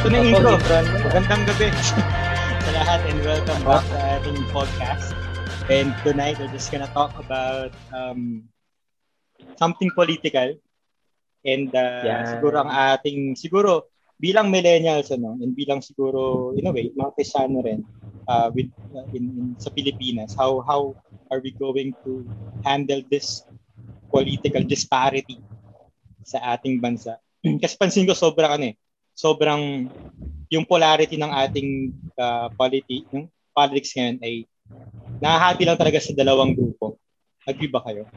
Ito 0.00 0.08
na 0.08 0.16
yung 0.16 0.32
intro. 0.32 0.56
Magandang 1.04 1.44
gabi 1.44 1.68
sa 2.64 2.70
lahat 2.72 3.00
and 3.04 3.20
welcome 3.20 3.60
back 3.68 3.84
sa 3.84 4.16
ating 4.16 4.40
podcast. 4.48 5.12
And 5.68 5.92
tonight, 6.00 6.40
we're 6.40 6.48
just 6.48 6.72
gonna 6.72 6.88
talk 6.88 7.12
about 7.20 7.68
um, 7.92 8.48
something 9.60 9.92
political. 9.92 10.56
And 11.44 11.68
uh, 11.76 12.00
Yeah. 12.00 12.24
siguro 12.32 12.64
ang 12.64 12.72
ating, 12.72 13.36
siguro 13.36 13.92
bilang 14.16 14.48
millennials, 14.48 15.12
ano, 15.12 15.36
and 15.36 15.52
bilang 15.52 15.84
siguro, 15.84 16.56
in 16.56 16.64
a 16.64 16.72
way, 16.72 16.88
mga 16.96 17.12
Kristiyano 17.12 17.60
rin, 17.60 17.84
uh, 18.24 18.48
with, 18.56 18.72
uh, 18.96 19.04
in, 19.12 19.24
in, 19.36 19.46
sa 19.60 19.68
Pilipinas, 19.68 20.32
how 20.32 20.64
how 20.64 20.96
are 21.28 21.44
we 21.44 21.52
going 21.60 21.92
to 22.08 22.24
handle 22.64 23.04
this 23.12 23.44
political 24.08 24.64
disparity 24.64 25.44
sa 26.24 26.56
ating 26.56 26.80
bansa? 26.80 27.20
Kasi 27.62 27.76
pansin 27.76 28.08
ko 28.08 28.16
sobrang 28.16 28.48
ano 28.56 28.64
eh, 28.72 28.76
sobrang 29.20 29.92
yung 30.48 30.64
polarity 30.64 31.20
ng 31.20 31.28
ating 31.28 31.68
uh, 32.16 32.48
politi 32.56 33.04
yung 33.12 33.28
politics 33.52 33.92
ngayon 33.92 34.16
ay 34.24 34.34
nahahati 35.20 35.68
lang 35.68 35.76
talaga 35.76 36.00
sa 36.00 36.16
dalawang 36.16 36.56
grupo. 36.56 36.96
Agree 37.44 37.68
ba 37.68 37.84
kayo? 37.84 38.08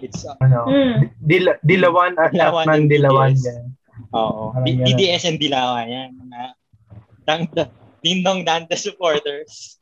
It's 0.00 0.24
uh, 0.24 0.38
Ano, 0.40 0.64
Mm. 0.64 1.12
dila, 1.20 1.52
dilawan 1.60 2.16
at 2.16 2.32
Dilawan 2.32 2.66
and 2.72 2.88
dilawan 2.88 3.32
DDS. 3.36 3.44
yan. 3.44 3.64
oo. 4.16 4.42
D-. 4.64 4.80
DDS 4.80 5.22
and 5.28 5.36
Dilawan 5.36 5.86
yan. 5.86 6.10
Mga 6.16 6.40
dang 7.28 7.44
Dingdong 8.00 8.48
Dante 8.48 8.72
supporters. 8.80 9.76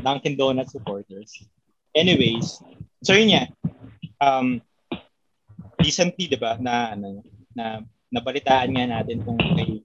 Dunkin 0.00 0.34
Donut 0.38 0.70
supporters. 0.70 1.44
Anyways, 1.92 2.62
so 3.02 3.12
yun 3.12 3.34
nga. 3.34 3.44
Um, 4.22 4.62
recently, 5.80 6.28
di 6.28 6.38
ba, 6.38 6.60
na, 6.60 6.94
ano, 6.94 7.24
na 7.56 7.80
nabalitaan 8.10 8.70
nga 8.74 8.86
natin 8.86 9.22
kung 9.22 9.38
kay 9.38 9.82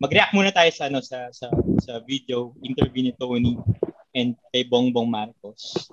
mag-react 0.00 0.32
muna 0.32 0.48
tayo 0.54 0.70
sa 0.72 0.88
ano 0.88 1.02
sa 1.04 1.28
sa 1.28 1.52
sa 1.82 2.00
video 2.06 2.54
interview 2.64 3.04
ni 3.04 3.12
Tony 3.12 3.58
and 4.16 4.32
kay 4.54 4.64
Bongbong 4.64 5.10
Marcos. 5.10 5.92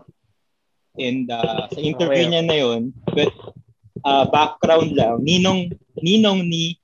And 0.96 1.28
uh, 1.28 1.68
sa 1.68 1.80
interview 1.84 2.24
Okay. 2.24 2.32
niya 2.32 2.44
na 2.48 2.56
yon, 2.56 2.82
but 3.12 3.34
uh, 4.08 4.24
background 4.32 4.96
lang, 4.96 5.20
ninong 5.20 5.76
ninong 6.00 6.48
ni 6.48 6.80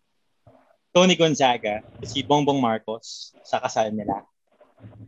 Tony 0.91 1.15
Gonzaga, 1.15 1.79
si 2.03 2.19
Bongbong 2.19 2.59
Marcos 2.59 3.31
sa 3.47 3.63
kasal 3.63 3.95
nila. 3.95 4.27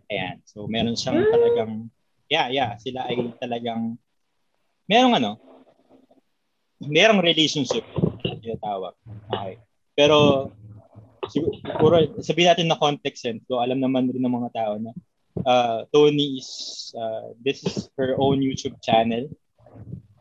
Ayan. 0.08 0.40
So 0.48 0.64
meron 0.72 0.96
siyang 0.96 1.20
Mm. 1.20 1.32
talagang 1.36 1.74
yeah, 2.32 2.48
yeah, 2.48 2.72
sila 2.80 3.12
ay 3.12 3.20
talagang 3.44 4.00
merong 4.88 5.20
ano, 5.20 5.36
merong 6.88 7.24
relationship 7.24 7.84
tinatawag. 8.44 8.94
Okay. 9.32 9.56
Pero 9.96 10.50
siguro, 11.32 12.04
sabihin 12.20 12.50
natin 12.52 12.68
na 12.68 12.80
context 12.80 13.24
yan. 13.24 13.40
So 13.48 13.64
alam 13.64 13.80
naman 13.80 14.12
rin 14.12 14.20
ng 14.20 14.36
mga 14.36 14.52
tao 14.52 14.74
na 14.76 14.92
uh, 15.48 15.88
Tony 15.90 16.44
is 16.44 16.92
uh, 16.94 17.32
this 17.40 17.64
is 17.64 17.88
her 17.96 18.20
own 18.20 18.44
YouTube 18.44 18.76
channel. 18.84 19.32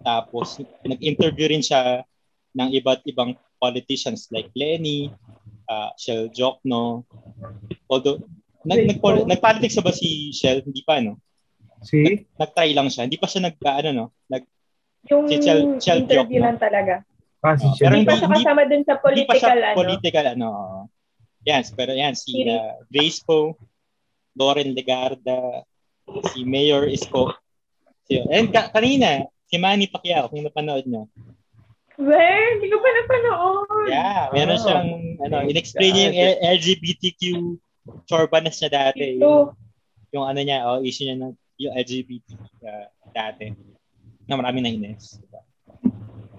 Tapos 0.03 0.63
nag-interview 0.87 1.51
rin 1.51 1.63
siya 1.63 2.07
ng 2.55 2.69
iba't 2.79 3.03
ibang 3.11 3.35
politicians 3.63 4.31
like 4.35 4.51
Lenny, 4.55 5.11
uh, 5.71 5.91
Shell 5.99 6.31
Jokno. 6.35 7.07
Although 7.87 8.23
nag, 8.67 8.87
nag, 8.87 8.99
nag-politics 9.03 9.79
na 9.79 9.87
ba 9.87 9.95
si 9.95 10.31
Shell? 10.35 10.63
Hindi 10.63 10.83
pa, 10.83 10.99
no? 11.03 11.19
Si? 11.83 12.27
Nag-try 12.39 12.75
lang 12.75 12.91
siya. 12.91 13.07
Hindi 13.07 13.19
pa 13.19 13.27
siya 13.31 13.47
nag, 13.47 13.59
ano, 13.63 13.91
no? 13.91 14.07
Nag, 14.31 14.43
Yung 15.09 15.27
Si 15.27 15.37
Chel- 15.39 15.79
Chel 15.79 15.99
interview 16.01 16.39
no? 16.39 16.47
lang 16.47 16.59
talaga. 16.59 16.95
Ah, 17.43 17.59
si 17.59 17.67
Oh, 17.67 17.75
Chel. 17.75 17.85
pero 17.85 17.95
Hindi 17.97 18.07
pa 18.07 18.15
siya 18.15 18.29
kasama 18.31 18.63
dun 18.65 18.83
sa 18.83 18.95
hindi 18.95 18.95
pa 18.95 19.03
political, 19.03 19.39
siya 19.41 19.53
ano. 19.67 19.77
political, 19.77 20.25
ano. 20.29 20.51
Yan, 21.43 21.63
pero 21.75 21.93
yan, 21.93 22.15
si 22.15 22.33
uh, 22.47 22.79
Grace 22.87 23.19
Po, 23.19 23.59
Lauren 24.33 24.71
Legarda, 24.71 25.67
si 26.31 26.47
Mayor 26.47 26.87
Isko. 26.87 27.35
Si, 28.07 28.15
and 28.23 28.49
ka- 28.49 28.71
kanina, 28.71 29.27
si 29.45 29.59
Manny 29.59 29.91
Pacquiao, 29.91 30.31
kung 30.31 30.41
napanood 30.41 30.87
niyo. 30.87 31.11
Where? 31.99 32.57
Hindi 32.57 32.71
ko 32.71 32.79
pa 32.79 32.89
napanood. 32.95 33.87
Yeah, 33.91 34.23
meron 34.31 34.55
Oh. 34.55 34.63
siyang, 34.63 34.89
ano, 35.19 35.37
in-explain 35.45 35.93
niya 35.93 36.07
yung 36.09 36.17
LGBTQ 36.57 37.23
chorbanas 38.07 38.57
niya 38.57 38.71
dati. 38.71 39.19
Yung, 39.19 39.51
yung 40.11 40.25
ano 40.25 40.41
niya, 40.41 40.63
oh, 40.65 40.79
issue 40.81 41.05
niya 41.05 41.19
ng 41.19 41.35
yung 41.59 41.75
LGBT 41.75 42.27
uh, 42.63 42.87
dati. 43.11 43.51
Na 44.27 44.39
marami 44.39 44.63
na 44.63 44.71
ines. 44.71 45.19
Diba? 45.19 45.41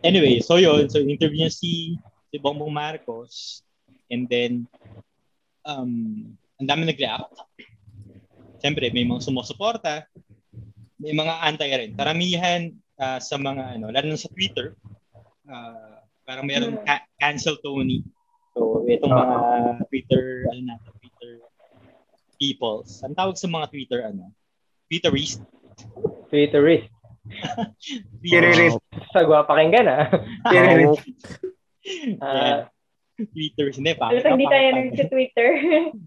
Anyway, 0.04 0.44
so 0.44 0.60
yun. 0.60 0.88
So 0.92 1.00
interview 1.00 1.48
niya 1.48 1.54
si, 1.54 1.96
si 2.32 2.36
Bongbong 2.40 2.72
Marcos. 2.74 3.64
And 4.12 4.28
then, 4.28 4.68
um, 5.64 6.36
ang 6.60 6.68
dami 6.68 6.86
nag-react. 6.86 7.34
Siyempre, 8.60 8.92
may 8.92 9.04
mga 9.08 9.24
sumusuporta. 9.24 10.08
May 11.00 11.12
mga 11.16 11.34
anti 11.44 11.68
rin. 11.68 11.92
Karamihan 11.96 12.72
ah, 13.00 13.20
sa 13.20 13.36
mga, 13.36 13.80
ano, 13.80 13.92
lalo 13.92 14.08
na 14.08 14.20
sa 14.20 14.32
Twitter, 14.32 14.76
ah, 15.50 16.00
parang 16.24 16.48
meron 16.48 16.80
Hmm. 16.80 16.86
ca- 16.88 17.08
cancel 17.20 17.60
Tony. 17.60 18.04
So, 18.54 18.86
itong 18.88 19.12
mga 19.12 19.38
Twitter, 19.90 20.48
ano 20.52 20.62
na, 20.64 20.76
Twitter 20.80 21.42
peoples. 22.38 23.00
Ang 23.08 23.16
tawag 23.16 23.40
sa 23.40 23.48
mga 23.48 23.72
Twitter, 23.72 24.00
ano? 24.04 24.30
Twitterist. 24.92 25.40
Twitterist. 26.28 26.92
Twitterist. 28.22 28.80
Sagwa 29.16 29.48
pakinggan 29.48 29.88
ah. 29.88 30.06
Yeah. 30.54 30.96
Ah, 32.24 32.72
Twitter. 33.20 33.76
Hindi, 33.76 33.92
pa. 34.00 34.08
Alam 34.12 34.40
hindi 34.40 34.48
tayo 34.48 34.68
nag-Twitter. 34.72 35.50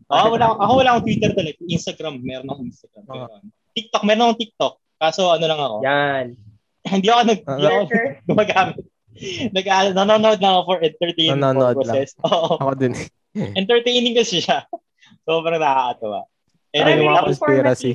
Oh, 0.09 0.32
wala, 0.32 0.56
ako- 0.56 0.60
ako 0.65 0.72
wala 0.81 0.88
akong 0.97 1.05
Twitter 1.05 1.31
talaga. 1.37 1.59
Instagram, 1.69 2.15
meron 2.25 2.49
akong 2.49 2.69
Instagram. 2.72 3.05
Pero, 3.05 3.25
ano, 3.28 3.47
TikTok, 3.76 4.03
meron 4.09 4.22
akong 4.25 4.41
TikTok. 4.41 4.75
Kaso 4.97 5.22
ano 5.28 5.44
lang 5.44 5.60
ako. 5.60 5.76
yan. 5.84 6.26
hindi 6.97 7.09
ako 7.12 7.21
nag, 7.28 7.41
ako 7.44 7.60
Lurker. 7.60 8.05
gumagamit. 8.25 8.76
Nag, 9.53 9.66
nanonood 9.97 10.41
lang 10.41 10.53
ako 10.56 10.62
for 10.65 10.78
entertainment 10.81 11.41
Nanonood 11.41 11.76
purposes. 11.81 12.16
Oo. 12.25 12.56
Ako 12.60 12.72
din. 12.76 12.93
Entertaining 13.37 14.16
kasi 14.16 14.41
siya. 14.41 14.65
Sobrang 15.28 15.60
nakakatawa. 15.60 16.25
Mga 16.72 16.97
rin 16.97 17.25
conspiracy? 17.25 17.93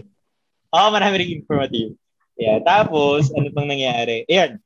Oo, 0.73 0.85
oh, 0.87 0.89
marami 0.93 1.15
rin 1.21 1.31
informative. 1.41 1.97
Yeah, 2.41 2.57
tapos, 2.65 3.29
ano 3.37 3.53
pang 3.53 3.69
nangyari? 3.69 4.25
Ayan, 4.25 4.57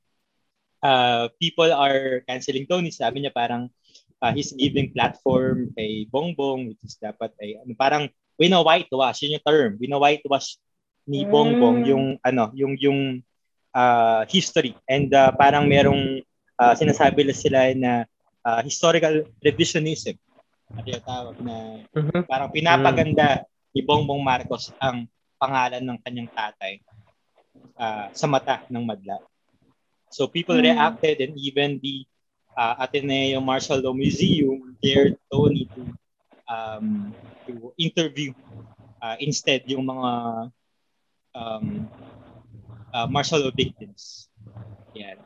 uh, 0.80 1.28
people 1.44 1.68
are 1.76 2.24
canceling 2.24 2.64
Tony. 2.64 2.88
Sabi 2.88 3.20
niya 3.20 3.36
parang 3.36 3.68
uh, 4.24 4.32
he's 4.32 4.56
giving 4.56 4.96
platform 4.96 5.76
kay 5.76 6.08
Bongbong, 6.08 6.72
which 6.72 6.80
is 6.88 6.96
dapat 6.96 7.36
ay, 7.44 7.60
ano, 7.60 7.76
parang 7.76 8.08
wina-whitewash, 8.40 9.28
yun 9.28 9.36
yung 9.36 9.44
term. 9.44 9.72
Wina-whitewash 9.76 10.56
ni 11.04 11.28
Mm. 11.28 11.32
Bongbong 11.36 11.80
yung, 11.84 12.06
ano, 12.24 12.48
yung, 12.56 12.80
yung 12.80 13.00
uh, 13.76 14.24
history. 14.32 14.72
And 14.88 15.12
uh, 15.12 15.36
parang 15.36 15.68
merong 15.68 16.24
uh, 16.56 16.74
sinasabi 16.80 17.28
na 17.28 17.36
sila 17.36 17.60
na 17.76 18.08
uh, 18.40 18.64
historical 18.64 19.28
revisionism. 19.44 20.16
Ano 20.72 20.88
yung 20.88 21.04
tawag 21.04 21.36
na 21.44 21.84
Mhm. 21.92 22.24
parang 22.24 22.50
pinapaganda 22.56 23.44
ni 23.76 23.84
Bongbong 23.84 24.24
Marcos 24.24 24.72
ang 24.80 25.12
pangalan 25.36 25.84
ng 25.84 26.00
kanyang 26.00 26.32
tatay 26.32 26.80
ah, 27.80 28.10
sa 28.14 28.28
mata 28.28 28.64
ng 28.72 28.84
madla. 28.86 29.20
So 30.12 30.28
people 30.28 30.56
Hmm. 30.56 30.64
reacted 30.64 31.20
and 31.22 31.36
even 31.40 31.80
the 31.84 32.06
uh, 32.56 32.76
Ateneo 32.80 33.42
Martial 33.42 33.80
Law 33.82 33.94
Museum 33.94 34.76
dared 34.82 35.18
Tony 35.32 35.68
to 35.76 35.82
um, 36.48 37.14
to 37.48 37.74
interview 37.78 38.34
uh, 39.02 39.18
instead 39.20 39.64
yung 39.68 39.86
mga 39.86 40.12
um, 41.36 41.90
uh, 42.94 43.08
martial 43.08 43.40
law 43.44 43.52
victims. 43.52 44.30
Yan. 44.96 45.20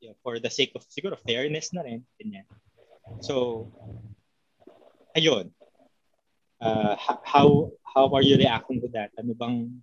Yeah, 0.00 0.12
for 0.22 0.38
the 0.38 0.50
sake 0.50 0.72
of 0.74 0.84
siguro 0.90 1.16
fairness 1.16 1.72
na 1.72 1.82
rin. 1.86 2.04
Ganyan. 2.20 2.44
So, 3.22 3.70
ayun. 5.16 5.50
Uh, 6.62 6.94
how 7.26 7.70
how 7.82 8.06
are 8.14 8.22
you 8.22 8.38
reacting 8.38 8.78
to 8.80 8.88
that? 8.94 9.10
Ano 9.18 9.34
bang 9.34 9.82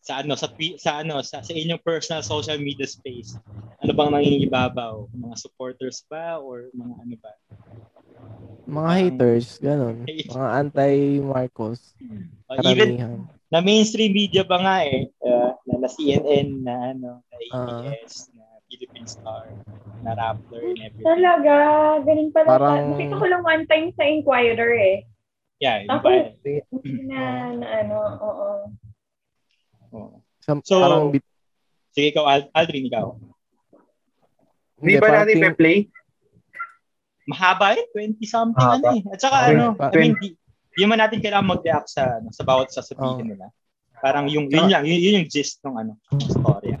sa 0.00 0.24
ano 0.24 0.32
sa 0.32 0.48
sa 0.76 1.04
ano 1.04 1.20
sa, 1.20 1.44
sa 1.44 1.52
inyong 1.52 1.84
personal 1.84 2.24
social 2.24 2.56
media 2.56 2.88
space? 2.88 3.36
Ano 3.80 3.92
bang 3.92 4.10
nangingibabaw? 4.10 5.08
Mga 5.12 5.36
supporters 5.36 6.04
ba 6.08 6.40
or 6.40 6.72
mga 6.72 6.94
ano 6.98 7.16
ba? 7.20 7.32
Mga 8.64 8.90
haters, 8.94 9.48
ganun. 9.58 10.04
Mga 10.06 10.48
anti-Marcos. 10.60 11.96
Uh, 12.46 12.60
even 12.62 12.96
Karamihan. 12.96 13.12
na 13.48 13.58
mainstream 13.58 14.12
media 14.12 14.44
pa 14.44 14.60
nga 14.60 14.76
eh, 14.84 15.10
uh, 15.20 15.56
na, 15.66 15.74
na 15.80 15.88
CNN, 15.88 16.48
na 16.62 16.74
ano, 16.94 17.10
na 17.20 17.36
Ah. 17.50 17.82
ABS, 17.82 18.30
na 18.30 18.44
Philippine 18.70 19.08
Star, 19.08 19.50
na 20.00 20.14
Rappler 20.14 20.70
and 20.70 20.78
everything. 20.78 21.02
Talaga, 21.02 21.54
galing 22.04 22.30
pala. 22.30 22.46
Parang- 22.46 22.94
Nakita 22.94 23.16
ko 23.18 23.26
lang 23.26 23.42
one 23.42 23.64
time 23.66 23.88
sa 23.90 24.04
Inquirer 24.06 24.72
eh. 24.76 24.96
Yeah, 25.58 25.84
Ako, 25.90 26.08
na, 27.10 27.20
na 27.52 27.66
ano, 27.84 27.96
oo. 28.22 28.48
Oh. 29.90 30.22
So, 30.62 30.78
parang 30.78 31.10
bit, 31.10 31.24
Sige, 31.90 32.14
ikaw, 32.14 32.24
Al- 32.24 32.50
Aldrin, 32.52 32.86
ikaw. 32.86 33.18
Di 34.78 34.96
ba 34.96 35.10
natin 35.12 35.36
parang 35.36 35.52
pe-play? 35.52 35.78
mahaba 37.26 37.74
eh, 37.74 37.84
20 37.94 38.18
something 38.24 38.58
Mahaba. 38.58 38.90
ano 38.90 38.96
eh. 38.96 39.02
At 39.06 39.18
saka 39.20 39.36
Okay. 39.40 39.52
ano, 39.52 39.66
I 39.76 39.96
mean, 39.96 40.14
di, 40.16 40.28
di 40.72 40.82
man 40.84 40.98
natin 40.98 41.18
kailangan 41.18 41.46
mag-react 41.48 41.88
sa, 41.88 42.18
ano, 42.18 42.30
sa 42.30 42.42
bawat 42.42 42.70
sasabihin 42.70 43.22
Oh. 43.22 43.28
nila. 43.28 43.46
Parang 44.00 44.26
yung, 44.26 44.48
yun 44.48 44.66
lang, 44.66 44.82
yun, 44.82 44.98
yun 44.98 45.18
yung 45.20 45.28
gist 45.28 45.60
ng 45.60 45.76
ano, 45.76 45.92
story. 46.16 46.74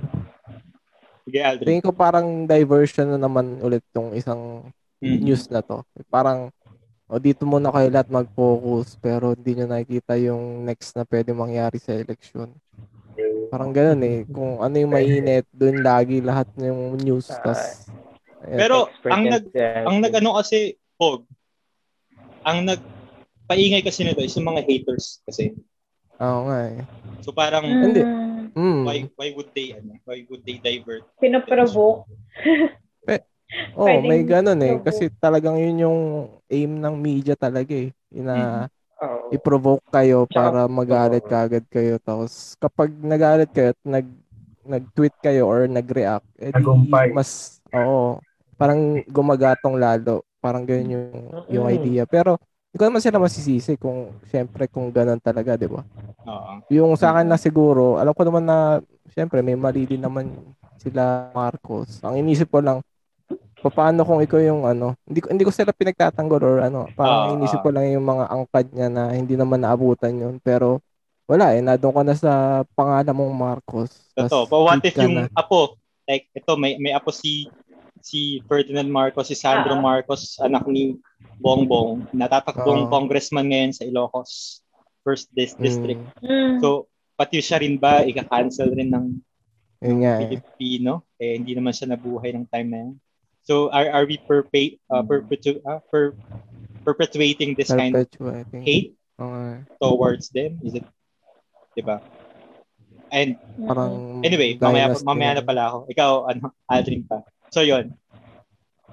Sige, 1.22 1.38
Aldrin. 1.38 1.66
Tingin 1.68 1.84
ko 1.84 1.92
parang 1.92 2.26
diversion 2.44 3.06
na 3.06 3.18
naman 3.20 3.60
ulit 3.60 3.84
yung 3.92 4.14
isang 4.14 4.66
Mm. 4.98 5.20
news 5.22 5.46
na 5.46 5.60
to. 5.60 5.80
Parang, 6.06 6.50
o 7.06 7.18
dito 7.18 7.42
muna 7.42 7.70
kayo 7.70 7.88
lahat 7.88 8.08
mag-focus 8.08 8.94
pero 8.96 9.32
hindi 9.32 9.54
nyo 9.54 9.66
nakikita 9.66 10.14
yung 10.16 10.62
next 10.62 10.94
na 10.94 11.02
pwede 11.02 11.30
mangyari 11.30 11.76
sa 11.76 11.92
election. 11.92 12.50
Parang 13.50 13.74
ganun 13.74 14.02
eh. 14.06 14.18
Kung 14.30 14.62
ano 14.62 14.74
yung 14.78 14.94
mainit, 14.94 15.44
doon 15.50 15.82
lagi 15.82 16.22
lahat 16.22 16.46
ng 16.54 17.00
news. 17.02 17.26
Tas, 17.28 17.90
ayan. 18.46 18.58
Pero 18.62 18.76
ang 19.10 19.22
nag 19.26 19.44
ang 19.58 19.96
nag-ano 19.98 20.38
kasi 20.38 20.78
Pog, 20.94 21.26
ang 22.46 22.64
nagpaingay 22.64 23.82
kasi 23.82 24.06
nito 24.06 24.22
is 24.22 24.36
yung 24.38 24.48
mga 24.48 24.62
haters 24.68 25.18
kasi. 25.26 25.56
Oo 26.20 26.46
nga 26.46 26.58
eh. 26.70 26.80
So 27.24 27.34
parang 27.34 27.66
Hindi. 27.66 28.04
Mm, 28.50 28.82
why 28.82 28.98
why 29.14 29.30
would 29.38 29.54
they 29.54 29.78
ano, 29.78 29.94
why 30.02 30.26
would 30.26 30.42
they 30.42 30.58
divert? 30.58 31.06
pinoprovoke. 31.22 32.10
Oh, 33.74 33.86
Pwedeng 33.86 34.06
may 34.06 34.22
ganun 34.22 34.60
eh. 34.62 34.78
Kasi 34.78 35.10
talagang 35.18 35.58
yun 35.58 35.82
yung 35.82 36.00
aim 36.46 36.70
ng 36.78 36.94
media 36.94 37.34
talaga 37.34 37.74
eh. 37.74 37.90
Yung 38.14 38.26
na 38.30 38.36
Oo. 38.38 38.79
I-provoke 39.30 39.86
kayo 39.90 40.26
para 40.26 40.66
magalit 40.66 41.22
Oo. 41.24 41.30
kaagad 41.30 41.64
kayo. 41.70 41.96
Tapos 42.02 42.54
kapag 42.58 42.90
nagalit 42.98 43.50
kayo 43.54 43.72
at 43.72 43.80
nag 43.86 44.06
nag-tweet 44.60 45.16
kayo 45.24 45.48
or 45.48 45.64
nag-react, 45.66 46.26
eh 46.36 46.52
di 46.52 46.60
Tagumpay. 46.60 47.10
mas 47.16 47.58
oo, 47.72 48.20
parang 48.54 49.00
gumagatong 49.08 49.80
lalo. 49.80 50.22
Parang 50.38 50.62
ganyan 50.68 50.92
yung 50.92 51.08
yung 51.48 51.66
idea. 51.70 52.04
Pero 52.04 52.36
hindi 52.70 52.76
ko 52.76 52.84
naman 52.86 53.02
sila 53.02 53.18
masisisi 53.18 53.74
kung 53.80 54.14
syempre 54.30 54.70
kung 54.70 54.92
ganun 54.92 55.18
talaga, 55.18 55.56
'di 55.56 55.66
ba? 55.66 55.82
Oo. 56.28 56.52
Yung 56.70 56.92
sa 56.94 57.16
akin 57.16 57.26
na 57.26 57.40
siguro, 57.40 57.96
alam 57.98 58.12
ko 58.14 58.22
naman 58.22 58.44
na 58.46 58.78
syempre 59.10 59.40
may 59.42 59.56
mali 59.58 59.88
din 59.88 60.02
naman 60.04 60.30
sila 60.78 61.32
Marcos. 61.34 61.98
Ang 62.04 62.20
inisip 62.24 62.48
ko 62.52 62.60
lang 62.62 62.78
paano 63.68 64.00
kung 64.00 64.24
ikaw 64.24 64.40
yung 64.40 64.64
ano, 64.64 64.96
hindi 65.04 65.20
ko 65.20 65.26
hindi 65.28 65.44
ko 65.44 65.52
sila 65.52 65.76
pinagtatanggol 65.76 66.40
or 66.40 66.56
ano, 66.64 66.88
parang 66.96 67.20
Ah, 67.20 67.32
inisip 67.36 67.60
ah. 67.60 67.64
ko 67.64 67.68
lang 67.68 67.92
yung 67.92 68.06
mga 68.06 68.24
angkad 68.26 68.66
niya 68.72 68.88
na 68.88 69.12
hindi 69.12 69.36
naman 69.36 69.60
naabutan 69.60 70.16
yun. 70.16 70.40
Pero 70.40 70.80
wala 71.28 71.52
eh, 71.52 71.60
nadong 71.60 71.92
ka 71.92 72.02
na 72.02 72.16
sa 72.16 72.32
pangalan 72.72 73.12
mong 73.12 73.34
Marcos. 73.36 73.90
Totoo. 74.16 74.48
But 74.48 74.60
what 74.64 74.80
if 74.80 74.96
yung 74.96 75.14
na. 75.14 75.28
apo, 75.36 75.76
like 76.08 76.32
ito 76.32 76.52
may 76.56 76.80
may 76.80 76.90
apo 76.90 77.12
si 77.12 77.52
si 78.00 78.40
Ferdinand 78.48 78.88
Marcos, 78.88 79.28
si 79.28 79.36
Sandro 79.36 79.76
Ah. 79.76 79.82
Marcos, 79.84 80.40
anak 80.40 80.64
ni 80.64 80.96
Bongbong, 81.36 82.08
natatakbong 82.10 82.88
Oo. 82.88 82.90
congressman 82.90 83.44
ngayon 83.46 83.76
sa 83.76 83.84
Ilocos 83.84 84.64
First 85.00 85.28
Dis- 85.30 85.56
District. 85.56 86.00
Mm. 86.20 86.60
So, 86.60 86.88
pati 87.12 87.40
siya 87.40 87.60
rin 87.60 87.76
ba 87.76 88.00
ika-cancel 88.00 88.72
rin 88.72 88.88
ng 88.88 89.06
yun 89.80 89.96
nga 90.00 90.16
eh. 90.16 90.28
Filipino? 90.32 91.04
Eh, 91.16 91.36
hindi 91.36 91.52
naman 91.52 91.72
siya 91.72 91.88
nabuhay 91.88 92.32
ng 92.32 92.44
time 92.46 92.68
na 92.68 92.78
yan. 92.84 92.92
So, 93.42 93.72
are, 93.72 93.88
are 93.90 94.06
we 94.06 94.20
perpe- 94.20 94.78
uh, 94.92 95.02
perpetu- 95.02 95.64
uh, 95.64 95.80
per- 95.90 96.14
perpetuating 96.84 97.56
this 97.56 97.72
kind 97.72 97.96
of 97.96 98.06
hate 98.62 98.94
eh. 99.20 99.56
towards 99.80 100.28
them? 100.30 100.60
Is 100.62 100.76
it, 100.78 100.86
diba? 101.76 102.04
And 103.10 103.34
Parang 103.66 104.22
anyway, 104.22 104.54
mamaya, 104.54 104.94
mamaya 105.02 105.40
na 105.40 105.44
pala 105.44 105.62
ako. 105.66 105.78
Ikaw, 105.90 106.10
ano, 106.30 106.54
Aldrin 106.70 107.02
pa. 107.08 107.26
So, 107.50 107.66
yon 107.66 107.90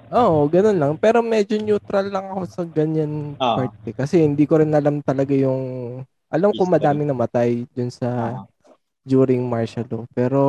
Oo, 0.08 0.48
ganun 0.48 0.80
lang. 0.80 0.92
Pero 0.96 1.20
medyo 1.20 1.60
neutral 1.60 2.08
lang 2.08 2.32
ako 2.32 2.42
sa 2.48 2.62
ganyan 2.64 3.36
Ah. 3.38 3.62
part 3.62 3.76
eh. 3.84 3.94
Kasi 3.94 4.24
hindi 4.24 4.48
ko 4.48 4.58
rin 4.58 4.72
alam 4.72 5.04
talaga 5.04 5.36
yung... 5.36 6.00
Alam 6.28 6.52
ko 6.52 6.64
madaming 6.66 7.08
namatay 7.08 7.64
dun 7.72 7.92
sa 7.92 8.08
Ah. 8.08 8.44
during 9.04 9.44
martial 9.44 9.84
law. 9.88 10.04
Pero 10.16 10.40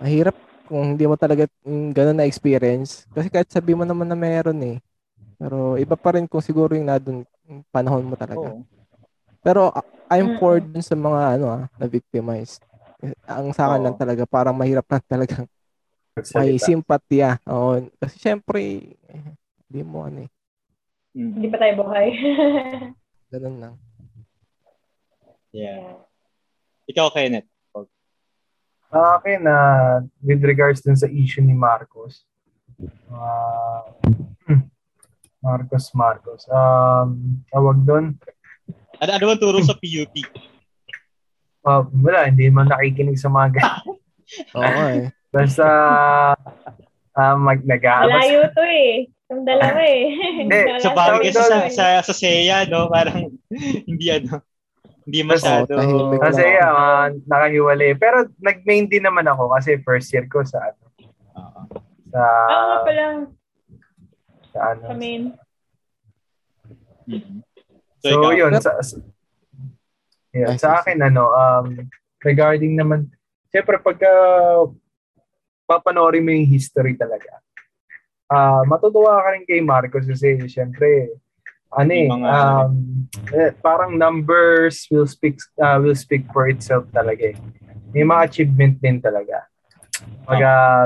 mahirap 0.00 0.34
kung 0.68 0.94
hindi 0.94 1.08
mo 1.08 1.16
talaga 1.16 1.48
yung 1.64 1.96
ganun 1.96 2.20
na 2.20 2.28
experience. 2.28 3.08
Kasi 3.16 3.32
kahit 3.32 3.48
sabi 3.48 3.72
mo 3.72 3.88
naman 3.88 4.04
na 4.04 4.14
meron 4.14 4.60
eh. 4.60 4.78
Pero 5.40 5.80
iba 5.80 5.96
pa 5.96 6.14
rin 6.14 6.28
kung 6.28 6.44
siguro 6.44 6.76
yung 6.76 6.86
na 6.86 7.00
dun 7.00 7.24
yung 7.48 7.64
panahon 7.72 8.04
mo 8.04 8.14
talaga. 8.14 8.52
Oo. 8.52 8.62
Pero 9.40 9.72
uh, 9.72 9.86
I'm 10.12 10.36
for 10.36 10.60
dun 10.60 10.84
sa 10.84 10.92
mga 10.92 11.40
ano 11.40 11.46
ah, 11.48 11.64
na 11.80 11.86
victimized. 11.88 12.60
Ang 13.24 13.56
sa 13.56 13.72
akin 13.72 13.80
Oo. 13.80 13.86
lang 13.88 13.96
talaga, 13.96 14.22
parang 14.28 14.52
mahirap 14.52 14.84
lang 14.84 15.04
talaga 15.08 15.48
may 16.18 16.58
Magsalita. 16.58 16.66
simpatya. 16.66 17.28
Oo. 17.46 17.86
Kasi 18.02 18.16
syempre, 18.18 18.60
eh, 19.06 19.22
hindi 19.68 19.80
mo 19.86 20.02
ano 20.06 20.26
eh. 20.26 20.30
Mm. 21.14 21.30
Hindi 21.38 21.48
pa 21.50 21.56
tayo 21.62 21.74
buhay. 21.82 22.06
Ganun 23.32 23.56
lang. 23.62 23.74
Yeah. 25.54 26.04
Ikaw, 26.88 27.08
Kenneth. 27.14 27.48
Sa 28.88 29.20
akin 29.20 29.44
na 29.44 29.56
with 30.24 30.40
regards 30.44 30.80
dun 30.80 30.96
sa 30.96 31.08
issue 31.08 31.44
ni 31.44 31.52
Marcos. 31.52 32.24
ah, 33.12 33.84
Marcos 35.44 35.92
Marcos. 35.94 36.42
Um, 36.50 37.40
tawag 37.52 37.84
doon. 37.84 38.16
Ano, 38.98 39.10
ano 39.14 39.24
bang 39.30 39.40
turo 39.40 39.58
sa 39.62 39.76
PUP? 39.78 40.14
Uh, 41.62 41.84
wala, 42.02 42.26
hindi 42.26 42.50
man 42.50 42.66
nakikinig 42.72 43.20
sa 43.20 43.30
mga 43.30 43.60
ganyan. 43.60 43.84
Oo 44.56 44.82
eh. 44.92 45.04
Basta 45.28 45.66
uh, 47.14 47.36
mag 47.36 47.60
nag-aabas. 47.62 48.12
Malayo 48.12 48.48
to 48.52 48.64
eh. 48.64 49.08
Yung 49.28 49.44
dalawa 49.44 49.80
eh. 49.84 50.04
Wala 50.48 50.80
Sa 50.84 50.92
bagay 50.96 51.30
sa, 51.32 51.68
sa, 51.68 51.84
sa 52.00 52.12
SEA, 52.16 52.64
no? 52.72 52.88
Parang 52.88 53.28
hindi 53.88 54.06
ano, 54.08 54.40
hindi 55.08 55.20
masyado. 55.24 55.72
tahimik 55.72 56.20
Kasi 56.20 56.44
lang. 56.44 56.68
uh, 56.68 57.06
nakahiwalay. 57.24 57.96
Pero 57.96 58.28
nag-main 58.36 58.84
din 58.84 59.00
naman 59.00 59.24
ako 59.24 59.56
kasi 59.56 59.80
first 59.80 60.12
year 60.12 60.28
ko 60.28 60.44
sa 60.44 60.60
ano, 60.68 60.84
Oo. 61.32 61.60
sa 62.12 62.20
Oo 62.20 62.64
nga 62.68 62.78
pala. 62.84 63.04
sa 64.52 64.58
ano. 64.76 64.84
Sa 64.84 64.94
main. 64.94 65.22
Mhm. 67.08 67.40
So, 68.04 68.08
So, 68.20 68.30
yun. 68.36 68.52
Sa, 68.60 68.76
sa, 68.84 68.96
yun, 70.36 70.54
sa 70.60 70.78
akin, 70.78 71.00
ano, 71.02 71.32
um, 71.32 71.88
regarding 72.20 72.76
naman, 72.76 73.08
siyempre, 73.48 73.80
pagka 73.80 74.06
papanoorin 75.64 76.22
mo 76.22 76.30
yung 76.30 76.46
history 76.46 76.94
talaga, 76.94 77.40
ah 78.28 78.60
matutuwa 78.68 79.18
ka 79.24 79.28
rin 79.34 79.44
kay 79.48 79.64
Marcos 79.64 80.04
kasi, 80.04 80.36
siyempre, 80.46 81.16
ano 81.68 81.92
eh, 81.92 82.08
mga- 82.08 82.32
um, 82.64 82.72
eh, 83.32 83.52
parang 83.60 83.92
numbers 83.96 84.88
will 84.88 85.04
speak 85.08 85.36
uh, 85.60 85.76
will 85.76 85.96
speak 85.96 86.24
for 86.32 86.48
itself 86.48 86.88
talaga 86.92 87.32
eh. 87.32 87.36
May 87.92 88.04
mga 88.04 88.22
achievement 88.24 88.74
din 88.80 89.00
talaga. 89.00 89.48
Pag 90.28 90.40
ah, 90.44 90.84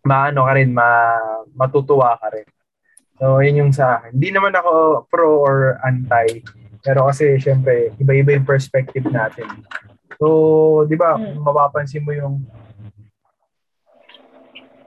maano 0.00 0.48
ka 0.48 0.52
rin, 0.56 0.72
ma, 0.72 0.88
matutuwa 1.52 2.16
ka 2.16 2.32
rin. 2.32 2.48
So, 3.16 3.40
yun 3.40 3.60
yung 3.68 3.72
sa 3.72 4.00
akin. 4.00 4.16
Hindi 4.16 4.30
naman 4.32 4.52
ako 4.56 5.04
pro 5.08 5.40
or 5.40 5.76
anti. 5.84 6.40
Pero 6.80 7.08
kasi, 7.08 7.36
syempre, 7.36 7.92
iba-iba 8.00 8.32
yung 8.32 8.48
perspective 8.48 9.04
natin. 9.08 9.48
So, 10.16 10.84
di 10.88 10.96
ba, 10.96 11.16
Mm. 11.20 11.44
mapapansin 11.44 12.04
mo 12.04 12.12
yung 12.16 12.44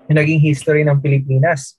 yung 0.10 0.18
naging 0.18 0.42
history 0.42 0.82
ng 0.82 0.98
Pilipinas. 0.98 1.78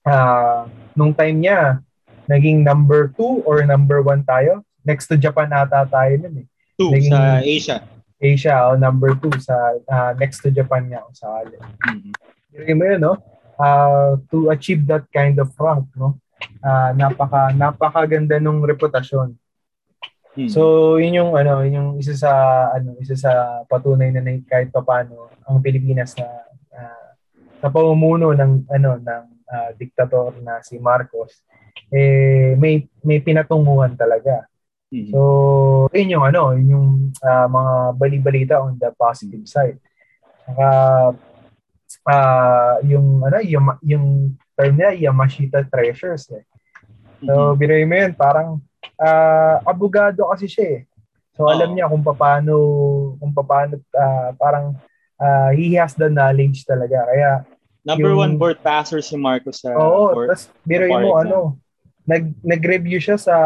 Ah, 0.00 0.64
nung 0.96 1.12
time 1.12 1.44
niya, 1.44 1.84
naging 2.26 2.64
number 2.64 3.12
two 3.12 3.42
or 3.44 3.60
number 3.64 4.00
one 4.00 4.24
tayo. 4.24 4.64
Next 4.84 5.08
to 5.08 5.16
Japan 5.16 5.48
ata 5.50 5.88
tayo 5.88 6.12
nun 6.20 6.44
eh. 6.44 6.46
two 6.76 6.90
naging- 6.90 7.12
sa 7.12 7.40
Asia. 7.40 7.76
Asia, 8.18 8.56
o 8.72 8.78
number 8.78 9.12
two 9.14 9.32
sa 9.38 9.54
ah, 9.84 10.12
next 10.16 10.40
to 10.40 10.48
Japan 10.48 10.88
nga 10.88 11.04
kung 11.04 11.16
sakali. 11.16 11.56
Mhm. 11.60 12.10
Yung 12.54 12.78
mo 12.78 12.84
yun, 12.86 13.00
no? 13.02 13.14
Uh, 13.54 14.18
to 14.32 14.50
achieve 14.50 14.82
that 14.88 15.04
kind 15.12 15.36
of 15.38 15.52
rank, 15.54 15.84
no? 15.94 16.16
Ah, 16.58 16.90
napaka 16.90 17.52
napakaganda 17.52 18.40
nung 18.40 18.64
reputasyon. 18.64 19.36
Mhm. 20.34 20.50
So, 20.50 20.96
yun 20.98 21.14
yung 21.14 21.32
ano, 21.36 21.62
yun 21.62 21.74
yung 21.78 21.90
isa 22.00 22.16
sa 22.16 22.32
ano, 22.72 22.96
isa 22.98 23.14
sa 23.14 23.62
patunay 23.68 24.10
na 24.10 24.18
na- 24.18 24.42
kahit 24.42 24.72
papaano 24.72 25.30
ang 25.44 25.60
Pilipinas 25.60 26.16
na 26.16 26.26
ah, 26.74 27.08
sa 27.60 27.68
pamumuno 27.68 28.32
ng 28.34 28.66
ano 28.66 28.90
ng 28.98 29.24
ah, 29.46 29.70
diktador 29.76 30.34
na 30.40 30.58
si 30.64 30.80
Marcos 30.80 31.44
eh 31.90 32.54
may 32.56 32.86
may 33.02 33.20
pinatunguhan 33.20 33.94
talaga. 33.94 34.46
Mhm. 34.90 35.10
So, 35.10 35.20
yun 35.90 36.14
yung 36.18 36.24
ano, 36.24 36.54
yun 36.54 36.68
yung 36.70 36.88
ah, 37.20 37.46
mga 37.46 37.72
bali-balita 37.98 38.54
on 38.62 38.78
the 38.78 38.90
positive 38.94 39.42
side. 39.44 39.78
Saka 40.46 40.68
ah, 42.06 42.74
yung 42.84 43.22
ano, 43.24 43.38
yung, 43.42 43.64
yung 43.82 44.06
term 44.54 44.74
niya, 44.76 44.94
Yamashita 44.94 45.66
Treasures 45.66 46.30
eh. 46.30 46.44
So, 47.24 47.54
Mhm. 47.54 47.58
biruin 47.58 47.88
mo 47.90 47.96
yun, 47.98 48.12
parang 48.14 48.48
ah, 49.00 49.58
abogado 49.66 50.28
kasi 50.30 50.46
siya 50.46 50.66
eh. 50.78 50.82
So, 51.34 51.50
alam 51.50 51.74
niya 51.74 51.90
kung 51.90 52.06
paano, 52.06 52.54
kung 53.18 53.34
paano, 53.34 53.82
ah, 53.98 54.30
parang 54.38 54.78
ah, 55.18 55.50
he 55.50 55.74
has 55.74 55.94
the 55.98 56.06
knowledge 56.06 56.62
talaga. 56.66 57.02
Kaya, 57.10 57.30
Number 57.84 58.16
Yung- 58.16 58.32
one 58.32 58.34
board 58.40 58.64
passer 58.64 59.04
si 59.04 59.12
Marcos 59.12 59.60
sa 59.60 59.76
Oo, 59.76 60.08
tapos 60.16 60.48
biruin 60.64 61.04
mo 61.04 61.20
ano, 61.20 61.60
nag 62.04 62.24
nag-review 62.44 63.00
siya 63.00 63.16
sa 63.16 63.36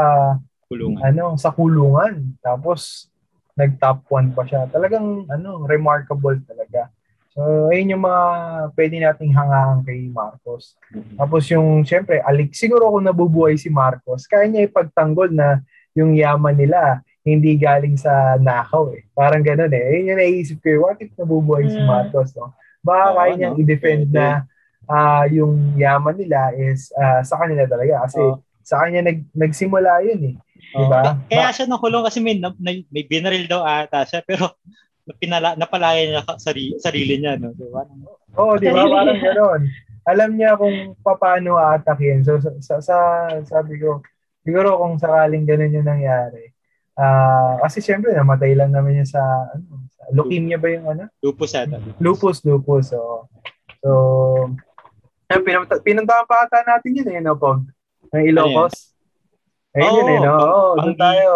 kulungan. 0.67 1.01
ano, 1.01 1.35
sa 1.39 1.51
kulungan. 1.51 2.35
Tapos 2.43 3.09
nag-top 3.55 4.07
1 4.11 4.35
pa 4.35 4.47
siya. 4.47 4.67
Talagang 4.69 5.27
ano, 5.27 5.67
remarkable 5.67 6.39
talaga. 6.47 6.91
So, 7.35 7.71
ayun 7.71 7.95
yung 7.95 8.03
mga 8.03 8.23
pwede 8.75 8.95
nating 8.99 9.31
hangaan 9.31 9.87
kay 9.87 10.11
Marcos. 10.11 10.75
Tapos 11.15 11.47
yung, 11.47 11.87
syempre, 11.87 12.19
alik, 12.19 12.51
siguro 12.51 12.91
kung 12.91 13.07
nabubuhay 13.07 13.55
si 13.55 13.71
Marcos, 13.71 14.27
kaya 14.27 14.51
niya 14.51 14.67
ipagtanggol 14.67 15.31
na 15.31 15.63
yung 15.95 16.19
yaman 16.19 16.55
nila 16.55 16.99
hindi 17.23 17.55
galing 17.55 17.95
sa 17.95 18.35
nakaw 18.41 18.91
eh. 18.91 19.07
Parang 19.13 19.45
ganun 19.45 19.71
eh. 19.71 19.85
Ayun 19.87 20.11
yung 20.11 20.19
naisip 20.19 20.59
ko, 20.59 20.67
eh, 20.67 20.79
what 20.81 20.99
if 20.99 21.13
nabubuhay 21.15 21.69
si 21.69 21.79
Mm. 21.79 21.87
Marcos, 21.87 22.35
no? 22.35 22.55
Baka 22.81 23.05
Oo, 23.07 23.17
kaya 23.21 23.33
niyang 23.37 23.55
no? 23.55 23.61
i-defend 23.61 24.03
Pwede. 24.09 24.17
na 24.17 24.27
ah, 24.89 25.25
yung 25.29 25.77
yaman 25.77 26.17
nila 26.17 26.57
is 26.57 26.89
ah, 26.97 27.21
sa 27.21 27.37
kanila 27.39 27.69
talaga. 27.69 28.09
Kasi 28.09 28.19
Oo. 28.19 28.41
Sa 28.69 28.85
kanya 28.85 29.01
nag, 29.09 29.25
nagsimula 29.33 30.05
yun 30.05 30.21
eh. 30.29 30.35
Diba? 30.77 31.01
Oo. 31.01 31.13
Kaya 31.33 31.49
siya 31.57 31.65
nakulong 31.65 32.05
kasi 32.05 32.21
may, 32.21 32.37
may, 32.61 32.85
may 32.93 33.05
binaril 33.09 33.49
daw 33.49 33.65
ata 33.65 34.05
siya 34.05 34.21
pero 34.21 34.61
pinala, 35.17 35.57
napalaya 35.57 36.05
niya 36.05 36.23
sarili, 36.37 36.77
sarili 36.77 37.17
niya. 37.17 37.41
No? 37.41 37.57
So, 37.57 37.73
parang, 37.73 37.99
Oo, 38.37 38.61
di 38.61 38.69
ba? 38.69 38.85
Sarili 38.85 38.93
Parang 38.93 39.21
gano'n. 39.25 39.63
Alam 40.05 40.31
niya 40.37 40.61
kung 40.61 40.93
paano 41.01 41.57
aatakin. 41.57 42.21
So, 42.29 42.37
sa, 42.45 42.53
sa, 42.61 42.75
sa- 42.85 43.41
sabi 43.49 43.81
ko, 43.81 44.05
siguro 44.45 44.77
kung 44.77 45.01
sakaling 45.01 45.49
gano'n 45.49 45.73
yung 45.81 45.89
nangyari. 45.89 46.53
Ah, 46.93 47.57
kasi 47.65 47.81
syempre, 47.81 48.13
namatay 48.13 48.53
lang 48.53 48.69
naman 48.69 49.01
niya 49.01 49.17
sa, 49.17 49.23
ano, 49.57 49.89
sa 49.97 50.13
leukemia 50.13 50.61
ba 50.61 50.69
yung 50.69 50.87
ano? 50.93 51.05
lupus 51.25 51.57
ata. 51.57 51.81
Lupus, 52.05 52.45
lupus. 52.45 52.93
So, 52.93 53.31
so 53.81 53.91
pinunta, 55.29 55.81
pinuntahan 55.81 56.27
pa 56.29 56.45
ata 56.45 56.65
natin 56.69 56.99
yun 56.99 57.09
eh, 57.17 57.21
no, 57.25 57.39
Pog? 57.39 57.65
Ng 58.11 58.25
Ilocos. 58.27 58.97
Ayun 59.73 59.95
yun 59.95 60.09
eh, 60.09 60.19
no? 60.19 60.33
Oo, 60.33 60.49
Oo, 60.49 60.81
doon 60.81 60.97
tayo. 60.97 61.33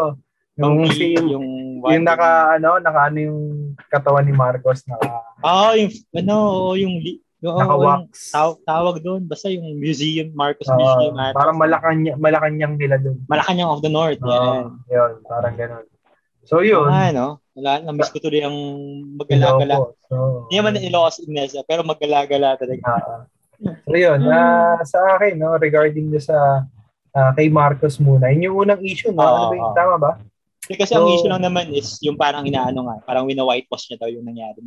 Yung, 0.54 0.76
Yung, 0.78 0.90
si, 0.90 1.16
yung, 1.16 1.46
yung 1.80 2.04
naka, 2.04 2.56
ano, 2.56 2.76
naka 2.76 3.08
ano 3.08 3.18
yung 3.18 3.40
katawan 3.88 4.24
ni 4.24 4.32
Marcos, 4.32 4.84
naka, 4.84 5.20
Ah, 5.40 5.72
yung, 5.74 5.92
ano, 6.14 6.34
oo, 6.38 6.72
yung, 6.74 6.94
yung, 7.40 7.56
naka-wax. 7.56 8.30
taw- 8.30 8.60
tawag 8.62 9.00
doon, 9.00 9.24
basta 9.24 9.48
yung 9.48 9.76
museum, 9.76 10.32
Marcos 10.32 10.66
Oo, 10.66 10.76
Museum. 10.76 11.14
ata. 11.14 11.34
parang 11.34 11.56
Malakanyang, 11.56 12.16
Malakanyang 12.16 12.74
nila 12.76 12.96
doon. 12.96 13.20
Malacanang 13.26 13.68
of 13.68 13.80
the 13.80 13.88
North. 13.88 14.20
Oo, 14.20 14.28
yan. 14.28 14.64
yun, 14.88 15.12
parang 15.24 15.56
ganun. 15.56 15.84
So, 16.42 16.60
yun. 16.60 16.88
Ah, 16.88 17.10
no? 17.10 17.38
Wala, 17.52 17.80
na-miss 17.80 18.08
ko 18.08 18.18
tuloy 18.18 18.40
ang 18.40 18.56
magala-gala. 19.14 19.76
So, 20.06 20.48
Hindi 20.48 20.56
naman 20.56 20.80
Ilocos 20.80 21.20
Iglesia, 21.20 21.60
pero 21.62 21.80
magala-gala 21.82 22.56
talaga. 22.56 22.82
Ah, 22.82 23.24
so, 23.62 23.94
yun. 23.94 24.18
ah, 24.26 24.78
sa 24.82 24.98
akin, 25.14 25.36
no, 25.36 25.54
regarding 25.56 26.08
do 26.08 26.18
sa 26.18 26.66
ah, 27.10 27.30
kay 27.32 27.48
Marcos 27.48 27.96
muna, 27.96 28.28
yun 28.28 28.50
yung 28.50 28.56
unang 28.60 28.80
issue, 28.80 29.10
no? 29.10 29.20
ano 29.20 29.36
Oo, 29.38 29.48
ba 29.48 29.54
yung, 29.56 29.74
tama 29.74 29.96
ba? 29.96 30.12
Eh, 30.66 30.78
Kasi 30.78 30.94
ang 30.94 31.04
So- 31.04 31.12
issue 31.12 31.28
lang 31.28 31.42
naman 31.42 31.70
is 31.70 31.98
yung 32.00 32.14
parang 32.14 32.42
inaano 32.42 32.86
nga, 32.86 32.96
parang 33.04 33.26
wina-whitewash 33.26 33.90
niya 33.90 33.98
daw 33.98 34.08
yung 34.08 34.24
nangyari. 34.24 34.62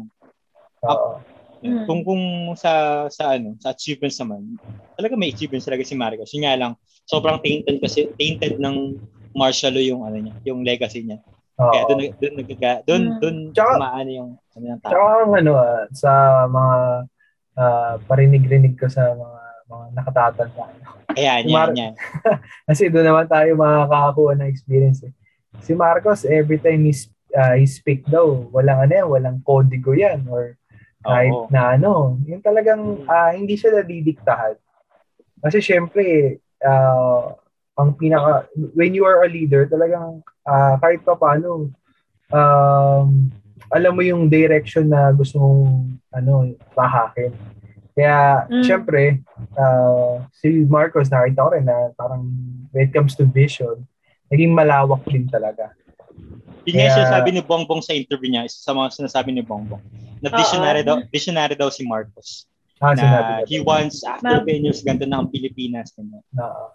Oo. 0.85 1.19
Mm. 1.65 1.87
Kung 1.87 2.01
kung 2.03 2.21
sa 2.53 3.05
sa 3.09 3.33
ano, 3.33 3.57
sa 3.57 3.73
achievements 3.73 4.21
naman, 4.21 4.53
talaga 4.93 5.17
may 5.17 5.33
achievements 5.33 5.65
talaga 5.65 5.81
si 5.81 5.97
Marcos. 5.97 6.29
Yun 6.35 6.43
nga 6.45 6.53
lang, 6.53 6.71
sobrang 7.09 7.41
tainted 7.41 7.81
kasi 7.81 8.05
tainted 8.19 8.61
ng 8.61 8.99
martial 9.33 9.73
law 9.73 9.81
yung 9.81 10.01
ano 10.05 10.17
niya, 10.19 10.35
yung 10.45 10.61
legacy 10.61 11.01
niya. 11.01 11.17
Oo. 11.57 11.71
Kaya 11.71 11.81
doon 11.89 11.99
doon 12.21 12.33
nagka 12.37 12.71
doon 12.85 13.03
Mm. 13.07 13.17
doon 13.17 13.35
umaano 13.81 14.09
yung 14.11 14.29
ano 14.53 14.65
ng 14.67 14.81
tao. 14.83 14.91
Tsaka 14.93 15.09
ang 15.25 15.33
ano, 15.33 15.51
ah, 15.57 15.83
sa 15.89 16.11
mga 16.45 16.75
ah, 17.55 17.95
parinig-rinig 18.05 18.75
ko 18.75 18.87
sa 18.87 19.11
mga 19.15 19.39
mga 19.65 19.85
nakatatanda. 19.97 20.63
Ayan, 21.15 21.41
Si 21.41 21.49
yan, 21.49 21.55
Mar- 21.55 21.73
yan. 21.73 21.93
Kasi 22.69 22.83
doon 22.91 23.07
naman 23.07 23.25
tayo 23.25 23.49
makakakuha 23.57 24.37
ng 24.37 24.51
experience. 24.51 25.01
Eh. 25.07 25.13
Si 25.63 25.73
Marcos, 25.73 26.27
every 26.27 26.61
time 26.61 26.85
he, 26.85 26.93
ah, 27.33 27.55
he 27.57 27.65
speak 27.65 28.05
daw, 28.05 28.29
walang 28.53 28.85
ano 28.85 28.91
yan, 28.93 29.07
walang 29.09 29.37
kodigo 29.41 29.95
yan 29.97 30.21
or 30.29 30.53
kahit 31.05 31.33
Oo. 31.33 31.49
na 31.49 31.77
ano. 31.77 32.21
Yung 32.29 32.41
talagang 32.45 33.05
ah, 33.09 33.33
hindi 33.33 33.57
siya 33.57 33.81
nadidiktahan. 33.81 34.57
Kasi 35.41 35.61
syempre, 35.61 36.37
ah, 36.61 37.33
ang 37.75 37.97
pinaka, 37.97 38.47
when 38.73 38.95
you 38.95 39.03
are 39.03 39.25
a 39.25 39.29
leader, 39.29 39.65
talagang 39.65 40.21
ah, 40.45 40.77
kahit 40.77 41.01
pa 41.01 41.17
paano, 41.17 41.73
um, 42.29 43.29
alam 43.71 43.93
mo 43.93 44.01
yung 44.01 44.29
direction 44.29 44.89
na 44.89 45.09
gusto 45.11 45.37
mong 45.37 45.63
ano, 46.11 46.53
tahakin. 46.73 47.31
Kaya, 47.95 48.43
Mm. 48.51 48.63
syempre, 48.63 49.23
ah, 49.55 50.19
si 50.35 50.67
Marcos, 50.67 51.07
nakita 51.07 51.47
ko 51.47 51.49
rin 51.55 51.63
na 51.63 51.95
parang 51.95 52.27
when 52.75 52.83
it 52.83 52.91
comes 52.91 53.15
to 53.15 53.23
vision, 53.23 53.87
naging 54.27 54.51
malawak 54.51 54.99
din 55.07 55.25
talaga. 55.25 55.71
Yun 56.65 56.75
nga 56.75 56.87
Kaya- 56.91 56.95
siya 56.97 57.05
sabi 57.07 57.29
ni 57.31 57.41
Bongbong 57.45 57.79
sa 57.79 57.93
interview 57.93 58.31
niya, 58.31 58.43
isa 58.43 58.59
sa 58.59 58.73
mga 58.73 58.89
sinasabi 58.99 59.31
ni 59.31 59.45
Bongbong. 59.45 59.79
Na 60.19 60.27
visionary 60.27 60.81
Oo. 60.83 60.87
daw, 60.87 60.95
visionary 61.07 61.55
daw 61.55 61.69
si 61.71 61.85
Marcos. 61.87 62.49
Ah, 62.83 62.91
sinabi 62.91 63.07
na 63.31 63.35
niya. 63.39 63.47
he 63.47 63.57
wants 63.63 64.03
after 64.03 64.43
Ma- 64.43 64.43
10 64.43 64.67
years 64.67 64.83
ganito 64.83 65.07
na 65.07 65.23
ang 65.23 65.31
Pilipinas. 65.31 65.95
Na- 65.95 66.19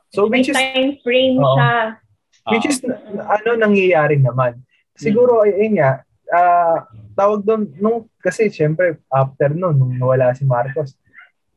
so, 0.09 0.25
which 0.25 0.49
is, 0.49 0.56
time 0.56 0.97
frame 1.04 1.37
siya. 1.37 2.00
which 2.49 2.64
is, 2.64 2.80
ano 3.20 3.49
nangyayari 3.61 4.16
naman. 4.16 4.64
Siguro, 4.97 5.44
Hmm. 5.44 5.52
ayun 5.52 5.73
nga, 5.76 5.90
ah, 6.30 6.87
tawag 7.18 7.42
doon, 7.42 7.62
nung, 7.78 7.99
kasi 8.22 8.49
syempre, 8.49 8.99
after 9.10 9.50
nun, 9.50 9.76
nung 9.76 9.94
nawala 9.99 10.32
si 10.34 10.46
Marcos, 10.46 10.94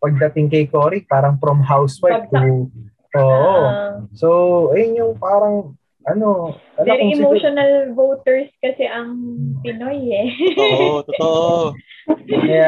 pagdating 0.01 0.51
kay 0.51 0.65
Cory, 0.67 1.05
parang 1.05 1.39
from 1.39 1.63
housewife 1.63 2.27
to, 2.27 2.67
oo. 3.15 3.55
Ah, 3.63 4.01
so, 4.17 4.27
ayun 4.75 4.99
yung 4.99 5.13
parang, 5.15 5.77
ano, 6.03 6.57
ano 6.75 6.83
very 6.83 6.99
kung 6.99 7.15
siguro- 7.15 7.39
emotional 7.39 7.71
voters 7.95 8.51
kasi 8.59 8.83
ang 8.83 9.15
Pinoy 9.63 10.11
eh. 10.11 10.27
Oo, 10.59 10.99
totoo. 11.07 11.71
Kaya, 12.27 12.67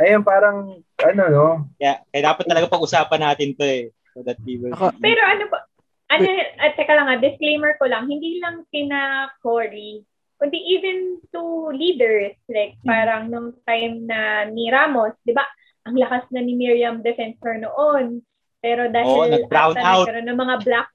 ayun, 0.00 0.26
parang, 0.26 0.82
ano, 0.98 1.22
no, 1.30 1.46
Kaya, 1.78 2.02
kaya 2.10 2.22
dapat 2.34 2.44
talaga 2.50 2.66
pag-usapan 2.66 3.20
natin 3.22 3.54
to 3.54 3.62
eh. 3.62 3.94
So 4.16 4.26
that 4.26 4.40
we 4.42 4.58
will... 4.58 4.74
Pero 4.74 5.22
ano 5.22 5.44
ba, 5.46 5.62
ano, 6.10 6.26
at 6.58 6.74
teka 6.74 6.96
lang 6.96 7.06
nga, 7.06 7.22
disclaimer 7.22 7.76
ko 7.78 7.86
lang, 7.86 8.08
hindi 8.10 8.40
lang 8.42 8.66
kina 8.72 9.30
Cory, 9.44 10.02
kundi 10.38 10.58
even 10.70 11.18
to 11.34 11.74
leaders, 11.74 12.38
like 12.46 12.78
Hmm. 12.82 12.88
parang 12.88 13.22
nung 13.28 13.50
time 13.66 14.06
na 14.06 14.46
ni 14.46 14.70
Ramos, 14.70 15.14
di 15.26 15.34
ba, 15.34 15.42
ang 15.84 15.98
lakas 15.98 16.30
na 16.30 16.40
ni 16.40 16.54
Miriam 16.54 17.02
Defensor 17.02 17.58
noon. 17.58 18.22
Pero 18.58 18.90
dahil 18.90 19.38
nag-brown 19.38 19.74
ata 19.78 19.82
out. 19.82 20.06
nagkaroon 20.06 20.28
ng 20.30 20.40
mga 20.40 20.56
black 20.66 20.88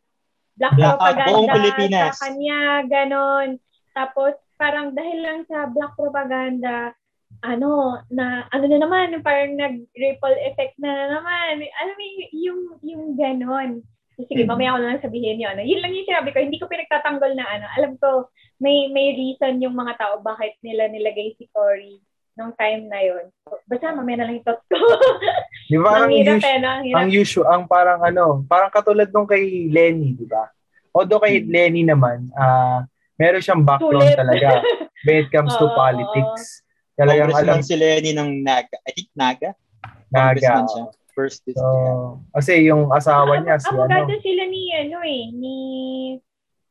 black 0.54 0.76
Black 0.78 0.92
out, 0.94 1.00
propaganda 1.00 1.32
buong 1.34 1.50
Pilipinas. 1.50 2.12
sa 2.14 2.30
kanya, 2.30 2.60
ganon. 2.86 3.50
Tapos 3.96 4.34
parang 4.56 4.94
dahil 4.94 5.20
lang 5.20 5.40
sa 5.50 5.68
black 5.72 5.96
propaganda, 5.98 6.94
ano, 7.42 8.00
na, 8.08 8.46
ano 8.54 8.64
na 8.70 8.80
naman, 8.80 9.20
parang 9.26 9.58
nag-ripple 9.58 10.38
effect 10.48 10.78
na 10.80 11.20
naman. 11.20 11.60
Alam 11.60 11.96
mo, 11.98 12.06
yung, 12.32 12.62
yung 12.86 13.04
ganon. 13.18 13.82
So, 14.14 14.24
Sige, 14.24 14.44
Mhm. 14.44 14.50
mamaya 14.50 14.74
ko 14.74 14.78
na 14.78 14.90
lang 14.90 15.02
sabihin 15.02 15.42
yun. 15.42 15.50
Ano. 15.50 15.62
Yun 15.62 15.82
lang 15.82 15.92
yung 15.92 16.06
sinabi 16.06 16.30
ko. 16.30 16.38
Hindi 16.38 16.58
ko 16.58 16.66
pinagtatanggol 16.68 17.34
na 17.34 17.46
ano. 17.48 17.66
Alam 17.74 17.92
ko, 17.98 18.30
may 18.58 18.88
may 18.88 19.14
reason 19.14 19.58
yung 19.58 19.74
mga 19.74 19.98
tao 19.98 20.22
bakit 20.22 20.54
nila 20.62 20.86
nilagay 20.88 21.34
si 21.34 21.50
Cory 21.50 21.98
nung 22.34 22.54
time 22.54 22.86
na 22.88 23.00
yun. 23.00 23.26
So, 23.44 23.58
basta 23.64 23.90
mamaya 23.92 24.22
na 24.22 24.26
lang 24.28 24.38
itot 24.38 24.62
ko. 24.66 24.78
di 25.70 25.78
ba, 25.78 25.90
parang 25.92 26.10
ang 26.10 26.14
hirap 26.14 26.38
us- 26.38 26.46
eh, 26.46 26.58
no? 26.58 26.70
Ang 26.72 26.84
hirap. 26.84 26.98
ang 26.98 27.10
usual, 27.12 27.46
ang 27.48 27.64
parang 27.66 28.00
ano, 28.02 28.24
parang 28.44 28.70
katulad 28.70 29.10
nung 29.10 29.26
kay 29.26 29.44
Lenny, 29.68 30.14
di 30.14 30.26
ba? 30.26 30.46
Although 30.92 31.22
kay 31.22 31.42
Hmm. 31.42 31.50
Lenny 31.50 31.82
naman, 31.82 32.30
ah 32.34 32.86
meron 33.14 33.42
siyang 33.42 33.62
background 33.62 34.14
talaga 34.14 34.62
when 35.06 35.18
it 35.20 35.30
comes 35.30 35.54
to 35.54 35.66
Oo, 35.66 35.74
politics. 35.74 36.62
Talagang 36.94 37.34
alam 37.34 37.62
si 37.62 37.74
Lenny 37.74 38.12
ng 38.12 38.42
Naga. 38.42 38.78
I 38.82 38.92
think 38.92 39.10
Naga? 39.14 39.58
Naga. 40.10 40.38
Congressman 40.38 40.66
siya. 40.68 40.84
First 41.14 41.46
district. 41.46 41.62
So, 41.62 42.26
kasi 42.34 42.66
yung 42.66 42.90
asawa 42.90 43.38
niya, 43.40 43.62
si 43.62 43.70
Abogado 43.70 44.10
ano, 44.10 44.18
sila 44.18 44.44
ni, 44.50 44.62
ano 44.74 44.98
eh, 45.06 45.22
ni, 45.30 45.56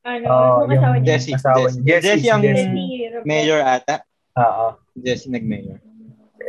ano, 0.03 0.25
Oo, 0.27 0.59
yung 0.67 0.73
asawa 0.75 0.95
yung- 0.99 1.05
niya. 1.07 1.11
Jessie. 1.15 1.35
asawa 1.39 1.67
niya. 1.71 1.83
Jessie, 1.87 2.03
Jessie 2.03 2.31
ang 2.31 2.43
si 2.43 2.47
Jessie. 2.51 2.67
Jessie 2.67 3.07
Robredo. 3.15 3.27
mayor 3.27 3.61
ata. 3.63 3.97
Oo. 4.35 4.67
Jessie 4.99 5.31
nag-mayor. 5.31 5.79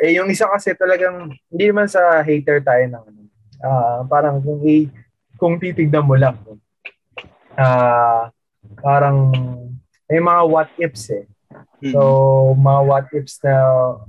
Eh, 0.02 0.18
yung 0.18 0.28
isa 0.28 0.50
kasi 0.50 0.74
talagang, 0.74 1.30
hindi 1.48 1.66
naman 1.70 1.86
sa 1.86 2.20
hater 2.20 2.66
tayo 2.66 2.82
ng 2.90 3.04
ano. 3.06 3.22
Ah, 3.64 4.02
parang 4.04 4.42
kung, 4.44 4.60
i, 4.66 4.90
kung 5.38 5.56
titignan 5.56 6.04
mo 6.04 6.18
lang, 6.18 6.36
ah, 7.56 8.34
parang, 8.82 9.30
may 10.10 10.20
mga 10.20 10.42
what 10.50 10.70
ifs 10.78 11.14
eh. 11.14 11.26
Hmm. 11.80 11.94
So, 11.94 12.00
mga 12.58 12.82
what 12.84 13.06
ifs 13.14 13.38
na, 13.46 13.54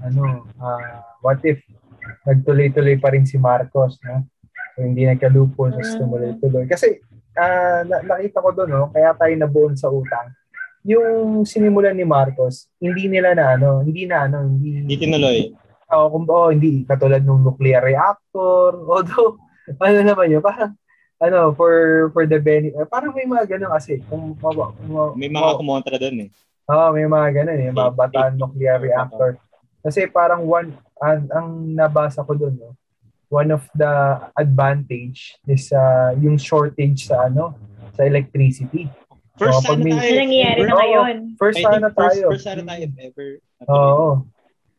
ano, 0.00 0.48
ah, 0.56 1.04
what 1.20 1.38
if 1.44 1.60
nagtuloy-tuloy 2.24 2.96
pa 2.96 3.12
rin 3.12 3.24
si 3.24 3.36
Marcos, 3.36 3.98
no? 4.02 4.24
So, 4.74 4.82
hindi 4.82 5.06
nagkalupos, 5.06 5.70
tapos 5.72 5.92
Mm. 5.94 5.98
tumuloy-tuloy. 6.00 6.64
Kasi, 6.66 6.98
ah, 7.34 7.86
na- 7.86 8.02
nakita 8.04 8.42
ko 8.42 8.50
doon, 8.50 8.70
no? 8.70 8.90
kaya 8.90 9.14
tayo 9.14 9.34
nabuon 9.34 9.74
sa 9.74 9.86
utang. 9.88 10.34
Yung 10.84 11.42
sinimulan 11.42 11.96
ni 11.96 12.04
Marcos, 12.04 12.68
hindi 12.76 13.08
nila 13.08 13.32
na, 13.32 13.56
ano, 13.56 13.80
hindi 13.80 14.04
na, 14.04 14.28
ano, 14.28 14.44
Hindi 14.44 14.84
hindi, 14.84 14.94
tinuloy. 14.98 15.48
oh, 15.88 16.06
kung 16.10 16.26
oh, 16.26 16.50
hindi 16.50 16.82
katulad 16.84 17.22
ng 17.22 17.40
nuclear 17.40 17.80
reactor, 17.80 18.76
although 18.92 19.38
ano 19.80 19.98
naman 20.02 20.28
yun, 20.28 20.42
parang 20.44 20.76
ano, 21.22 21.56
for 21.56 21.72
for 22.12 22.28
the 22.28 22.36
benefit, 22.36 22.76
parang 22.92 23.16
may 23.16 23.24
mga 23.24 23.56
ganun 23.56 23.72
kasi. 23.72 24.02
Kung, 24.10 24.36
kung, 24.36 24.74
kung, 24.76 25.16
May 25.16 25.30
mga 25.32 25.56
kumontra 25.56 25.96
doon 25.96 26.28
eh. 26.28 26.30
Oo, 26.68 26.86
may 26.92 27.06
mga 27.08 27.28
ganun 27.32 27.60
eh, 27.60 27.70
mga 27.72 27.92
bataan 27.96 28.34
nuclear 28.36 28.76
reactor. 28.76 29.40
Kasi 29.84 30.08
parang 30.08 30.48
one, 30.48 30.72
ang, 30.96 31.28
ang 31.28 31.48
nabasa 31.76 32.24
ko 32.24 32.32
doon, 32.32 32.56
no, 32.56 32.72
one 33.28 33.52
of 33.52 33.68
the 33.76 33.92
advantage 34.32 35.36
is 35.44 35.68
uh, 35.76 36.16
yung 36.16 36.40
shortage 36.40 37.04
sa 37.12 37.28
ano, 37.28 37.52
sa 37.92 38.08
electricity. 38.08 38.88
First 39.36 39.66
Oh, 39.66 39.74
pag 39.74 39.78
sana 39.78 39.84
may- 39.84 39.92
tayo. 39.92 40.14
Nangyayari 40.24 40.60
na 40.64 40.74
ngayon? 40.78 41.16
First 41.36 41.58
sana 41.60 41.88
tayo. 41.92 42.24
first 42.32 42.46
sana 42.46 42.62
tayo 42.64 42.80
if 42.86 42.94
ever. 42.96 43.28
Oo. 43.68 44.08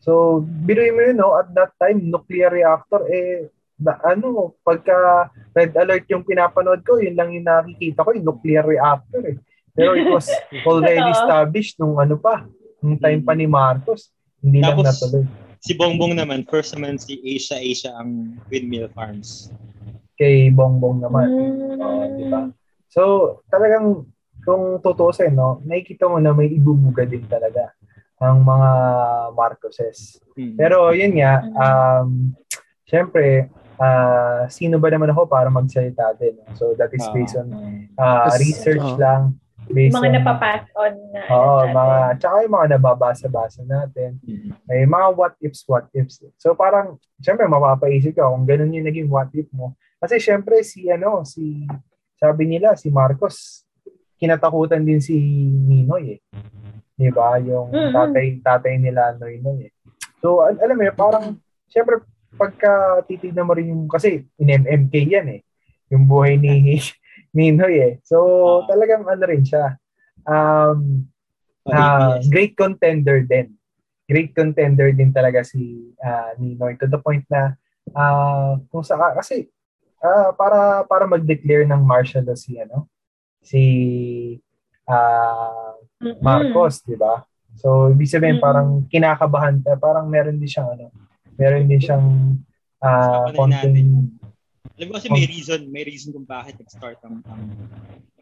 So, 0.01 0.41
biruin 0.41 0.95
mo 0.95 1.01
yun, 1.01 1.17
no? 1.17 1.33
At 1.35 1.49
that 1.53 1.73
time, 1.81 2.09
nuclear 2.09 2.53
reactor, 2.53 3.09
eh, 3.09 3.49
na, 3.75 3.99
ano, 4.05 4.55
pagka 4.63 5.27
red 5.51 5.75
alert 5.75 6.07
yung 6.07 6.23
pinapanood 6.23 6.85
ko, 6.87 7.01
yun 7.01 7.17
lang 7.17 7.35
yung 7.35 7.43
nakikita 7.43 8.05
ko, 8.05 8.15
yung 8.15 8.23
nuclear 8.23 8.63
reactor 8.63 9.21
eh. 9.25 9.37
Pero 9.75 9.91
it 9.97 10.07
was 10.07 10.29
already 10.69 11.11
established 11.11 11.75
nung 11.75 11.99
ano 11.99 12.15
pa, 12.15 12.47
nung 12.79 12.95
time 12.95 13.19
pa 13.19 13.35
ni 13.35 13.43
Marcos. 13.43 14.14
Hindi 14.45 14.61
lang 14.61 14.77
Tapos, 14.77 14.85
natuloy. 14.85 15.23
Si 15.65 15.73
Bongbong 15.73 16.13
naman, 16.13 16.45
first 16.45 16.77
naman 16.77 17.01
si 17.01 17.17
Asia 17.25 17.57
Asia 17.57 17.89
ang 17.97 18.37
windmill 18.53 18.85
farms. 18.93 19.49
Kay 20.21 20.53
Bongbong 20.53 21.01
naman. 21.01 21.25
Mm. 21.25 21.81
Oo, 21.81 22.03
di 22.13 22.25
ba? 22.29 22.41
So, 22.93 23.01
talagang 23.49 24.05
kung 24.45 24.77
tutusin, 24.85 25.33
no, 25.33 25.65
nakikita 25.65 26.05
mo 26.05 26.21
na 26.21 26.29
may 26.29 26.53
ibubuga 26.53 27.01
din 27.01 27.25
talaga 27.25 27.73
ang 28.21 28.45
mga 28.45 28.69
Marcoses. 29.35 30.21
Hmm. 30.37 30.55
Pero 30.55 30.93
yun 30.95 31.17
nga, 31.19 31.43
um, 31.43 32.31
syempre, 32.87 33.49
ah, 33.81 34.47
sino 34.47 34.79
ba 34.79 34.87
naman 34.93 35.11
ako 35.11 35.27
para 35.27 35.49
magsalita 35.51 36.15
din? 36.15 36.37
no? 36.39 36.47
So 36.55 36.77
that 36.79 36.93
is 36.95 37.03
Ah. 37.03 37.11
based 37.11 37.35
on 37.35 37.49
Yes, 37.97 38.39
research 38.39 38.87
lang. 38.95 39.35
Based 39.69 39.95
Mga 39.97 40.07
on, 40.07 40.13
napapass 40.19 40.63
on 40.77 40.93
na. 41.09 41.21
Oo, 41.31 41.57
natin. 41.65 41.73
mga, 41.73 41.97
tsaka 42.21 42.35
yung 42.45 42.55
mga 42.55 42.67
nababasa-basa 42.77 43.61
natin. 43.65 44.09
Hmm. 44.21 44.51
May 44.69 44.85
mga 44.85 45.07
what 45.17 45.33
ifs, 45.41 45.61
what 45.65 45.85
ifs. 45.93 46.21
So 46.37 46.53
parang, 46.53 47.01
syempre, 47.17 47.49
mapapaisip 47.49 48.13
ka 48.13 48.29
kung 48.29 48.45
ganun 48.45 48.73
yung 48.73 48.85
naging 48.85 49.09
what 49.09 49.29
if 49.33 49.49
mo. 49.49 49.73
Kasi 49.97 50.21
syempre, 50.21 50.61
si 50.61 50.85
ano, 50.91 51.25
si, 51.25 51.65
sabi 52.19 52.45
nila, 52.45 52.77
si 52.77 52.93
Marcos, 52.93 53.65
kinatakutan 54.15 54.85
din 54.85 55.01
si 55.01 55.15
Ninoy 55.49 56.17
eh. 56.17 56.19
Di 56.95 57.11
ba? 57.11 57.35
Yung 57.43 57.73
Mm-mm. 57.75 57.91
tatay, 57.91 58.25
tatay 58.39 58.73
nila 58.79 59.17
Noynoy 59.19 59.67
eh. 59.67 59.71
So, 60.23 60.39
al- 60.45 60.61
alam 60.63 60.79
mo 60.79 60.83
yun, 60.87 60.95
parang, 60.95 61.25
syempre, 61.67 61.99
pagka 62.35 63.03
titignan 63.07 63.47
mo 63.47 63.55
rin 63.55 63.71
yung, 63.71 63.87
kasi 63.87 64.23
in 64.39 64.47
MMK 64.47 64.95
yan 65.07 65.27
eh. 65.39 65.41
Yung 65.91 66.07
buhay 66.07 66.39
ni 66.39 66.79
Ninoy 67.35 67.75
eh. 67.83 67.93
So, 68.07 68.17
Ah. 68.63 68.71
talagang 68.71 69.03
ano 69.03 69.23
rin 69.27 69.43
siya. 69.43 69.75
Um, 70.23 71.11
ABS. 71.67 72.31
great 72.31 72.55
contender 72.55 73.21
din. 73.27 73.53
Great 74.07 74.31
contender 74.37 74.93
din 74.95 75.11
talaga 75.11 75.43
si 75.43 75.91
ah, 75.99 76.31
Ninoy 76.39 76.77
to 76.79 76.87
the 76.87 76.97
point 77.01 77.25
na 77.27 77.57
ah, 77.91 78.55
kung 78.71 78.85
sa 78.85 78.95
kasi 79.17 79.49
ah, 79.99 80.31
para 80.31 80.85
para 80.85 81.09
mag-declare 81.09 81.65
ng 81.67 81.81
martial 81.83 82.23
law 82.23 82.37
si 82.37 82.55
ano 82.61 82.85
si 83.41 83.61
Mm-mm. 86.01 86.21
Marcos, 86.21 86.85
'di 86.85 86.95
ba? 87.01 87.25
So 87.57 87.89
ibig 87.89 88.11
sabihin 88.11 88.37
Mm. 88.37 88.43
parang 88.45 88.69
kinakabahan 88.91 89.65
eh, 89.65 89.77
parang 89.79 90.05
meron 90.05 90.37
din 90.37 90.49
siyang 90.49 90.69
ano, 90.77 90.93
meron 91.39 91.65
din 91.65 91.81
siyang 91.81 92.05
ah 92.85 93.25
natin. 93.25 93.33
konting 93.33 93.89
Alam 94.75 94.87
ko 94.89 94.93
kasi 94.97 95.07
may 95.13 95.25
reason, 95.29 95.59
may 95.69 95.83
reason 95.85 96.09
kung 96.11 96.27
bakit 96.27 96.57
nag-start 96.57 96.99
ang, 97.05 97.21
ang, 97.29 97.43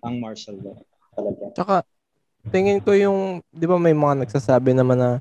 ang 0.03 0.13
martial 0.19 0.59
law 0.59 0.77
talaga. 1.15 1.43
Tsaka, 1.55 1.75
tingin 2.51 2.83
ko 2.83 2.91
yung, 2.93 3.39
di 3.49 3.65
ba 3.65 3.79
may 3.79 3.95
mga 3.95 4.27
nagsasabi 4.27 4.75
naman 4.75 4.99
na 4.99 5.11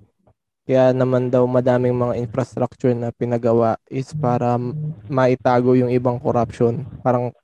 kaya 0.63 0.95
naman 0.95 1.27
daw 1.27 1.43
madaming 1.43 1.95
mga 1.95 2.15
infrastructure 2.23 2.95
na 2.95 3.11
pinagawa 3.11 3.75
is 3.91 4.15
para 4.15 4.55
maitago 5.11 5.75
yung 5.75 5.91
ibang 5.91 6.23
corruption. 6.23 6.87
Parang, 7.03 7.35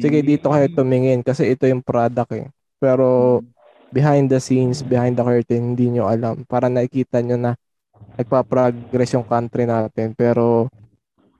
sige 0.00 0.24
dito 0.24 0.48
kayo 0.48 0.66
tumingin 0.72 1.20
kasi 1.20 1.52
ito 1.52 1.68
yung 1.68 1.84
product 1.84 2.32
eh. 2.32 2.48
Pero 2.80 3.40
behind 3.92 4.32
the 4.32 4.40
scenes, 4.40 4.80
behind 4.80 5.14
the 5.14 5.24
curtain, 5.24 5.76
hindi 5.76 5.92
nyo 5.92 6.08
alam. 6.08 6.42
Para 6.48 6.72
nakikita 6.72 7.20
nyo 7.20 7.36
na 7.36 7.52
nagpa-progress 8.16 9.12
yung 9.14 9.28
country 9.28 9.68
natin. 9.68 10.16
Pero 10.16 10.72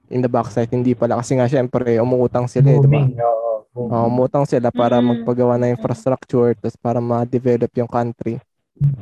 in 0.07 0.19
the 0.19 0.27
backside, 0.27 0.69
hindi 0.69 0.91
pala. 0.91 1.17
Kasi 1.17 1.35
nga 1.35 1.45
syempre, 1.45 1.97
umuutang 1.97 2.45
sila 2.45 2.69
eh, 2.69 2.77
di 2.77 2.87
ba? 2.87 3.01
Oo. 3.23 3.43
Oo, 3.75 4.05
umutang 4.07 4.43
sila 4.43 4.69
para 4.69 4.97
Mm. 4.97 5.05
magpagawa 5.19 5.57
ng 5.57 5.73
infrastructure 5.73 6.55
tapos 6.55 6.75
para 6.75 6.97
ma-develop 6.97 7.67
yung 7.73 7.89
country. 7.89 8.39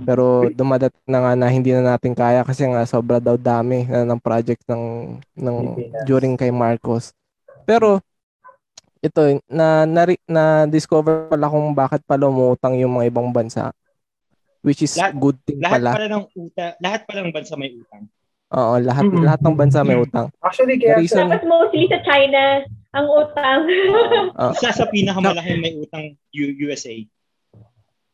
Pero 0.03 0.49
dumadat 0.49 0.93
na 1.03 1.17
nga 1.19 1.31
na 1.35 1.47
hindi 1.47 1.69
na 1.71 1.93
natin 1.93 2.13
kaya 2.13 2.41
kasi 2.41 2.63
nga 2.63 2.81
sobra 2.83 3.17
daw 3.17 3.33
dami 3.35 3.85
na 3.85 4.01
ng 4.03 4.17
project 4.17 4.61
ng 4.65 4.83
ng 5.35 5.55
Pilipinas. 5.71 6.03
during 6.03 6.33
kay 6.35 6.49
Marcos. 6.49 7.13
Pero 7.63 8.01
ito 8.99 9.19
na 9.45 9.83
na, 9.83 10.01
na 10.25 10.43
discover 10.65 11.27
pala 11.27 11.49
kung 11.49 11.73
bakit 11.73 12.01
pala 12.03 12.25
umutang 12.25 12.73
yung 12.75 12.93
mga 12.93 13.09
ibang 13.09 13.29
bansa 13.29 13.73
which 14.61 14.79
is 14.79 14.95
Lahat- 14.95 15.17
good 15.17 15.35
thing 15.43 15.59
Lahat 15.59 15.75
pala. 15.75 15.89
pala 15.91 16.07
ng 16.07 16.25
uta, 16.31 16.65
lahat 16.79 17.01
pala 17.03 17.19
ng 17.19 17.33
bansa 17.33 17.53
may 17.53 17.69
utang. 17.69 18.07
Oo, 18.53 18.73
lahat 18.79 19.03
Mm. 19.03 19.23
lahat 19.23 19.39
ng 19.41 19.55
bansa 19.55 19.79
may 19.81 19.97
utang. 19.97 20.29
Actually 20.39 20.77
kaya 20.77 20.95
The 20.95 21.01
reason- 21.01 21.25
Tapos 21.25 21.41
mostly 21.43 21.89
sa 21.89 21.99
China, 22.01 22.41
ang 22.91 23.07
utang. 23.09 23.59
Ah. 24.39 24.51
Isa 24.51 24.69
sa 24.71 24.85
pinakamalaking 24.87 25.59
may 25.59 25.73
utang 25.75 26.05
U- 26.31 26.55
USA. 26.63 26.93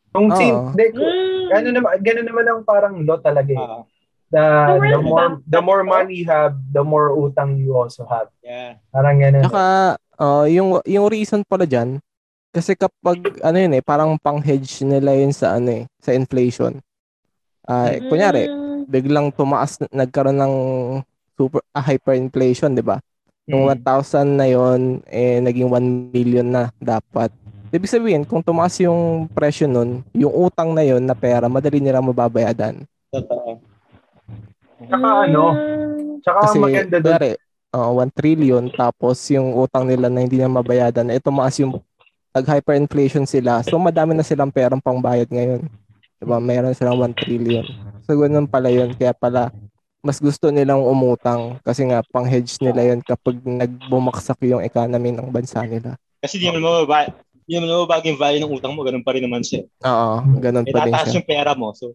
kung 0.09 0.31
sin, 0.33 0.51
de, 0.73 0.89
Mm. 0.89 1.47
Gano'n 1.49 1.73
naman, 1.75 1.91
gano'n 1.99 2.25
naman 2.25 2.45
ang 2.45 2.61
parang 2.63 2.95
law 2.99 3.17
talaga 3.17 3.49
eh. 3.49 3.59
Ah, 3.59 3.83
The, 4.29 4.37
So, 4.37 4.73
the 4.73 4.79
where's 4.79 5.01
more 5.03 5.17
the- 5.27 5.41
the 5.49 5.61
more 5.63 5.81
money 5.83 6.13
you 6.15 6.27
have, 6.27 6.53
the 6.67 6.81
more 6.83 7.09
utang 7.11 7.57
you 7.57 7.73
also 7.73 8.05
have. 8.05 8.29
yeah. 8.39 8.77
Parang 8.87 9.17
gano'n. 9.17 9.41
Tsaka 9.43 9.63
ah, 10.15 10.45
yung 10.45 10.77
yung 10.83 11.07
reason 11.07 11.41
pala 11.43 11.65
diyan 11.65 11.97
kasi 12.49 12.73
kapag 12.73 13.17
ano 13.39 13.57
yun 13.57 13.73
eh 13.73 13.81
parang 13.81 14.17
pang-hedge 14.17 14.81
nila 14.83 15.13
yun 15.13 15.29
sa 15.29 15.55
ano 15.55 15.73
eh 15.75 15.89
sa 15.97 16.09
inflation. 16.11 16.77
Ah, 17.63 17.89
Mm. 17.91 18.05
kunyari 18.07 18.43
biglang 18.89 19.29
tumaas 19.29 19.77
nagkaroon 19.93 20.41
ng 20.41 20.53
super 21.37 21.61
ah, 21.71 21.85
hyperinflation, 21.85 22.73
'di 22.73 22.81
ba? 22.81 22.97
Yung 23.45 23.65
Mm. 23.65 23.81
1,000 23.81 24.37
na 24.37 24.45
yon 24.45 25.01
eh 25.05 25.37
naging 25.41 25.69
1 25.69 26.13
million 26.13 26.45
na 26.45 26.73
dapat. 26.77 27.29
Ibig 27.69 27.89
sabihin, 27.89 28.23
kung 28.25 28.41
tumaas 28.41 28.73
yung 28.81 29.29
presyo 29.29 29.69
nun, 29.69 30.01
yung 30.13 30.33
utang 30.33 30.73
na 30.73 30.81
yon 30.81 31.05
na 31.05 31.13
pera, 31.13 31.45
madali 31.45 31.77
nila 31.77 32.01
mababayadan. 32.01 32.81
Totoo. 33.13 33.61
Tsaka 34.89 35.07
ano, 35.29 35.43
Mm. 35.53 35.89
Tsaka 36.19 36.39
Kasi, 36.43 36.57
ang 36.59 36.63
maganda 36.67 36.95
doon, 36.99 37.05
kunyari, 37.15 37.31
uh, 37.71 37.91
1 37.95 38.11
trillion, 38.11 38.63
tapos 38.67 39.15
yung 39.31 39.55
utang 39.55 39.87
nila 39.87 40.11
na 40.11 40.19
hindi 40.19 40.35
na 40.35 40.51
mabayadan, 40.51 41.07
eh 41.09 41.21
tumaas 41.23 41.55
yung 41.63 41.79
nag-hyperinflation 42.35 43.23
sila. 43.23 43.63
So, 43.63 43.79
madami 43.79 44.13
na 44.13 44.21
silang 44.21 44.51
perang 44.51 44.83
pangbayad 44.83 45.31
ngayon. 45.31 45.63
Diba? 46.19 46.37
Mayroon 46.37 46.75
silang 46.75 46.99
1 46.99 47.15
trillion. 47.15 47.63
So, 48.03 48.13
ganun 48.13 48.45
pala 48.45 48.67
yun. 48.67 48.91
Kaya 48.93 49.11
pala, 49.11 49.55
mas 49.99 50.19
gusto 50.19 50.47
nilang 50.47 50.79
umutang 50.79 51.59
kasi 51.61 51.83
nga 51.83 52.03
pang-hedge 52.05 52.59
nila 52.59 52.83
yun 52.85 52.99
kapag 52.99 53.39
nagbumaksak 53.39 54.39
yung 54.45 54.59
economy 54.59 55.11
ng 55.11 55.27
bansa 55.27 55.63
nila. 55.63 55.95
Kasi 56.19 56.35
di 56.35 56.47
naman 56.47 56.63
mababa, 56.63 57.07
di 57.43 57.55
naman 57.55 57.71
mababago 57.73 58.05
yung 58.05 58.19
value 58.19 58.41
ng 58.41 58.51
utang 58.51 58.75
mo, 58.75 58.83
ganun 58.83 59.03
pa 59.03 59.15
rin 59.15 59.23
naman 59.23 59.43
siya. 59.43 59.63
Oo, 59.81 60.11
ganun 60.37 60.63
Eh, 60.63 60.71
pa 60.71 60.83
din 60.83 60.91
tataas 60.91 61.07
siya. 61.07 61.15
yung 61.15 61.27
pera 61.27 61.51
mo. 61.53 61.71
So, 61.71 61.91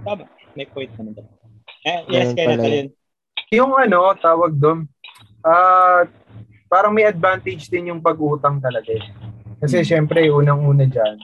tama. 0.00 0.24
May 0.52 0.64
point 0.66 0.92
naman 0.94 1.12
doon. 1.16 1.28
Eh, 1.84 2.00
yes, 2.08 2.32
Ganun 2.32 2.36
kaya 2.38 2.48
natin. 2.56 2.86
yung 3.50 3.72
ano, 3.72 4.00
tawag 4.16 4.52
doon, 4.54 4.88
ah 5.42 6.08
parang 6.66 6.90
may 6.90 7.04
advantage 7.04 7.68
din 7.68 7.88
yung 7.88 8.00
pag-utang 8.00 8.58
talaga 8.58 8.88
eh. 8.88 9.04
Kasi 9.60 9.80
syempre, 9.80 10.26
unang-una 10.26 10.84
dyan, 10.84 11.16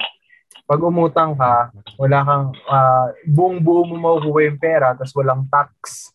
pag 0.66 0.80
umutang 0.82 1.34
ka, 1.34 1.74
wala 1.98 2.18
kang, 2.22 2.46
ah, 2.70 3.10
buong-buo 3.26 3.90
mo 3.90 3.94
makukuha 3.98 4.40
yung 4.46 4.60
pera, 4.62 4.94
tapos 4.94 5.14
walang 5.18 5.46
tax. 5.50 6.10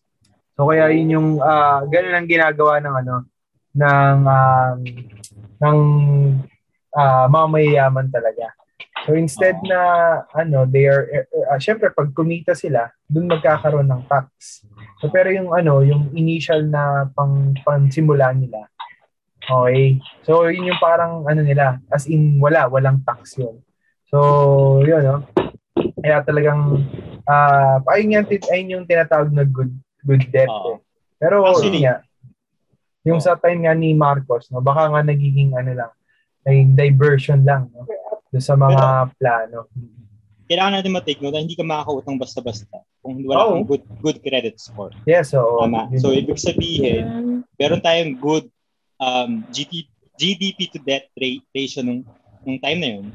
So 0.56 0.72
kaya 0.72 0.88
yun 0.92 1.12
yung, 1.12 1.28
ah, 1.44 1.84
ganun 1.84 2.16
ang 2.16 2.28
ginagawa 2.28 2.80
ng 2.80 2.94
ano, 3.04 3.16
ng, 3.76 4.18
um, 4.24 4.78
ng 5.60 5.78
ah, 6.96 7.26
mga 7.28 7.46
mayayaman 7.52 8.08
talaga. 8.08 8.56
So 9.04 9.14
instead 9.14 9.60
na, 9.62 9.78
ano, 10.34 10.64
they 10.66 10.88
are, 10.88 11.28
uh, 11.30 11.60
syempre 11.60 11.92
pag 11.92 12.10
kumita 12.10 12.56
sila, 12.56 12.90
dun 13.06 13.28
magkakaroon 13.28 13.86
ng 13.86 14.02
tax. 14.08 14.64
So, 14.98 15.12
pero 15.12 15.28
yung 15.28 15.52
ano, 15.52 15.84
yung 15.84 16.10
initial 16.16 16.64
na 16.64 17.06
pang 17.12 17.52
pansimula 17.60 18.32
nila. 18.32 18.66
Okay. 19.46 20.02
So, 20.26 20.48
yun 20.50 20.74
yung 20.74 20.82
parang 20.82 21.22
ano 21.28 21.40
nila, 21.44 21.78
as 21.92 22.08
in 22.10 22.40
wala, 22.42 22.66
walang 22.66 23.04
tax 23.06 23.38
yun. 23.38 23.62
So, 24.16 24.80
yun, 24.80 25.02
no? 25.04 25.16
Kaya 26.00 26.24
talagang, 26.24 26.80
ah 27.28 27.84
ayun, 27.92 28.16
yung, 28.16 28.26
ayun 28.48 28.72
yung 28.72 28.84
tinatawag 28.88 29.28
na 29.28 29.44
good 29.44 29.76
good 30.08 30.24
debt. 30.32 30.48
Oo. 30.48 30.80
Eh. 30.80 30.86
Pero 31.20 31.44
Actually, 31.44 31.84
yun 31.84 31.92
nga, 31.92 31.96
yung 33.04 33.20
oh. 33.20 33.24
sa 33.24 33.36
time 33.36 33.68
nga 33.68 33.76
ni 33.76 33.92
Marcos, 33.92 34.48
no, 34.48 34.64
baka 34.64 34.88
nga 34.88 35.04
nagiging 35.04 35.52
ano 35.52 35.84
lang, 35.84 35.92
naging 36.48 36.72
diversion 36.72 37.44
lang 37.44 37.68
no, 37.76 37.84
doon 38.32 38.40
sa 38.40 38.56
mga 38.56 39.12
plano. 39.20 39.68
Kailangan 40.46 40.80
natin 40.80 40.94
matake 40.94 41.20
note 41.20 41.34
na 41.34 41.42
hindi 41.42 41.58
ka 41.58 41.66
makakautang 41.66 42.16
basta-basta 42.16 42.80
kung 43.02 43.18
wala 43.26 43.50
Oo. 43.50 43.50
kang 43.60 43.66
good 43.66 43.84
good 44.00 44.18
credit 44.22 44.56
score. 44.56 44.94
Yes, 45.04 45.34
oo. 45.36 45.60
Tama. 45.60 45.90
Yun 45.92 46.00
So, 46.00 46.14
ibig 46.14 46.40
sabihin, 46.40 47.04
Mm, 47.04 47.38
meron 47.58 47.82
tayong 47.82 48.14
good 48.16 48.46
um, 48.96 49.42
GT, 49.50 49.90
GDP 50.16 50.70
to 50.72 50.80
debt 50.80 51.10
rate 51.18 51.44
ratio 51.52 51.82
nung, 51.82 52.06
nung 52.46 52.58
time 52.62 52.78
na 52.80 52.90
yun. 52.98 53.06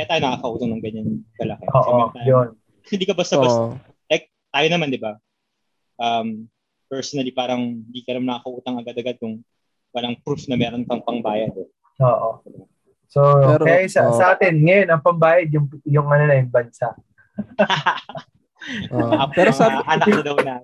Kaya 0.00 0.16
tayo 0.16 0.20
nakakautang 0.24 0.72
ng 0.72 0.80
ganyan 0.80 1.08
kalaki. 1.36 1.64
Oo, 1.76 2.08
tayong- 2.16 2.24
yun. 2.24 2.48
Hindi 2.96 3.04
ka 3.04 3.12
basta-basta. 3.12 3.76
Oo. 3.76 3.76
Tayo 4.50 4.66
naman, 4.66 4.88
di 4.90 4.96
ba? 4.98 5.14
Um, 6.00 6.48
personally, 6.90 7.30
parang 7.30 7.86
hindi 7.86 8.02
ka 8.02 8.18
naman 8.18 8.34
nakakautang 8.34 8.82
agad-agad 8.82 9.14
kung 9.22 9.46
walang 9.94 10.18
proof 10.26 10.42
na 10.50 10.58
meron 10.58 10.82
kang 10.88 11.06
pangbayad. 11.06 11.54
Eh. 11.54 11.68
Oo. 12.02 12.42
So, 13.06 13.20
Pero, 13.22 13.62
kaya 13.62 13.86
sa, 13.86 14.10
oo. 14.10 14.16
sa 14.18 14.34
atin, 14.34 14.58
ngayon, 14.58 14.88
ang 14.90 15.02
pambayad, 15.06 15.46
yung, 15.54 15.70
yung 15.86 16.08
ano 16.10 16.24
na, 16.26 16.42
yung 16.42 16.50
bansa. 16.50 16.96
Mga- 18.90 19.30
Pero 19.38 19.50
sabi, 19.54 19.76
anak 19.86 20.08
na 20.08 20.22
daw 20.24 20.36
na. 20.42 20.56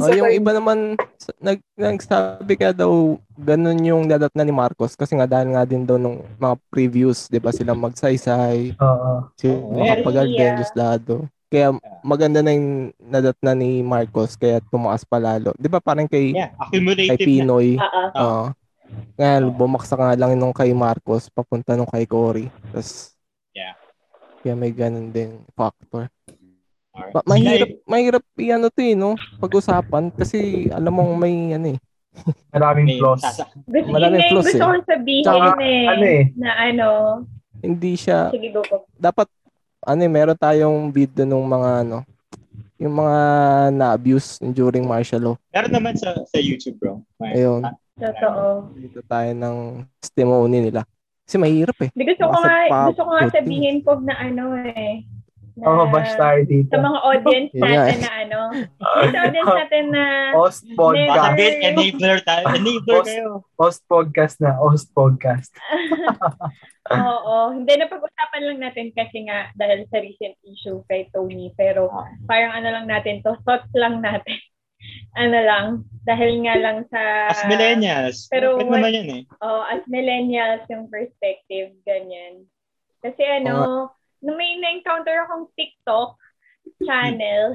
Oh, 0.00 0.12
yung 0.14 0.32
iba 0.32 0.50
naman, 0.54 0.94
nag, 1.42 1.58
nagsabi 1.74 2.54
ka 2.54 2.70
daw, 2.72 3.18
ganun 3.36 3.80
yung 3.82 4.04
dadat 4.06 4.32
na 4.32 4.46
ni 4.46 4.54
Marcos. 4.54 4.94
Kasi 4.94 5.18
nga 5.18 5.26
dahil 5.26 5.52
nga 5.52 5.66
din 5.66 5.84
daw 5.84 5.98
nung 5.98 6.22
mga 6.38 6.56
previews, 6.70 7.26
di 7.26 7.42
ba 7.42 7.50
sila 7.50 7.74
magsaysay, 7.74 8.78
Oo. 8.78 9.30
si 9.34 9.50
Makapagal, 9.50 10.26
yeah. 10.30 10.62
Lado. 10.76 11.26
Kaya 11.46 11.78
maganda 12.02 12.42
na 12.42 12.50
yung 12.50 12.90
nadat 12.98 13.38
na 13.38 13.54
ni 13.54 13.82
Marcos, 13.82 14.34
kaya 14.34 14.58
tumaas 14.66 15.06
pa 15.06 15.22
lalo. 15.22 15.54
Di 15.54 15.70
ba 15.70 15.78
parang 15.78 16.10
kay, 16.10 16.34
Yeah, 16.34 16.50
kay. 16.70 17.18
Pinoy, 17.22 17.78
Oo. 17.78 18.02
Oo. 18.18 18.44
Ngayon, 19.18 19.44
bumaksak 19.54 19.98
nga 19.98 20.14
lang 20.14 20.38
nung 20.38 20.54
kay 20.54 20.70
Marcos, 20.70 21.26
papunta 21.30 21.74
nung 21.74 21.90
kay 21.90 22.06
Cory. 22.06 22.50
Tapos, 22.70 23.16
Yeah. 23.56 23.72
Kaya 24.44 24.52
may 24.52 24.70
ganun 24.70 25.10
din 25.10 25.42
factor. 25.56 26.12
Ma- 26.96 27.26
mahirap, 27.26 27.68
mahirap 27.84 28.24
i-ano 28.36 28.66
to 28.66 28.80
eh, 28.80 28.92
no? 28.92 29.14
Pag-usapan. 29.36 30.08
Kasi, 30.10 30.38
alam 30.68 30.90
mong 30.90 31.12
may, 31.14 31.52
ano 31.52 31.76
eh. 31.76 31.78
Maraming 32.54 32.96
flaws. 32.96 33.20
Gusto, 33.62 33.88
Maraming 33.90 34.18
yun 34.18 34.30
flaws 34.32 34.46
gusto 34.46 34.56
eh. 34.56 34.62
kong 34.62 34.84
sabihin 34.84 35.24
Tsaka, 35.24 35.48
eh, 35.60 35.84
ano 35.84 36.04
eh. 36.06 36.22
Na 36.34 36.50
ano, 36.56 36.88
Hindi 37.56 37.92
siya, 37.94 38.28
sige 38.28 38.48
go 38.50 38.60
go. 38.62 38.84
dapat, 38.92 39.28
ano 39.80 40.00
eh, 40.00 40.10
meron 40.10 40.36
tayong 40.36 40.88
video 40.88 41.24
nung 41.24 41.44
mga, 41.44 41.70
ano, 41.82 42.04
yung 42.76 42.92
mga 42.94 43.18
na-abuse 43.72 44.36
during 44.46 44.84
martial 44.84 45.20
law. 45.22 45.36
Meron 45.48 45.72
naman 45.72 45.96
sa 45.96 46.12
sa 46.22 46.36
YouTube, 46.36 46.76
bro. 46.76 47.00
May- 47.16 47.36
Ayun. 47.36 47.64
ah, 47.64 47.72
Totoo. 47.96 48.76
Dito 48.76 49.00
tayo 49.02 49.32
ng 49.32 49.56
testimony 49.98 50.60
nila. 50.62 50.84
Kasi 51.24 51.36
mahirap 51.36 51.80
eh. 51.80 51.88
Di 51.90 52.04
gusto 52.04 52.28
ko 52.28 52.36
nga, 52.36 52.52
pa- 52.68 52.86
gusto 52.86 53.02
ko 53.02 53.10
nga 53.10 53.26
sabihin 53.30 53.80
po 53.80 53.96
na 53.98 54.14
ano 54.14 54.52
eh. 54.62 55.00
Na, 55.56 55.72
Oo, 55.72 55.88
bash 55.88 56.12
tayo 56.14 56.44
dito. 56.44 56.68
sa 56.68 56.84
mga 56.84 56.98
audience 57.00 57.50
Yun 57.56 57.64
natin 57.64 57.96
eh. 57.96 58.02
na 58.04 58.10
ano. 58.20 58.40
Sa 59.08 59.18
audience 59.24 59.54
natin 59.64 59.84
na 59.88 60.04
Host 60.36 60.62
Baka 60.68 60.76
podcast. 60.76 61.32
bit, 61.34 61.54
enabler 61.64 62.18
tayo. 62.22 62.44
Enabler 62.52 62.84
Post- 62.92 63.08
kayo. 63.08 63.28
Host 63.56 63.80
podcast 63.88 64.36
na. 64.38 64.50
Host 64.54 64.86
podcast. 64.92 65.50
Oo. 66.92 67.36
Hindi, 67.50 67.72
napag-usapan 67.72 68.42
lang 68.44 68.58
natin 68.60 68.92
kasi 68.92 69.24
nga 69.24 69.48
dahil 69.56 69.88
sa 69.88 69.98
recent 69.98 70.36
issue 70.44 70.84
kay 70.86 71.08
Tony. 71.10 71.50
Pero 71.56 71.88
parang 72.24 72.52
ano 72.52 72.68
lang 72.70 72.86
natin 72.86 73.24
to, 73.24 73.32
thoughts 73.42 73.72
lang 73.72 74.04
natin. 74.04 74.36
ano 75.16 75.38
lang, 75.40 75.64
dahil 76.04 76.44
nga 76.44 76.54
lang 76.54 76.84
sa... 76.92 77.32
As 77.32 77.42
millennials. 77.48 78.28
pero 78.28 78.60
what- 78.60 78.68
naman 78.70 78.92
yan 78.92 79.08
eh. 79.08 79.22
Oh, 79.40 79.64
as 79.66 79.82
millennials, 79.88 80.62
yung 80.68 80.86
perspective, 80.86 81.74
ganyan. 81.82 82.44
Kasi 83.00 83.24
ano, 83.24 83.50
nung 83.50 83.76
may 84.34 84.58
na-encounter 84.58 85.26
akong 85.26 85.46
TikTok 85.54 86.18
channel, 86.82 87.54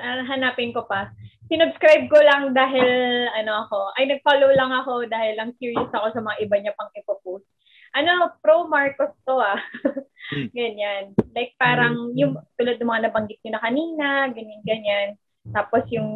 hanapin 0.00 0.76
ko 0.76 0.84
pa, 0.84 1.12
sinubscribe 1.52 2.08
ko 2.08 2.18
lang 2.20 2.56
dahil, 2.56 2.88
ano 3.36 3.68
ako, 3.68 3.92
ay 4.00 4.08
nag-follow 4.08 4.50
lang 4.56 4.72
ako 4.72 5.04
dahil 5.08 5.36
lang 5.36 5.52
curious 5.60 5.92
ako 5.92 6.12
sa 6.16 6.22
mga 6.24 6.36
iba 6.48 6.56
niya 6.60 6.76
pang 6.76 6.92
ipopost. 6.96 7.44
Ano, 7.92 8.32
pro 8.40 8.64
Marcos 8.72 9.12
to 9.28 9.36
ah. 9.36 9.60
Hmm. 10.32 10.48
ganyan. 10.56 11.12
Like 11.36 11.52
parang, 11.60 12.16
yung 12.16 12.40
tulad 12.56 12.80
ng 12.80 12.88
mga 12.88 13.02
nabanggit 13.12 13.38
nyo 13.44 13.50
na 13.52 13.64
kanina, 13.68 14.06
ganyan-ganyan. 14.32 15.20
Tapos 15.52 15.84
yung, 15.92 16.10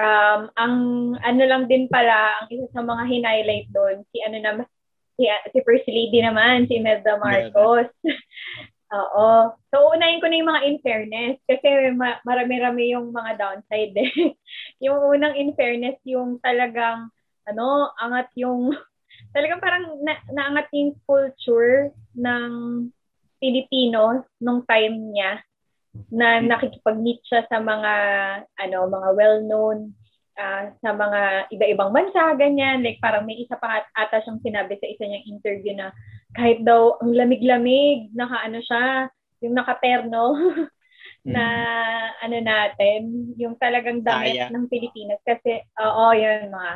um, 0.00 0.40
ang 0.56 0.74
ano 1.20 1.42
lang 1.44 1.68
din 1.68 1.92
pala, 1.92 2.40
ang 2.40 2.48
isa 2.48 2.72
sa 2.72 2.80
mga 2.80 3.04
highlight 3.04 3.68
doon, 3.68 4.00
si 4.08 4.24
ano 4.24 4.36
naman, 4.40 4.66
si, 5.20 5.28
si 5.28 5.58
First 5.60 5.84
Lady 5.92 6.24
naman, 6.24 6.64
si 6.70 6.80
Imelda 6.80 7.20
Marcos. 7.20 7.92
Oo. 8.88 9.52
So, 9.68 9.92
unahin 9.92 10.20
ko 10.24 10.26
na 10.32 10.38
yung 10.40 10.50
mga 10.50 10.64
in 10.64 10.78
fairness 10.80 11.36
kasi 11.44 11.92
ma- 11.92 12.20
marami-rami 12.24 12.96
yung 12.96 13.12
mga 13.12 13.36
downside 13.36 13.92
eh. 13.92 14.12
yung 14.84 14.96
unang 15.12 15.36
in 15.36 15.52
fairness, 15.52 16.00
yung 16.08 16.40
talagang, 16.40 17.12
ano, 17.44 17.92
angat 18.00 18.32
yung, 18.40 18.72
talagang 19.36 19.60
parang 19.60 20.00
na, 20.00 20.16
naangat 20.32 20.72
yung 20.72 20.96
culture 21.04 21.92
ng 22.16 22.50
Pilipino 23.36 24.24
nung 24.40 24.64
time 24.64 25.12
niya 25.12 25.44
na 26.08 26.40
nakikipag-meet 26.40 27.20
siya 27.28 27.44
sa 27.44 27.60
mga, 27.60 27.92
ano, 28.56 28.78
mga 28.88 29.08
well-known 29.12 29.92
ah, 30.38 30.70
sa 30.78 30.94
mga 30.94 31.50
iba-ibang 31.50 31.90
bansa, 31.90 32.38
ganyan. 32.38 32.80
Like, 32.80 33.02
parang 33.02 33.26
may 33.26 33.42
isa 33.42 33.58
pa 33.58 33.82
at- 33.82 33.92
ata 33.92 34.22
siyang 34.22 34.40
sinabi 34.40 34.78
sa 34.78 34.86
isa 34.86 35.04
niyang 35.04 35.26
interview 35.26 35.74
na 35.74 35.90
kahit 36.32 36.62
daw 36.62 36.96
ang 37.02 37.12
lamig-lamig, 37.12 38.14
naka-ano 38.14 38.62
siya, 38.62 39.10
yung 39.42 39.58
nakaterno 39.58 40.34
na 41.34 41.44
ano 42.22 42.38
natin, 42.38 43.34
yung 43.34 43.58
talagang 43.58 44.00
damit 44.06 44.46
Kaya. 44.46 44.54
ng 44.54 44.70
Pilipinas. 44.70 45.20
Kasi, 45.26 45.58
oo, 45.82 46.04
yun 46.14 46.54
mga. 46.54 46.72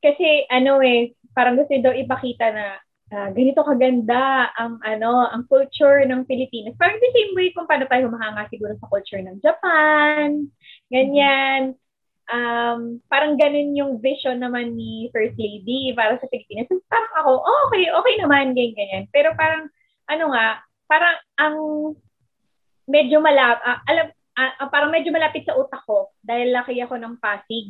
Kasi, 0.00 0.48
ano 0.48 0.80
eh, 0.80 1.12
parang 1.36 1.60
gusto 1.60 1.76
daw 1.78 1.92
ipakita 1.92 2.46
na 2.50 2.66
ah, 3.12 3.28
ganito 3.32 3.64
kaganda 3.64 4.52
ang 4.56 4.80
ano, 4.84 5.28
ang 5.28 5.44
culture 5.48 6.04
ng 6.04 6.24
Pilipinas. 6.28 6.76
Parang 6.76 7.00
the 7.00 7.10
same 7.12 7.32
way 7.36 7.52
kung 7.52 7.68
paano 7.68 7.88
tayo 7.88 8.08
humahanga 8.08 8.48
siguro 8.48 8.76
sa 8.76 8.88
culture 8.88 9.20
ng 9.20 9.40
Japan, 9.40 10.48
ganyan. 10.92 11.76
Um, 12.28 13.00
parang 13.08 13.40
ganun 13.40 13.72
yung 13.72 13.92
vision 14.04 14.36
naman 14.36 14.76
ni 14.76 15.08
First 15.16 15.40
Lady 15.40 15.96
para 15.96 16.20
sa 16.20 16.28
Pilipinas. 16.28 16.68
So, 16.68 16.76
parang 16.88 17.12
ako, 17.24 17.32
oh, 17.40 17.60
okay, 17.72 17.88
okay 17.88 18.14
naman, 18.20 18.52
ganyan, 18.52 18.76
ganyan. 18.76 19.04
Pero 19.08 19.32
parang, 19.32 19.72
ano 20.08 20.24
nga, 20.36 20.60
parang 20.84 21.16
ang 21.40 21.56
medyo 22.88 23.20
malap, 23.20 23.60
ah, 23.64 23.80
alam, 23.84 24.08
ah, 24.36 24.54
ah, 24.64 24.68
parang 24.72 24.92
medyo 24.92 25.12
malapit 25.12 25.44
sa 25.44 25.56
utak 25.56 25.84
ko 25.84 26.12
dahil 26.24 26.52
laki 26.52 26.80
ako 26.80 26.96
ng 26.96 27.16
Pasig. 27.20 27.68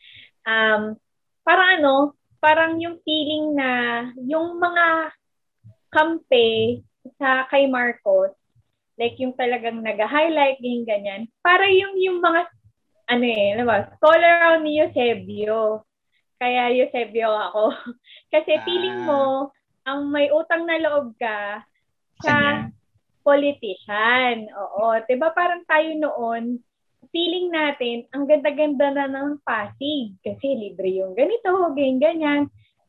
um, 0.48 0.96
parang 1.44 1.68
ano, 1.80 1.94
parang 2.40 2.76
yung 2.80 3.00
feeling 3.04 3.56
na 3.56 3.70
yung 4.20 4.60
mga 4.60 5.12
kampe 5.92 6.80
sa 7.20 7.48
kay 7.52 7.68
Marcos, 7.68 8.32
like 8.96 9.16
yung 9.20 9.36
talagang 9.36 9.84
nag-highlight, 9.84 10.60
ganyan, 10.60 10.84
ganyan, 10.88 11.22
para 11.44 11.68
yung 11.68 11.94
yung 12.00 12.18
mga, 12.24 12.48
ano 13.04 13.24
eh, 13.24 13.56
ano 13.56 13.64
ba, 13.68 13.88
scholar 13.96 14.34
ako 14.50 14.56
ni 14.64 14.80
Eusebio. 14.80 15.84
Kaya 16.40 16.72
Eusebio 16.72 17.30
ako. 17.30 17.72
Kasi 18.32 18.58
feeling 18.64 19.04
mo, 19.04 19.52
ang 19.84 20.08
may 20.08 20.32
utang 20.32 20.64
na 20.64 20.80
loob 20.80 21.12
ka 21.20 21.62
sa 22.24 22.68
politician. 23.24 24.48
Oo. 24.52 24.96
'Di 25.04 25.16
ba 25.16 25.32
parang 25.32 25.64
tayo 25.68 25.90
noon, 25.96 26.60
feeling 27.12 27.52
natin, 27.52 28.08
ang 28.10 28.24
ganda-ganda 28.24 28.92
na 28.92 29.06
ng 29.08 29.40
Pasig. 29.44 30.16
Kasi 30.24 30.46
libre 30.56 30.88
yung 30.98 31.12
ganito, 31.12 31.52
ganyan, 31.76 32.00
ganyan. 32.00 32.42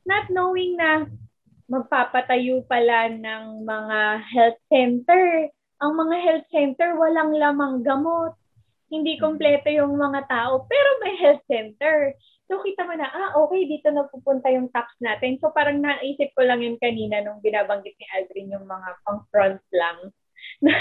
Not 0.08 0.32
knowing 0.32 0.80
na 0.80 1.06
magpapatayo 1.66 2.64
pala 2.70 3.10
ng 3.10 3.66
mga 3.66 4.00
health 4.22 4.62
center. 4.70 5.50
Ang 5.82 5.94
mga 5.98 6.16
health 6.22 6.48
center, 6.54 6.96
walang 6.96 7.34
lamang 7.36 7.82
gamot. 7.82 8.38
Hindi 8.96 9.20
kompleto 9.20 9.68
yung 9.68 10.00
mga 10.00 10.24
tao, 10.32 10.64
pero 10.72 10.90
may 11.04 11.20
health 11.20 11.44
center. 11.52 12.16
So, 12.48 12.62
kita 12.64 12.88
mo 12.88 12.96
na, 12.96 13.12
ah, 13.12 13.36
okay, 13.44 13.68
dito 13.68 13.92
na 13.92 14.08
pupunta 14.08 14.48
yung 14.54 14.72
tax 14.72 14.96
natin. 15.04 15.36
So, 15.42 15.52
parang 15.52 15.84
naisip 15.84 16.32
ko 16.38 16.48
lang 16.48 16.64
yun 16.64 16.80
kanina 16.80 17.20
nung 17.20 17.44
binabanggit 17.44 17.98
ni 18.00 18.06
Aldrin 18.16 18.54
yung 18.54 18.70
mga 18.70 18.90
pang-front 19.04 19.60
lang 19.74 20.00
na 20.66 20.74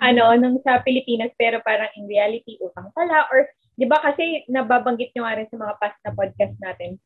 ano, 0.00 0.34
nung 0.40 0.58
sa 0.64 0.80
Pilipinas, 0.82 1.30
pero 1.38 1.62
parang 1.62 1.92
in 1.94 2.10
reality, 2.10 2.58
utang 2.58 2.90
pala. 2.96 3.28
Or, 3.30 3.46
di 3.78 3.86
ba 3.86 4.00
kasi 4.02 4.48
nababanggit 4.50 5.14
nyo 5.14 5.28
nga 5.28 5.36
rin 5.38 5.48
sa 5.52 5.60
mga 5.60 5.74
past 5.78 5.98
na 6.02 6.12
podcast 6.16 6.56
natin. 6.58 6.98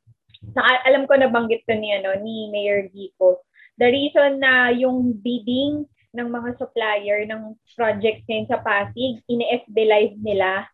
Sa, 0.54 0.62
alam 0.62 1.04
ko 1.04 1.18
nabanggit 1.18 1.66
to 1.66 1.74
ni, 1.74 1.92
ano, 1.92 2.14
ni 2.22 2.48
Mayor 2.54 2.86
Gico. 2.94 3.42
The 3.82 3.90
reason 3.90 4.40
na 4.40 4.70
yung 4.72 5.18
bidding 5.20 5.90
ng 6.16 6.28
mga 6.28 6.56
supplier 6.56 7.28
ng 7.28 7.52
project 7.76 8.24
ngayon 8.24 8.48
sa 8.48 8.60
Pasig, 8.64 9.20
ine-FB 9.28 9.76
live 9.76 10.16
nila 10.24 10.64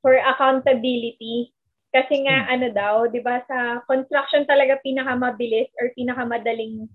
for 0.00 0.16
accountability. 0.16 1.52
Kasi 1.92 2.24
nga, 2.24 2.44
ano 2.48 2.68
daw, 2.68 3.08
di 3.08 3.20
ba, 3.24 3.40
sa 3.48 3.80
construction 3.88 4.44
talaga 4.44 4.80
pinakamabilis 4.84 5.72
or 5.80 5.92
pinakamadaling 5.96 6.88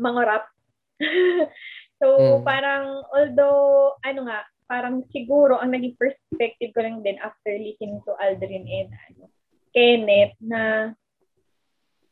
mangurap. 0.00 0.48
so, 2.00 2.40
Mm. 2.40 2.44
parang, 2.44 2.84
although, 3.12 3.96
ano 4.04 4.28
nga, 4.28 4.40
parang 4.64 5.04
siguro, 5.12 5.60
ang 5.60 5.76
naging 5.76 5.96
perspective 6.00 6.72
ko 6.72 6.80
lang 6.80 7.04
din 7.04 7.20
after 7.20 7.52
listening 7.52 8.00
to 8.08 8.16
Aldrin 8.22 8.64
and 8.64 8.90
ano, 9.10 9.28
Kenneth, 9.76 10.34
na 10.40 10.94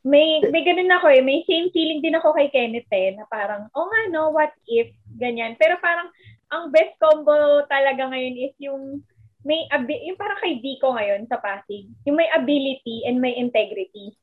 may 0.06 0.38
may 0.54 0.62
ganun 0.62 0.94
ako 0.94 1.10
eh, 1.10 1.22
may 1.22 1.42
same 1.46 1.70
feeling 1.74 1.98
din 1.98 2.14
ako 2.14 2.34
kay 2.36 2.48
Kenneth 2.54 2.90
eh, 2.94 3.14
na 3.18 3.26
parang, 3.26 3.66
oh 3.74 3.86
nga 3.90 4.02
no, 4.14 4.30
what 4.30 4.54
if, 4.70 4.90
ganyan. 5.18 5.58
Pero 5.58 5.78
parang, 5.82 6.06
ang 6.48 6.70
best 6.72 6.94
combo 7.02 7.66
talaga 7.68 8.08
ngayon 8.08 8.36
is 8.38 8.54
yung 8.62 9.02
may 9.46 9.66
abi- 9.70 10.06
yung 10.08 10.18
parang 10.18 10.40
kay 10.42 10.58
Vico 10.60 10.92
ngayon 10.94 11.26
sa 11.28 11.40
Pasig, 11.40 11.88
yung 12.06 12.18
may 12.18 12.28
ability 12.34 13.06
and 13.06 13.18
may 13.22 13.34
integrity. 13.36 14.14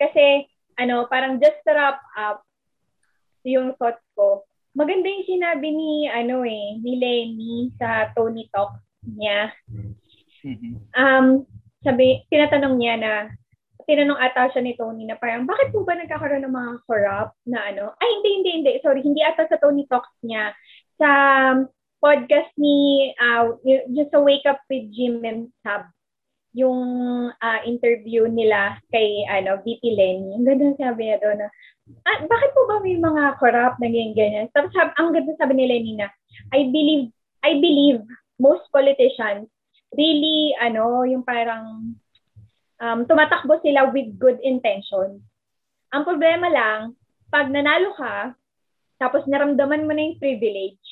Kasi, 0.00 0.48
ano, 0.80 1.06
parang 1.06 1.38
just 1.38 1.60
to 1.62 1.72
wrap 1.72 2.00
up 2.16 2.42
yung 3.42 3.74
thoughts 3.76 4.02
ko, 4.14 4.46
maganda 4.72 5.10
yung 5.10 5.28
sinabi 5.28 5.68
ni, 5.74 6.08
ano 6.08 6.46
eh, 6.46 6.78
ni 6.80 6.92
Lenny 6.96 7.54
sa 7.76 8.10
Tony 8.16 8.48
Talk 8.48 8.72
niya. 9.04 9.52
Mhm. 10.42 10.90
Um, 10.96 11.26
sabi, 11.82 12.22
tinatanong 12.30 12.74
niya 12.78 12.94
na, 12.98 13.12
tinanong 13.84 14.20
ata 14.20 14.50
siya 14.52 14.62
ni 14.62 14.74
Tony 14.78 15.04
na 15.06 15.18
parang, 15.18 15.44
bakit 15.44 15.70
po 15.74 15.82
ba 15.82 15.96
nagkakaroon 15.96 16.44
ng 16.46 16.54
mga 16.54 16.72
corrupt 16.86 17.36
na 17.48 17.60
ano? 17.66 17.94
Ay, 17.98 18.08
hindi, 18.20 18.30
hindi, 18.40 18.50
hindi. 18.60 18.72
Sorry, 18.82 19.00
hindi 19.02 19.22
ata 19.22 19.46
sa 19.48 19.58
Tony 19.58 19.84
Talks 19.90 20.12
niya. 20.22 20.54
Sa 20.96 21.10
podcast 22.02 22.50
ni, 22.58 23.10
uh, 23.18 23.54
just 23.94 24.14
a 24.14 24.20
Wake 24.20 24.46
Up 24.46 24.62
with 24.66 24.90
Jim 24.90 25.22
and 25.22 25.50
Sab, 25.62 25.86
yung 26.52 26.80
ah, 27.40 27.60
interview 27.64 28.28
nila 28.28 28.76
kay 28.92 29.24
ano 29.24 29.56
VP 29.64 29.82
Lenny. 29.96 30.36
Ang 30.36 30.44
ganda 30.44 30.76
sabi 30.76 31.08
niya 31.08 31.18
doon 31.24 31.40
na, 31.40 31.48
ah, 32.04 32.18
bakit 32.28 32.50
po 32.52 32.68
ba 32.68 32.76
may 32.84 33.00
mga 33.00 33.40
corrupt 33.40 33.80
na 33.80 33.88
ganyan, 33.88 34.12
ganyan? 34.12 34.46
Tapos 34.52 34.68
sab- 34.76 34.92
ang 35.00 35.16
ganda 35.16 35.32
sabi 35.40 35.56
ni 35.56 35.64
Lenny 35.64 35.92
na, 35.96 36.12
I 36.52 36.68
believe, 36.68 37.08
I 37.40 37.56
believe 37.56 38.04
most 38.36 38.68
politicians 38.68 39.48
really, 39.96 40.52
ano, 40.60 41.04
yung 41.08 41.24
parang 41.24 41.96
um, 42.82 43.06
tumatakbo 43.06 43.62
sila 43.62 43.94
with 43.94 44.10
good 44.18 44.42
intention. 44.42 45.22
Ang 45.94 46.02
problema 46.02 46.50
lang, 46.50 46.98
pag 47.30 47.46
nanalo 47.46 47.94
ka, 47.94 48.34
tapos 48.98 49.24
naramdaman 49.30 49.86
mo 49.86 49.94
na 49.94 50.02
yung 50.10 50.18
privilege, 50.18 50.82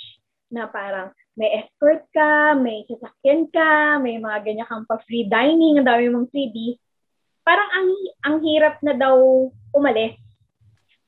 na 0.51 0.67
parang 0.71 1.15
may 1.39 1.63
escort 1.63 2.03
ka, 2.11 2.59
may 2.59 2.83
sasakyan 2.87 3.47
ka, 3.51 3.99
may 4.03 4.19
mga 4.19 4.39
ganyan 4.43 4.69
kang 4.69 4.87
pa-free 4.87 5.27
dining, 5.31 5.79
ang 5.79 5.87
dami 5.87 6.11
mong 6.11 6.31
freebies, 6.31 6.79
parang 7.47 7.71
ang, 7.71 7.89
ang 8.27 8.37
hirap 8.43 8.77
na 8.83 8.95
daw 8.99 9.17
umalis. 9.75 10.19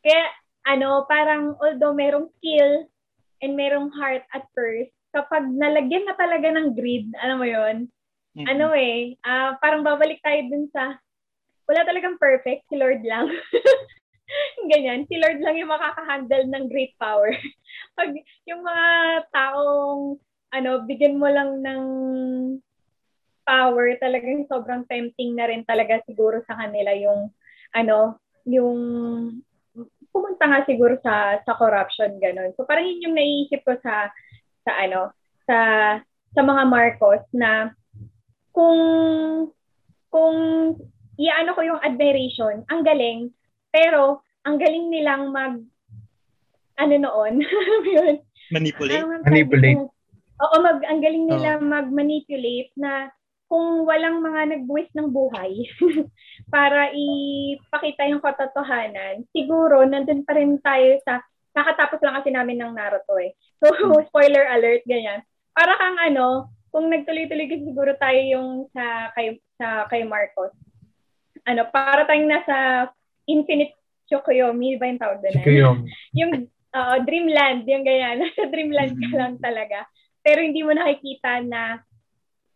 Kaya, 0.03 0.31
ano, 0.66 1.05
parang 1.11 1.59
although 1.59 1.95
merong 1.95 2.31
skill 2.38 2.87
and 3.42 3.59
merong 3.59 3.90
heart 3.92 4.23
at 4.31 4.47
first, 4.55 4.95
kapag 5.11 5.45
nalagyan 5.51 6.07
na 6.07 6.14
talaga 6.14 6.49
ng 6.55 6.73
greed, 6.73 7.11
ano 7.18 7.35
mo 7.37 7.47
yon 7.47 7.90
Mhm. 8.33 8.47
ano 8.49 8.66
eh, 8.73 9.16
ah, 9.29 9.57
parang 9.61 9.85
babalik 9.85 10.21
tayo 10.25 10.40
dun 10.49 10.66
sa, 10.73 10.97
wala 11.68 11.81
talagang 11.85 12.16
perfect, 12.16 12.64
si 12.68 12.81
Lord 12.81 13.05
lang. 13.05 13.29
Ganyan, 14.73 15.05
si 15.07 15.21
Lord 15.21 15.40
lang 15.45 15.61
yung 15.61 15.73
makaka-handle 15.73 16.49
ng 16.49 16.64
great 16.73 16.97
power. 16.97 17.29
Pag 17.99 18.16
yung 18.49 18.64
mga 18.64 18.88
taong, 19.33 20.16
ano, 20.53 20.71
bigyan 20.88 21.21
mo 21.21 21.29
lang 21.29 21.61
ng 21.61 21.85
power, 23.45 23.87
talagang 24.01 24.49
sobrang 24.49 24.87
tempting 24.88 25.37
na 25.37 25.49
rin 25.53 25.64
talaga 25.68 26.01
siguro 26.09 26.40
sa 26.49 26.57
kanila 26.57 26.92
yung, 26.97 27.29
ano, 27.77 28.16
yung 28.49 28.79
pumunta 30.12 30.45
nga 30.45 30.61
siguro 30.68 31.01
sa 31.01 31.40
sa 31.42 31.57
corruption 31.57 32.21
ganun. 32.21 32.53
So 32.55 32.68
parang 32.68 32.85
yun 32.85 33.09
yung 33.11 33.16
naiisip 33.16 33.64
ko 33.64 33.73
sa 33.81 34.12
sa 34.66 34.73
ano, 34.77 35.11
sa 35.49 35.59
sa 36.37 36.40
mga 36.45 36.62
Marcos 36.68 37.25
na 37.33 37.73
kung 38.53 38.81
kung 40.12 40.37
iano 41.17 41.51
ko 41.57 41.61
yung 41.65 41.81
admiration, 41.81 42.65
ang 42.69 42.85
galing, 42.85 43.33
pero 43.73 44.21
ang 44.45 44.61
galing 44.61 44.93
nilang 44.93 45.33
mag 45.33 45.61
ano 46.77 46.95
noon, 46.97 47.41
yun. 47.97 48.15
Manipulate. 48.53 49.05
Sabi 49.05 49.25
Manipulate. 49.25 49.88
Oo, 50.43 50.57
mag, 50.59 50.83
ang 50.83 51.01
galing 51.01 51.27
nila 51.31 51.62
mag-manipulate 51.62 52.75
na 52.75 53.12
kung 53.47 53.85
walang 53.85 54.25
mga 54.25 54.57
nagbuwis 54.57 54.88
ng 54.97 55.12
buhay 55.12 55.69
para 56.55 56.88
ipakita 56.97 58.09
yung 58.09 58.25
katotohanan, 58.25 59.29
siguro 59.31 59.85
nandun 59.85 60.25
pa 60.25 60.33
rin 60.35 60.57
tayo 60.65 60.97
sa, 61.05 61.21
kakatapos 61.53 62.01
lang 62.01 62.17
kasi 62.17 62.33
namin 62.33 62.65
ng 62.65 62.73
Naruto 62.73 63.21
eh. 63.21 63.37
So, 63.61 63.69
spoiler 64.09 64.49
alert, 64.49 64.88
ganyan. 64.88 65.21
Para 65.53 65.77
kang 65.77 66.01
ano, 66.01 66.49
kung 66.73 66.89
nagtuloy-tuloy 66.89 67.47
kasi 67.47 67.63
siguro 67.69 67.93
tayo 68.01 68.21
yung 68.25 68.49
sa 68.73 69.13
kay, 69.13 69.37
sa 69.61 69.85
kay 69.93 70.09
Marcos, 70.09 70.57
ano, 71.45 71.69
para 71.69 72.09
tayong 72.09 72.33
nasa 72.33 72.89
infinite 73.29 73.77
Chokoyomi, 74.13 74.77
ba 74.77 74.89
yung 74.93 75.01
tawag 75.01 75.25
doon? 75.25 75.35
Sige 75.41 75.53
yung, 75.57 75.79
yung 76.13 76.33
uh, 76.77 77.01
dreamland, 77.01 77.65
yung 77.65 77.81
ganyan. 77.81 78.21
Nasa 78.25 78.45
dreamland 78.53 78.93
ka 78.99 79.09
lang 79.17 79.35
talaga. 79.41 79.89
Pero 80.21 80.45
hindi 80.45 80.61
mo 80.61 80.77
nakikita 80.77 81.41
na 81.41 81.81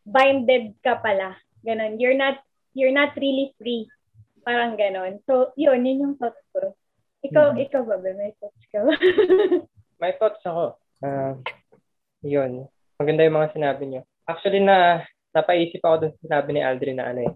binded 0.05 0.77
ka 0.85 1.01
pala. 1.01 1.33
Ganon. 1.65 1.97
You're 1.97 2.19
not, 2.19 2.45
you're 2.77 2.93
not 2.93 3.17
really 3.17 3.57
free. 3.57 3.89
Parang 4.45 4.77
ganon. 4.77 5.25
So, 5.25 5.57
yun, 5.57 5.83
yun 5.89 6.03
yung 6.05 6.15
thoughts 6.21 6.45
ko. 6.53 6.77
Ikaw, 7.25 7.57
Mhm. 7.57 7.65
ikaw 7.67 7.83
ba, 7.89 7.97
ba? 7.99 8.11
May 8.13 8.33
thoughts 8.39 8.65
ka 8.69 8.79
ba? 8.85 8.93
May 10.01 10.13
thoughts 10.21 10.45
ako. 10.45 10.77
Ah, 11.01 11.35
yun. 12.21 12.69
Maganda 12.97 13.29
yung 13.29 13.37
mga 13.37 13.53
sinabi 13.53 13.83
niyo. 13.85 14.01
Actually, 14.25 14.65
na 14.65 15.05
napaisip 15.37 15.85
ako 15.85 15.97
dun 16.01 16.13
sa 16.17 16.21
sinabi 16.25 16.49
ni 16.57 16.61
Aldrin 16.65 16.97
na 16.97 17.13
ano 17.13 17.21
eh. 17.29 17.33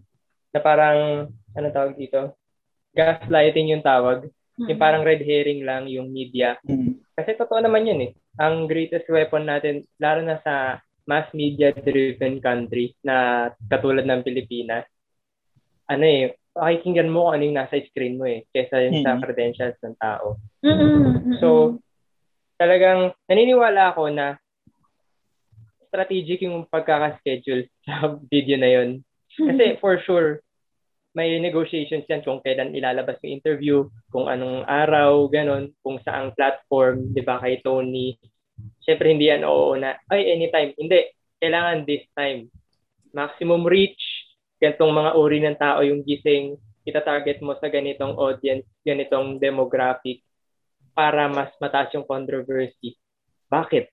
Na 0.57 0.61
parang, 0.65 1.29
ano 1.29 1.67
tawag 1.69 2.01
dito? 2.01 2.33
Gaslighting 2.97 3.77
yung 3.77 3.85
tawag. 3.85 4.25
Yung 4.57 4.81
parang 4.81 5.05
red 5.05 5.21
herring 5.21 5.65
lang 5.65 5.85
yung 5.89 6.09
media. 6.09 6.57
Mhm. 6.65 7.01
Kasi 7.13 7.37
totoo 7.37 7.61
naman 7.61 7.85
yun 7.85 8.01
eh. 8.09 8.11
Ang 8.41 8.65
greatest 8.69 9.05
weapon 9.13 9.45
natin, 9.45 9.85
lalo 10.01 10.25
na 10.25 10.41
sa 10.41 10.81
mass 11.05 11.29
media-driven 11.37 12.41
country 12.41 12.97
na 13.05 13.49
katulad 13.69 14.05
ng 14.09 14.25
Pilipinas, 14.25 14.89
ano 15.89 16.05
eh, 16.05 16.37
pakikinggan 16.57 17.13
mo 17.13 17.29
kung 17.29 17.33
ano 17.37 17.43
yung 17.45 17.59
nasa 17.61 17.77
screen 17.85 18.17
mo 18.17 18.25
eh, 18.25 18.49
kesa 18.49 18.81
yung 18.81 19.05
sa 19.05 19.17
Mhm. 19.17 19.21
credentials 19.21 19.77
ng 19.85 19.97
tao. 20.01 20.41
Mm-mm. 20.65 21.37
So, 21.41 21.77
talagang 22.57 23.13
naniniwala 23.29 23.93
ako 23.93 24.09
na 24.09 24.41
strategic 25.91 26.47
yung 26.47 26.65
pagkakaschedule 26.71 27.67
sa 27.85 28.17
video 28.31 28.57
na 28.57 28.71
yun. 28.71 28.89
Kasi 29.35 29.75
for 29.83 29.99
sure, 30.07 30.41
may 31.11 31.43
negotiations 31.43 32.07
yan 32.07 32.23
kung 32.23 32.39
kailan 32.39 32.71
ilalabas 32.71 33.19
yung 33.27 33.43
interview, 33.43 33.83
kung 34.15 34.31
anong 34.31 34.63
araw, 34.71 35.27
ganon, 35.27 35.75
kung 35.83 35.99
saang 36.07 36.31
platform, 36.39 37.11
di 37.11 37.23
ba, 37.27 37.43
kay 37.43 37.59
Tony. 37.67 38.15
Siyempre, 38.87 39.11
hindi 39.11 39.27
yan 39.27 39.43
oo 39.43 39.75
na, 39.75 39.99
ay, 40.07 40.31
anytime. 40.31 40.71
Hindi. 40.79 41.11
Kailangan 41.43 41.83
this 41.83 42.07
time. 42.15 42.47
Maximum 43.11 43.67
reach, 43.67 43.99
ganitong 44.63 44.95
mga 44.95 45.11
uri 45.19 45.39
ng 45.43 45.59
tao 45.59 45.83
yung 45.83 46.07
gising, 46.07 46.55
ita-target 46.87 47.43
mo 47.43 47.59
sa 47.59 47.67
ganitong 47.67 48.15
audience, 48.15 48.63
ganitong 48.87 49.43
demographic, 49.43 50.23
para 50.95 51.27
mas 51.27 51.51
mataas 51.59 51.91
yung 51.97 52.07
controversy. 52.07 52.95
Bakit? 53.51 53.91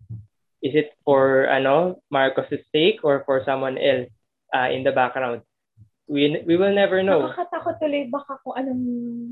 Is 0.67 0.75
it 0.75 0.91
for 1.07 1.47
ano 1.47 2.03
Marcos' 2.11 2.51
sake 2.75 2.99
or 3.07 3.23
for 3.23 3.39
someone 3.47 3.79
else 3.79 4.11
uh, 4.51 4.67
in 4.67 4.83
the 4.83 4.91
background? 4.91 5.47
We 6.11 6.43
we 6.43 6.59
will 6.59 6.75
never 6.75 6.99
know. 6.99 7.31
Nakakatakot 7.31 7.79
tuloy 7.79 8.11
baka 8.11 8.39
kung 8.43 8.59
anong 8.59 8.83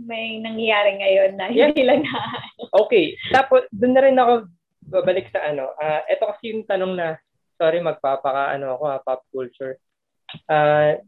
may 0.08 0.40
nangyayari 0.40 0.96
ngayon 1.04 1.32
na 1.36 1.46
hindi 1.52 1.84
lang 1.84 2.08
na. 2.08 2.16
Okay, 2.88 3.16
tapos 3.32 3.64
doon 3.72 3.96
na 3.96 4.04
rin 4.04 4.20
ako 4.20 4.52
babalik 4.92 5.28
sa 5.32 5.44
ano. 5.48 5.72
Ah, 5.80 6.04
ito 6.08 6.24
kasi 6.28 6.56
yung 6.56 6.68
tanong 6.68 6.96
na 6.96 7.20
sorry 7.56 7.80
magpapaka 7.80 8.56
ano 8.56 8.76
ako 8.76 8.84
ha, 8.92 9.00
pop 9.04 9.24
culture. 9.32 9.80
Ah, 10.48 11.00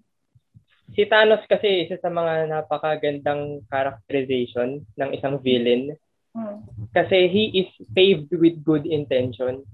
si 0.95 1.03
Thanos 1.07 1.43
kasi 1.47 1.87
isa 1.87 1.99
sa 1.99 2.07
mga 2.07 2.47
napakagandang 2.47 3.63
characterization 3.67 4.83
ng 4.95 5.09
isang 5.15 5.39
villain 5.39 5.95
Hmm. 6.37 6.61
kasi 6.93 7.25
he 7.25 7.65
is 7.65 7.69
paved 7.97 8.29
with 8.29 8.61
good 8.61 8.85
intention. 8.85 9.65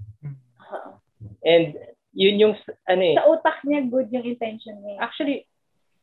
And 1.44 1.74
yun 2.14 2.38
yung 2.38 2.54
ano 2.86 3.02
eh 3.02 3.16
Sa 3.18 3.26
utak 3.26 3.58
niya, 3.66 3.84
good 3.90 4.08
yung 4.14 4.26
intention 4.26 4.78
niya. 4.80 5.02
actually 5.02 5.44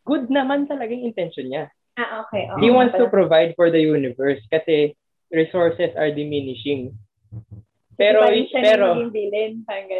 good 0.03 0.27
naman 0.27 0.65
talaga 0.65 0.91
yung 0.91 1.13
intention 1.13 1.47
niya. 1.47 1.65
Ah, 1.99 2.23
okay. 2.25 2.47
oo. 2.49 2.57
He 2.57 2.71
wants 2.71 2.95
to 2.95 3.11
provide 3.11 3.53
for 3.59 3.69
the 3.69 3.79
universe 3.79 4.41
kasi 4.47 4.95
resources 5.29 5.91
are 5.95 6.09
diminishing. 6.11 6.95
Pero 7.99 8.25
siya 8.25 8.59
pero 8.65 8.85
ganun. 8.97 9.13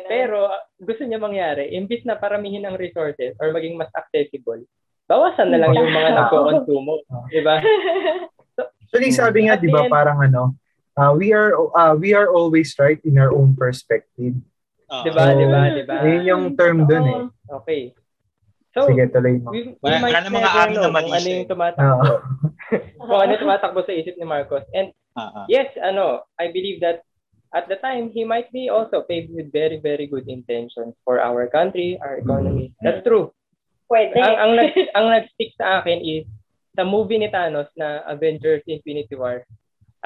pero 0.10 0.40
gusto 0.82 1.04
niya 1.06 1.22
mangyari 1.22 1.70
imbis 1.78 2.02
na 2.02 2.18
paramihin 2.18 2.66
ang 2.66 2.80
resources 2.80 3.38
or 3.38 3.54
maging 3.54 3.78
mas 3.78 3.92
accessible, 3.94 4.64
bawasan 5.06 5.54
na 5.54 5.62
lang 5.62 5.76
yung 5.76 5.92
mga 5.92 6.12
nagko-consumo. 6.18 7.04
Di 7.30 7.44
ba? 7.46 7.62
Actually, 8.92 9.12
sabi 9.16 9.48
nga, 9.48 9.56
At 9.56 9.64
di 9.64 9.72
ba, 9.72 9.88
parang 9.88 10.20
ano, 10.20 10.58
uh, 11.00 11.12
we 11.16 11.32
are 11.32 11.56
uh, 11.56 11.96
we 11.96 12.12
are 12.12 12.28
always 12.28 12.76
right 12.76 13.00
in 13.08 13.16
our 13.16 13.32
own 13.32 13.56
perspective. 13.56 14.36
Oo. 14.92 15.04
Di 15.08 15.12
ba? 15.16 15.24
So, 15.32 15.40
Di 15.40 15.48
ba? 15.48 15.62
Di 15.72 15.84
ba? 15.88 15.96
Yun 16.04 16.22
yung 16.28 16.44
term 16.60 16.78
dun 16.84 17.06
eh. 17.08 17.22
Okay. 17.64 17.82
So, 18.72 18.88
Sige, 18.88 19.08
tuloy 19.12 19.40
mo. 19.40 19.52
we, 19.52 19.76
we 19.76 19.80
Wala- 19.84 20.00
might 20.00 20.16
namang 20.16 20.44
never 20.48 20.68
know 20.72 20.84
na 20.88 20.92
mali 20.92 21.08
kung 21.08 21.16
ano 21.16 21.28
yung 21.28 21.44
eh. 21.44 21.52
tumatakbo. 21.52 21.92
Oo. 21.92 22.16
kung 23.08 23.20
ano 23.20 23.30
yung 23.36 23.44
tumatakbo 23.44 23.80
sa 23.84 23.94
isip 23.96 24.16
ni 24.16 24.26
Marcos. 24.28 24.64
And 24.72 24.96
ah. 25.20 25.44
yes, 25.52 25.72
ano, 25.80 26.24
I 26.40 26.52
believe 26.52 26.80
that 26.84 27.04
at 27.52 27.68
the 27.68 27.76
time, 27.84 28.16
he 28.16 28.24
might 28.24 28.48
be 28.56 28.72
also 28.72 29.04
paved 29.04 29.36
with 29.36 29.52
very, 29.52 29.76
very 29.84 30.08
good 30.08 30.28
intentions 30.32 30.96
for 31.04 31.20
our 31.20 31.52
country, 31.52 32.00
our 32.00 32.16
economy. 32.16 32.72
That's 32.80 33.04
true. 33.04 33.36
Pwede. 33.92 34.16
ang, 34.16 34.36
ang, 34.40 34.52
nag, 34.56 34.72
ang 34.96 35.08
nag-stick 35.12 35.52
sa 35.60 35.84
akin 35.84 36.00
is 36.00 36.24
sa 36.80 36.88
movie 36.88 37.20
ni 37.20 37.28
Thanos 37.28 37.68
na 37.76 38.08
Avengers 38.08 38.64
Infinity 38.64 39.20
War, 39.20 39.44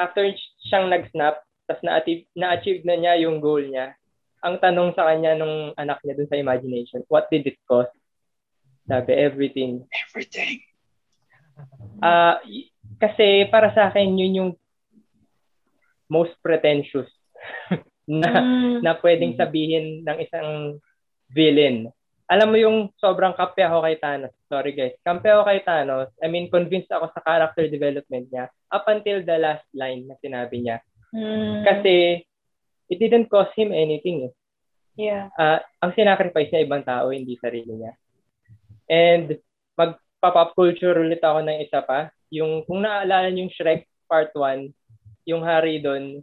after 0.01 0.25
siyang 0.65 0.89
nag-snap, 0.89 1.45
tapos 1.69 1.81
na-achieve, 1.85 2.25
na-achieve 2.33 2.81
na 2.81 2.97
niya 2.97 3.13
yung 3.21 3.37
goal 3.37 3.61
niya, 3.61 3.93
ang 4.45 4.61
tanong 4.61 4.93
sa 4.93 5.09
kanya 5.09 5.33
nung 5.33 5.73
anak 5.73 5.97
niya 6.05 6.13
dun 6.15 6.29
sa 6.29 6.37
imagination, 6.37 7.01
what 7.09 7.25
did 7.27 7.43
it 7.43 7.57
cost? 7.65 7.89
Sabi, 8.85 9.17
everything. 9.17 9.81
Everything. 10.05 10.61
Y- 12.45 12.69
kasi 12.95 13.49
para 13.49 13.73
sa 13.73 13.89
akin, 13.89 14.13
yun 14.15 14.37
yung 14.37 14.51
most 16.05 16.37
pretentious 16.39 17.09
na 18.05 18.29
Mm. 18.29 18.85
na 18.85 18.93
pwedeng 19.01 19.33
sabihin 19.33 20.05
ng 20.05 20.17
isang 20.21 20.77
villain. 21.33 21.89
Alam 22.25 22.53
mo 22.53 22.57
yung 22.57 22.77
sobrang 22.97 23.33
kampi 23.33 23.65
ako 23.65 23.81
kay 23.81 23.97
Thanos. 23.97 24.33
Sorry 24.45 24.73
guys. 24.73 24.93
Kampi 25.01 25.29
ako 25.29 25.41
kay 25.45 25.61
Thanos. 25.61 26.09
I 26.21 26.29
mean, 26.29 26.49
convinced 26.49 26.89
ako 26.89 27.09
sa 27.09 27.21
character 27.21 27.65
development 27.65 28.29
niya 28.29 28.45
up 28.69 28.85
until 28.85 29.21
the 29.21 29.37
last 29.37 29.65
line 29.73 30.05
na 30.05 30.17
sinabi 30.21 30.61
niya. 30.61 30.77
Mm. 31.09 31.65
Kasi 31.65 32.21
it 32.89 32.97
didn't 33.01 33.29
cost 33.29 33.53
him 33.57 33.73
anything. 33.73 34.29
Eh. 34.29 34.33
yeah. 35.09 35.29
Ah, 35.35 35.61
ang 35.83 35.91
sinacrifice 35.97 36.49
niya 36.51 36.65
ibang 36.65 36.85
tao, 36.85 37.11
hindi 37.11 37.35
sarili 37.41 37.83
niya. 37.83 37.93
And 38.85 39.35
magpa-pop 39.75 40.53
culture 40.53 40.95
ulit 40.95 41.21
ako 41.21 41.43
ng 41.43 41.59
isa 41.65 41.81
pa. 41.83 42.09
Yung, 42.31 42.63
kung 42.65 42.85
naaalala 42.85 43.29
niyo 43.29 43.47
yung 43.47 43.55
Shrek 43.55 43.89
Part 44.05 44.31
1, 44.37 44.69
yung 45.25 45.41
Harry 45.41 45.81
doon, 45.81 46.21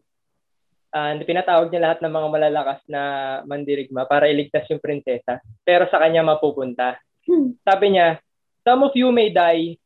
ah, 0.95 1.15
pinatawag 1.19 1.69
niya 1.69 1.85
lahat 1.91 1.99
ng 2.01 2.13
mga 2.13 2.29
malalakas 2.31 2.81
na 2.87 3.03
mandirigma 3.45 4.07
para 4.07 4.31
iligtas 4.31 4.67
yung 4.71 4.83
prinsesa. 4.83 5.43
Pero 5.67 5.91
sa 5.91 5.99
kanya 5.99 6.23
mapupunta. 6.23 6.97
Hmm. 7.27 7.55
Sabi 7.63 7.99
niya, 7.99 8.19
some 8.67 8.83
of 8.87 8.95
you 8.95 9.11
may 9.11 9.31
die, 9.31 9.79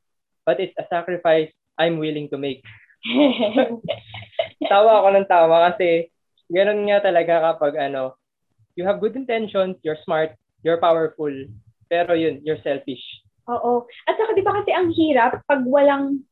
but 0.45 0.61
it's 0.61 0.77
a 0.77 0.87
sacrifice 0.89 1.51
I'm 1.77 2.01
willing 2.01 2.29
to 2.33 2.39
make. 2.41 2.65
Tawa 4.71 5.05
ako 5.05 5.09
ng 5.15 5.29
tawa 5.29 5.57
kasi 5.71 6.11
ganun 6.51 6.87
nga 6.87 7.03
talaga 7.03 7.55
kapag 7.55 7.75
ano, 7.91 8.15
you 8.77 8.85
have 8.85 9.01
good 9.01 9.17
intentions, 9.17 9.77
you're 9.83 9.99
smart, 10.05 10.37
you're 10.63 10.81
powerful, 10.81 11.33
pero 11.89 12.13
yun, 12.13 12.43
you're 12.45 12.61
selfish. 12.63 13.03
Oo. 13.47 13.87
At 14.11 14.19
saka 14.19 14.35
di 14.35 14.43
ba 14.43 14.59
kasi 14.59 14.75
ang 14.75 14.91
hirap 14.91 15.43
pag 15.47 15.63
walang 15.65 16.23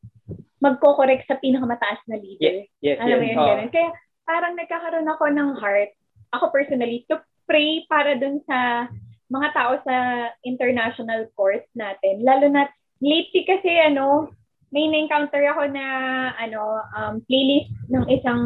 magko-correct 0.59 1.29
sa 1.29 1.39
pinakamataas 1.39 2.01
na 2.09 2.19
leader. 2.19 2.65
Yes, 2.81 2.97
Alam 2.99 3.21
mo 3.21 3.25
yes. 3.25 3.31
yun, 3.31 3.39
ganun. 3.45 3.71
Kaya 3.71 3.89
parang 4.25 4.55
nagkakaroon 4.57 5.09
ako 5.13 5.25
ng 5.31 5.51
heart, 5.61 5.93
ako 6.33 6.45
personally, 6.51 7.05
to 7.07 7.21
pray 7.45 7.85
para 7.87 8.17
dun 8.17 8.41
sa 8.49 8.89
mga 9.29 9.49
tao 9.53 9.73
sa 9.85 9.97
international 10.45 11.29
courts 11.37 11.69
natin. 11.77 12.25
Lalo 12.25 12.49
na, 12.49 12.69
lately 13.05 13.45
kasi 13.45 13.69
ano, 13.77 14.33
may 14.73 14.89
na-encounter 14.91 15.45
ako 15.55 15.71
na 15.71 15.87
ano 16.35 16.83
um, 16.99 17.15
playlist 17.29 17.71
ng 17.93 18.05
isang 18.11 18.43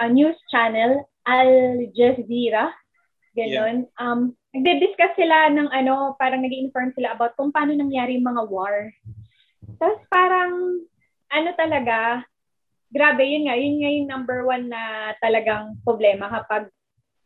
uh, 0.00 0.08
news 0.08 0.36
channel, 0.48 1.04
Al 1.28 1.84
Jazeera. 1.92 2.72
Ganon. 3.36 3.86
Um, 4.00 4.34
nagde-discuss 4.50 5.14
sila 5.14 5.52
ng 5.54 5.70
ano, 5.70 6.18
parang 6.18 6.42
nag 6.42 6.50
inform 6.50 6.90
sila 6.96 7.14
about 7.14 7.36
kung 7.38 7.54
paano 7.54 7.76
nangyari 7.76 8.18
yung 8.18 8.26
mga 8.26 8.42
war. 8.50 8.90
Tapos 9.78 10.00
parang, 10.10 10.82
ano 11.30 11.48
talaga, 11.54 12.26
grabe, 12.90 13.22
yun 13.22 13.46
nga, 13.46 13.54
yun 13.54 13.78
nga 13.78 13.90
yung 13.94 14.08
number 14.10 14.42
one 14.42 14.66
na 14.66 15.14
talagang 15.22 15.78
problema 15.86 16.26
kapag 16.26 16.66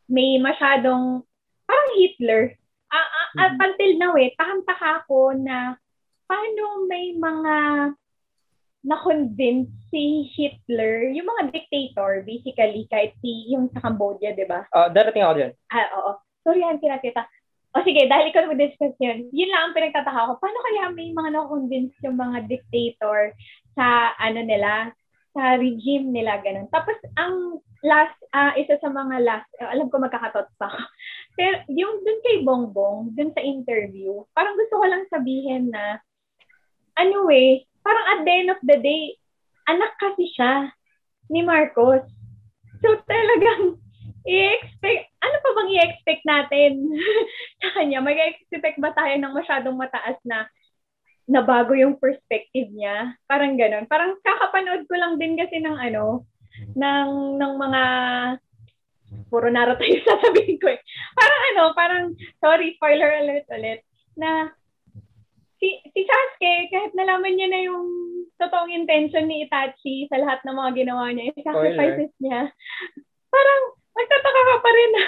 may 0.05 0.37
masyadong, 0.37 1.25
parang 1.65 1.89
Hitler. 1.97 2.53
Ah, 2.93 3.01
ah, 3.01 3.27
Up 3.49 3.57
until 3.57 3.91
now 3.97 4.13
eh, 4.15 4.31
takang-taka 4.37 5.03
ako 5.03 5.33
na 5.33 5.73
paano 6.29 6.85
may 6.85 7.17
mga 7.17 7.55
na-convince 8.85 9.67
si 9.89 10.29
Hitler, 10.37 11.09
yung 11.09 11.25
mga 11.25 11.49
dictator, 11.49 12.21
basically, 12.21 12.85
kahit 12.93 13.17
si, 13.19 13.49
yung 13.49 13.67
sa 13.73 13.81
Cambodia, 13.81 14.37
di 14.37 14.45
ba? 14.45 14.61
Ah, 14.69 14.93
darating 14.93 15.25
ako 15.25 15.33
dyan. 15.41 15.51
Ah, 15.73 15.89
oo. 15.97 16.11
Sorry, 16.45 16.61
Auntie 16.61 16.93
Ratita. 16.93 17.25
O 17.75 17.83
sige, 17.83 18.07
dahil 18.07 18.31
ikaw 18.31 18.47
mag-discuss 18.47 18.95
yun, 19.01 19.27
yun 19.33 19.51
lang 19.51 19.67
ang 19.67 19.75
pinagtataka 19.75 20.31
ko. 20.31 20.33
Paano 20.39 20.59
kaya 20.63 20.83
may 20.93 21.11
mga 21.11 21.29
na-convince 21.33 21.91
yung 22.05 22.15
mga 22.15 22.47
dictator 22.47 23.35
sa 23.73 24.15
ano 24.21 24.39
nila, 24.45 24.93
sa 25.35 25.59
regime 25.59 26.13
nila, 26.13 26.39
ganun. 26.39 26.71
Tapos, 26.71 26.95
ang 27.19 27.59
last, 27.83 28.15
ah 28.33 28.55
isa 28.55 28.79
sa 28.79 28.89
mga 28.89 29.21
last, 29.21 29.49
eh, 29.61 29.67
alam 29.67 29.91
ko 29.91 29.99
magkakatot 29.99 30.47
pa 30.55 30.65
ako. 30.71 30.79
Pero 31.37 31.55
yung 31.69 32.01
dun 32.01 32.19
kay 32.23 32.37
Bongbong, 32.41 33.11
dun 33.13 33.35
sa 33.35 33.43
interview, 33.43 34.23
parang 34.31 34.55
gusto 34.55 34.79
ko 34.79 34.85
lang 34.87 35.03
sabihin 35.11 35.69
na, 35.69 35.99
ano 36.95 37.27
eh, 37.29 37.67
parang 37.85 38.05
at 38.17 38.19
the 38.25 38.33
end 38.33 38.49
of 38.49 38.61
the 38.65 38.77
day, 38.81 39.13
anak 39.69 39.93
kasi 40.01 40.25
siya 40.33 40.73
ni 41.29 41.45
Marcos. 41.45 42.01
So 42.81 42.97
talagang, 43.05 43.77
i-expect, 44.25 45.13
ano 45.21 45.35
pa 45.37 45.49
bang 45.53 45.71
i-expect 45.77 46.23
natin 46.25 46.71
sa 47.61 47.69
kanya? 47.77 48.01
Mag-expect 48.01 48.81
ba 48.81 48.89
tayo 48.97 49.13
ng 49.21 49.33
masyadong 49.37 49.77
mataas 49.77 50.17
na 50.25 50.49
na 51.25 51.41
bago 51.41 51.73
yung 51.73 51.97
perspective 51.97 52.69
niya? 52.73 53.17
Parang 53.25 53.57
ganun. 53.57 53.89
Parang 53.89 54.17
kakapanood 54.21 54.85
ko 54.85 54.93
lang 54.97 55.17
din 55.17 55.37
kasi 55.37 55.57
ng 55.61 55.77
ano, 55.77 56.25
ng, 56.77 57.09
ng 57.37 57.53
mga 57.57 57.83
puro 59.29 59.49
Naruto 59.49 59.85
yung 59.89 60.05
sasabihin 60.05 60.57
ko 60.61 60.69
eh. 60.69 60.79
Parang 61.17 61.41
ano, 61.53 61.63
parang, 61.73 62.03
sorry, 62.41 62.77
spoiler 62.77 63.09
alert 63.21 63.45
ulit, 63.53 63.81
na 64.17 64.53
si, 65.59 65.67
si 65.91 66.01
Sasuke, 66.03 66.53
kahit 66.71 66.91
nalaman 66.95 67.33
niya 67.35 67.47
na 67.51 67.61
yung 67.63 67.87
totoong 68.35 68.71
intention 68.73 69.27
ni 69.27 69.47
Itachi 69.47 70.07
sa 70.11 70.19
lahat 70.19 70.43
ng 70.43 70.55
mga 70.55 70.71
ginawa 70.83 71.11
niya, 71.11 71.31
yung 71.31 71.45
sacrifices 71.45 72.11
niya, 72.19 72.51
parang 73.31 73.61
magtataka 73.95 74.41
ka 74.43 74.55
pa 74.59 74.71
rin 74.75 74.91
na 74.91 75.03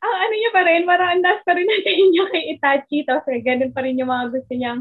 ang 0.00 0.14
ano 0.26 0.34
niya 0.34 0.50
pa 0.50 0.62
rin, 0.66 0.82
parang 0.88 1.08
andas 1.14 1.40
pa 1.46 1.52
rin 1.54 1.68
natin 1.68 2.10
niya 2.10 2.24
kay 2.32 2.44
Itachi, 2.58 2.98
tapos 3.06 3.30
ganun 3.46 3.70
pa 3.70 3.80
rin 3.86 4.00
yung 4.00 4.10
mga 4.10 4.26
gusto 4.34 4.52
niyang, 4.56 4.80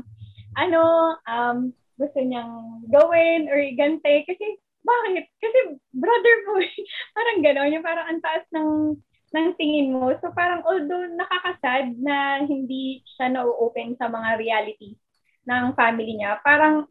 ano, 0.58 0.82
um, 1.30 1.58
gusto 2.00 2.20
niyang 2.24 2.84
gawin 2.90 3.52
or 3.52 3.60
igante, 3.62 4.26
kasi 4.26 4.58
bakit? 4.80 5.30
Kasi 5.38 5.58
brother 5.94 6.36
mo, 6.48 6.54
eh. 6.64 6.74
parang 7.16 7.38
gano'n, 7.44 7.74
yung 7.78 7.86
parang 7.86 8.08
ang 8.10 8.22
taas 8.24 8.46
ng 8.56 8.98
ng 9.34 9.56
tingin 9.56 9.94
mo. 9.94 10.10
So 10.22 10.34
parang 10.34 10.66
although 10.66 11.06
nakakasad 11.14 11.98
na 12.02 12.44
hindi 12.46 13.06
siya 13.18 13.30
na-open 13.34 13.96
sa 13.98 14.10
mga 14.10 14.42
reality 14.42 14.98
ng 15.46 15.74
family 15.78 16.18
niya, 16.18 16.42
parang 16.42 16.90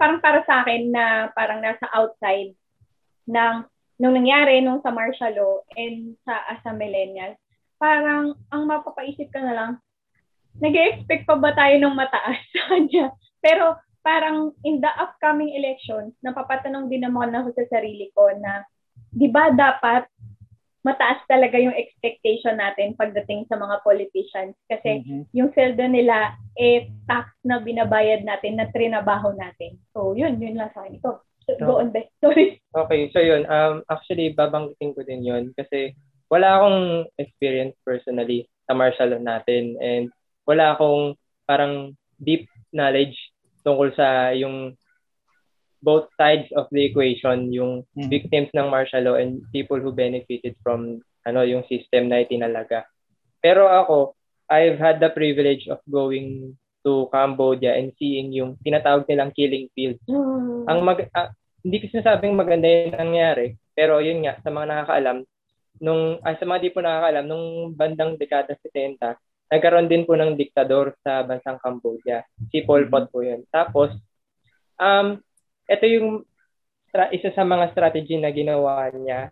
parang 0.00 0.20
para 0.20 0.40
sa 0.48 0.64
akin 0.64 0.92
na 0.92 1.28
parang 1.36 1.60
nasa 1.60 1.84
outside 1.92 2.56
ng 3.28 3.54
nung 4.00 4.16
nangyari 4.16 4.64
nung 4.64 4.80
sa 4.80 4.88
martial 4.88 5.32
law 5.36 5.54
and 5.76 6.16
sa 6.24 6.40
as 6.48 6.64
a 6.64 6.72
millennial, 6.72 7.36
parang 7.76 8.32
ang 8.48 8.64
mapapaisip 8.64 9.28
ka 9.28 9.44
na 9.44 9.52
lang, 9.52 9.72
nag-expect 10.56 11.28
pa 11.28 11.36
ba 11.36 11.52
tayo 11.52 11.76
ng 11.76 11.96
mataas 11.96 12.40
sa 12.56 12.62
kanya? 12.72 13.12
Pero 13.44 13.76
parang 14.00 14.56
in 14.64 14.80
the 14.80 14.88
upcoming 14.96 15.52
elections, 15.52 16.16
napapatanong 16.24 16.88
din 16.88 17.04
naman 17.04 17.32
ako 17.36 17.52
sa 17.52 17.68
sarili 17.68 18.08
ko 18.16 18.32
na, 18.40 18.64
di 19.12 19.28
ba 19.28 19.52
dapat 19.52 20.08
mataas 20.80 21.20
talaga 21.28 21.60
yung 21.60 21.76
expectation 21.76 22.56
natin 22.56 22.96
pagdating 22.96 23.44
sa 23.52 23.60
mga 23.60 23.84
politicians 23.84 24.56
kasi 24.64 25.04
Mhm. 25.04 25.28
yung 25.36 25.52
sweldo 25.52 25.84
nila 25.84 26.40
eh 26.56 26.88
tax 27.04 27.36
na 27.44 27.60
binabayad 27.60 28.24
natin 28.24 28.56
na 28.56 28.68
trinabaho 28.72 29.36
natin. 29.36 29.76
So 29.92 30.16
yun, 30.16 30.40
yun 30.40 30.56
lang 30.56 30.72
sa 30.72 30.84
akin. 30.84 30.96
Ito, 30.96 31.20
so, 31.44 31.50
go 31.60 31.84
on, 31.84 31.92
Beth. 31.92 32.08
Sorry. 32.24 32.60
Okay, 32.72 33.12
so 33.12 33.20
yun, 33.20 33.44
um, 33.50 33.84
actually, 33.92 34.32
babanggitin 34.32 34.96
ko 34.96 35.00
din 35.04 35.20
yun 35.20 35.44
kasi 35.52 35.92
wala 36.30 36.62
akong 36.62 37.10
experience 37.18 37.74
personally 37.82 38.46
sa 38.64 38.72
martial 38.72 39.10
law 39.10 39.20
natin 39.20 39.74
and 39.82 40.08
wala 40.46 40.78
akong 40.78 41.18
parang 41.44 41.92
deep 42.22 42.46
knowledge 42.70 43.18
tungkol 43.66 43.90
sa 43.98 44.30
yung 44.32 44.78
both 45.80 46.08
sides 46.16 46.48
of 46.56 46.68
the 46.72 46.84
equation, 46.84 47.52
yung 47.52 47.84
Mhm. 47.96 48.08
victims 48.12 48.50
ng 48.52 48.68
martial 48.68 49.04
law 49.04 49.16
and 49.16 49.40
people 49.52 49.80
who 49.80 49.92
benefited 49.92 50.56
from 50.60 51.00
ano 51.24 51.44
yung 51.44 51.64
system 51.68 52.08
na 52.08 52.24
itinalaga. 52.24 52.84
Pero 53.40 53.68
ako, 53.68 54.16
I've 54.48 54.80
had 54.80 55.00
the 55.00 55.12
privilege 55.12 55.68
of 55.68 55.80
going 55.88 56.56
to 56.84 57.08
Cambodia 57.12 57.76
and 57.76 57.92
seeing 58.00 58.32
yung 58.32 58.56
tinatawag 58.64 59.04
nilang 59.04 59.36
killing 59.36 59.68
fields. 59.76 60.00
Mm. 60.08 60.64
Ang 60.68 60.78
mag 60.80 61.08
ah, 61.12 61.32
hindi 61.60 61.76
ko 61.80 61.92
sinasabing 61.92 62.32
maganda 62.32 62.66
yung 62.68 62.96
nangyari, 62.96 63.56
pero 63.76 64.00
yun 64.00 64.24
nga 64.24 64.40
sa 64.40 64.48
mga 64.48 64.66
nakakaalam 64.68 65.18
nung 65.80 66.20
ay 66.24 66.36
sa 66.36 66.44
mga 66.44 66.60
di 66.60 66.70
po 66.72 66.80
nakakaalam 66.84 67.24
nung 67.24 67.46
bandang 67.72 68.16
dekada 68.20 68.52
70, 68.60 69.16
nagkaroon 69.48 69.88
din 69.88 70.04
po 70.04 70.14
ng 70.14 70.36
diktador 70.36 70.94
sa 71.00 71.24
bansang 71.24 71.60
Cambodia. 71.60 72.22
Si 72.52 72.62
Pol 72.64 72.86
Pot 72.88 73.08
po 73.08 73.24
yun. 73.24 73.44
Tapos 73.48 73.96
um 74.76 75.20
ito 75.70 75.84
yung 75.86 76.26
tra- 76.90 77.14
isa 77.14 77.30
sa 77.30 77.46
mga 77.46 77.70
strategy 77.70 78.18
na 78.18 78.34
ginawa 78.34 78.90
niya 78.90 79.30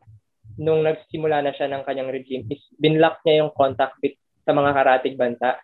nung 0.55 0.87
nagsimula 0.87 1.43
na 1.43 1.51
siya 1.55 1.67
ng 1.71 1.83
kanyang 1.83 2.11
regime 2.15 2.47
is 2.51 2.63
binlock 2.79 3.19
niya 3.27 3.43
yung 3.47 3.53
contact 3.55 3.99
with 3.99 4.15
sa 4.47 4.55
mga 4.55 4.71
karatig 4.75 5.19
bansa 5.19 5.59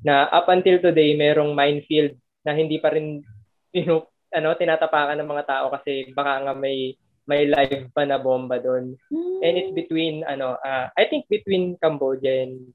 na 0.00 0.28
up 0.32 0.48
until 0.48 0.80
today 0.80 1.12
merong 1.16 1.52
minefield 1.52 2.16
na 2.44 2.56
hindi 2.56 2.80
pa 2.80 2.92
rin 2.92 3.20
you 3.76 4.04
ano 4.34 4.48
tinatapakan 4.56 5.20
ng 5.20 5.30
mga 5.30 5.44
tao 5.46 5.66
kasi 5.70 6.10
baka 6.12 6.42
nga 6.44 6.54
may 6.56 6.96
may 7.24 7.48
live 7.48 7.88
pa 7.96 8.04
na 8.04 8.20
bomba 8.20 8.60
doon. 8.60 9.00
Mm. 9.08 9.38
And 9.40 9.54
it's 9.56 9.72
between 9.72 10.26
ano 10.28 10.60
uh, 10.60 10.92
I 10.92 11.08
think 11.08 11.24
between 11.30 11.80
Cambodia 11.80 12.44
and 12.44 12.74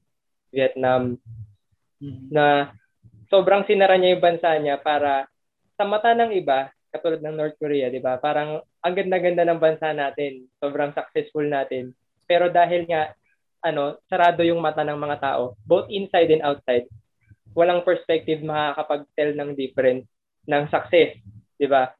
Vietnam 0.50 1.22
Mhm. 2.00 2.32
na 2.32 2.72
sobrang 3.28 3.68
sinara 3.68 4.00
niya 4.00 4.16
yung 4.16 4.24
bansa 4.24 4.56
niya 4.56 4.80
para 4.80 5.28
sa 5.76 5.84
mata 5.84 6.16
ng 6.16 6.32
iba 6.32 6.72
katulad 6.90 7.22
ng 7.22 7.38
North 7.38 7.56
Korea, 7.56 7.88
'di 7.88 8.02
ba? 8.02 8.18
Parang 8.18 8.60
ang 8.82 8.94
ganda-ganda 8.94 9.46
ng 9.46 9.62
bansa 9.62 9.94
natin, 9.94 10.46
sobrang 10.58 10.90
successful 10.92 11.46
natin. 11.46 11.94
Pero 12.26 12.50
dahil 12.50 12.86
nga 12.86 13.14
ano, 13.62 14.00
sarado 14.08 14.40
yung 14.42 14.60
mata 14.60 14.82
ng 14.82 14.96
mga 14.96 15.20
tao, 15.20 15.54
both 15.68 15.86
inside 15.92 16.32
and 16.32 16.42
outside, 16.42 16.88
walang 17.52 17.84
perspective 17.84 18.40
makakapag-tell 18.40 19.32
ng 19.36 19.50
difference 19.54 20.06
ng 20.48 20.64
success, 20.68 21.14
'di 21.56 21.68
ba? 21.70 21.94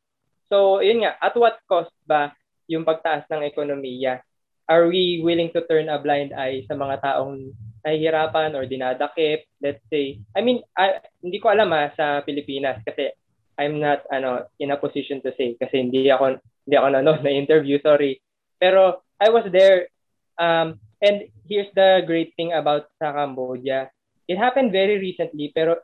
So, 0.50 0.82
yun 0.82 1.06
nga, 1.06 1.14
at 1.22 1.34
what 1.38 1.62
cost 1.70 1.94
ba 2.02 2.34
yung 2.66 2.82
pagtaas 2.82 3.22
ng 3.30 3.46
ekonomiya? 3.46 4.18
Are 4.66 4.90
we 4.90 5.22
willing 5.22 5.50
to 5.54 5.62
turn 5.66 5.90
a 5.90 5.98
blind 5.98 6.34
eye 6.34 6.66
sa 6.66 6.74
mga 6.74 7.02
taong 7.02 7.54
nahihirapan 7.86 8.54
or 8.58 8.66
dinadakip, 8.66 9.46
let's 9.62 9.82
say? 9.90 10.18
I 10.34 10.42
mean, 10.42 10.62
I, 10.74 10.98
hindi 11.22 11.38
ko 11.38 11.54
alam 11.54 11.70
ha, 11.70 11.90
sa 11.94 12.22
Pilipinas 12.22 12.82
kasi 12.82 13.14
I'm 13.60 13.76
not 13.76 14.08
ano 14.08 14.48
in 14.56 14.72
a 14.72 14.80
position 14.80 15.20
to 15.20 15.36
say 15.36 15.52
kasi 15.60 15.84
hindi 15.84 16.08
ako 16.08 16.40
hindi 16.40 16.74
ako 16.74 16.88
nanood 16.96 17.20
na 17.26 17.36
interview, 17.36 17.76
sorry. 17.84 18.16
Pero 18.56 19.04
I 19.20 19.28
was 19.28 19.44
there 19.52 19.92
um 20.40 20.80
and 21.04 21.28
here's 21.44 21.68
the 21.76 22.00
great 22.08 22.32
thing 22.40 22.56
about 22.56 22.88
sa 22.96 23.12
Cambodia. 23.12 23.92
It 24.24 24.40
happened 24.40 24.72
very 24.72 24.96
recently 24.96 25.52
pero 25.52 25.76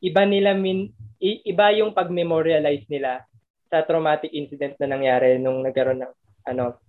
iba 0.00 0.24
nila 0.24 0.56
min 0.56 0.88
iba 1.20 1.66
yung 1.76 1.92
pag-memorialize 1.92 2.88
nila 2.88 3.24
sa 3.68 3.84
traumatic 3.84 4.32
incident 4.32 4.80
na 4.80 4.96
nangyari 4.96 5.36
nung 5.36 5.60
nagkaroon 5.60 6.00
ng 6.00 6.12
ano 6.48 6.80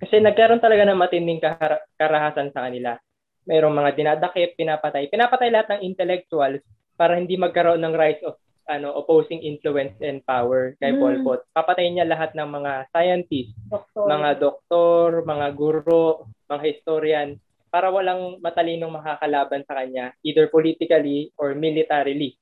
kasi 0.00 0.16
nagkaroon 0.16 0.64
talaga 0.64 0.88
ng 0.88 0.96
matinding 0.96 1.44
kahara- 1.44 1.84
karahasan 2.00 2.48
sa 2.56 2.64
kanila. 2.64 2.96
Mayroong 3.44 3.76
mga 3.76 3.90
dinadakip, 3.92 4.56
pinapatay. 4.56 5.12
Pinapatay 5.12 5.52
lahat 5.52 5.68
ng 5.76 5.80
intellectuals 5.92 6.64
para 6.96 7.20
hindi 7.20 7.36
magkaroon 7.36 7.84
ng 7.84 7.94
rise 7.96 8.24
of 8.24 8.40
ano 8.70 8.94
opposing 8.94 9.42
influence 9.42 9.98
and 9.98 10.22
power 10.22 10.78
kay 10.78 10.94
Pol 10.94 11.18
Mm. 11.18 11.24
Pot. 11.26 11.42
Papatayin 11.50 11.98
niya 11.98 12.06
lahat 12.06 12.30
ng 12.32 12.46
mga 12.46 12.72
scientists, 12.88 13.58
Doktor. 13.66 14.06
mga 14.06 14.30
doktor, 14.38 15.06
mga 15.26 15.46
guro, 15.58 16.04
mga 16.46 16.62
historian 16.64 17.28
para 17.66 17.90
walang 17.90 18.38
matalinong 18.38 18.90
makakalaban 18.90 19.62
sa 19.62 19.74
kanya 19.76 20.14
either 20.22 20.46
politically 20.46 21.30
or 21.34 21.54
militarily. 21.54 22.34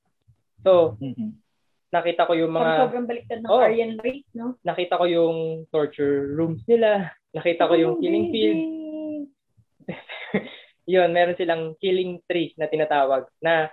So, 0.61 0.97
Mhm. 1.01 1.37
nakita 1.89 2.25
ko 2.25 2.33
yung 2.33 2.53
mga 2.53 2.73
sobrang 2.85 3.09
baliktad 3.09 3.41
ng 3.41 3.49
Oh. 3.49 3.61
Aryan 3.61 3.97
race, 3.99 4.29
no? 4.33 4.57
nakita 4.61 4.97
ko 4.97 5.05
yung 5.05 5.37
torture 5.69 6.33
rooms 6.33 6.61
nila, 6.65 7.09
nakita 7.33 7.65
ko 7.65 7.75
yung 7.75 7.97
killing 7.99 8.29
field. 8.29 8.61
Yun, 10.89 11.13
meron 11.13 11.37
silang 11.37 11.77
killing 11.77 12.21
tree 12.25 12.53
na 12.57 12.65
tinatawag 12.65 13.29
na 13.41 13.69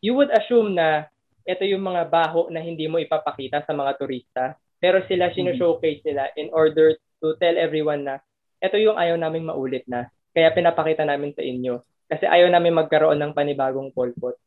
you 0.00 0.12
would 0.12 0.28
assume 0.28 0.72
na 0.72 1.08
ito 1.42 1.64
yung 1.66 1.82
mga 1.82 2.08
baho 2.08 2.48
na 2.48 2.62
hindi 2.62 2.86
mo 2.86 2.98
ipapakita 2.98 3.66
sa 3.66 3.72
mga 3.74 3.92
turista. 3.98 4.54
Pero 4.82 5.02
sila 5.06 5.30
sino-showcase 5.30 6.02
nila 6.02 6.30
in 6.34 6.50
order 6.50 6.98
to 7.22 7.38
tell 7.38 7.54
everyone 7.54 8.02
na 8.02 8.18
ito 8.62 8.78
yung 8.78 8.98
ayaw 8.98 9.14
naming 9.18 9.46
maulit 9.46 9.86
na. 9.86 10.10
Kaya 10.34 10.54
pinapakita 10.54 11.06
namin 11.06 11.34
sa 11.34 11.42
inyo. 11.42 11.82
Kasi 12.10 12.26
ayaw 12.26 12.50
namin 12.50 12.78
magkaroon 12.78 13.18
ng 13.18 13.34
panibagong 13.34 13.94
Pol 13.94 14.14
Pot. 14.18 14.38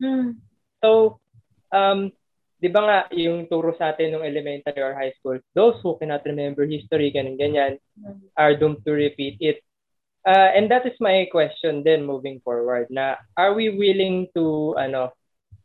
Mm. 0.00 0.40
So, 0.80 1.20
um, 1.72 2.10
di 2.62 2.68
ba 2.70 2.80
nga 2.84 2.98
yung 3.14 3.50
turo 3.50 3.74
sa 3.74 3.90
atin 3.90 4.14
nung 4.14 4.26
elementary 4.26 4.78
or 4.78 4.94
high 4.94 5.12
school, 5.18 5.38
those 5.56 5.76
who 5.82 5.98
cannot 5.98 6.22
remember 6.22 6.62
history, 6.62 7.10
ganyan, 7.10 7.38
ganyan, 7.38 7.72
are 8.38 8.54
doomed 8.54 8.84
to 8.86 8.92
repeat 8.94 9.38
it. 9.40 9.62
Uh, 10.22 10.54
and 10.54 10.70
that 10.70 10.86
is 10.86 10.94
my 11.02 11.26
question 11.34 11.82
then 11.82 12.06
moving 12.06 12.38
forward 12.46 12.86
na 12.94 13.18
are 13.34 13.58
we 13.58 13.74
willing 13.74 14.30
to 14.30 14.70
ano 14.78 15.10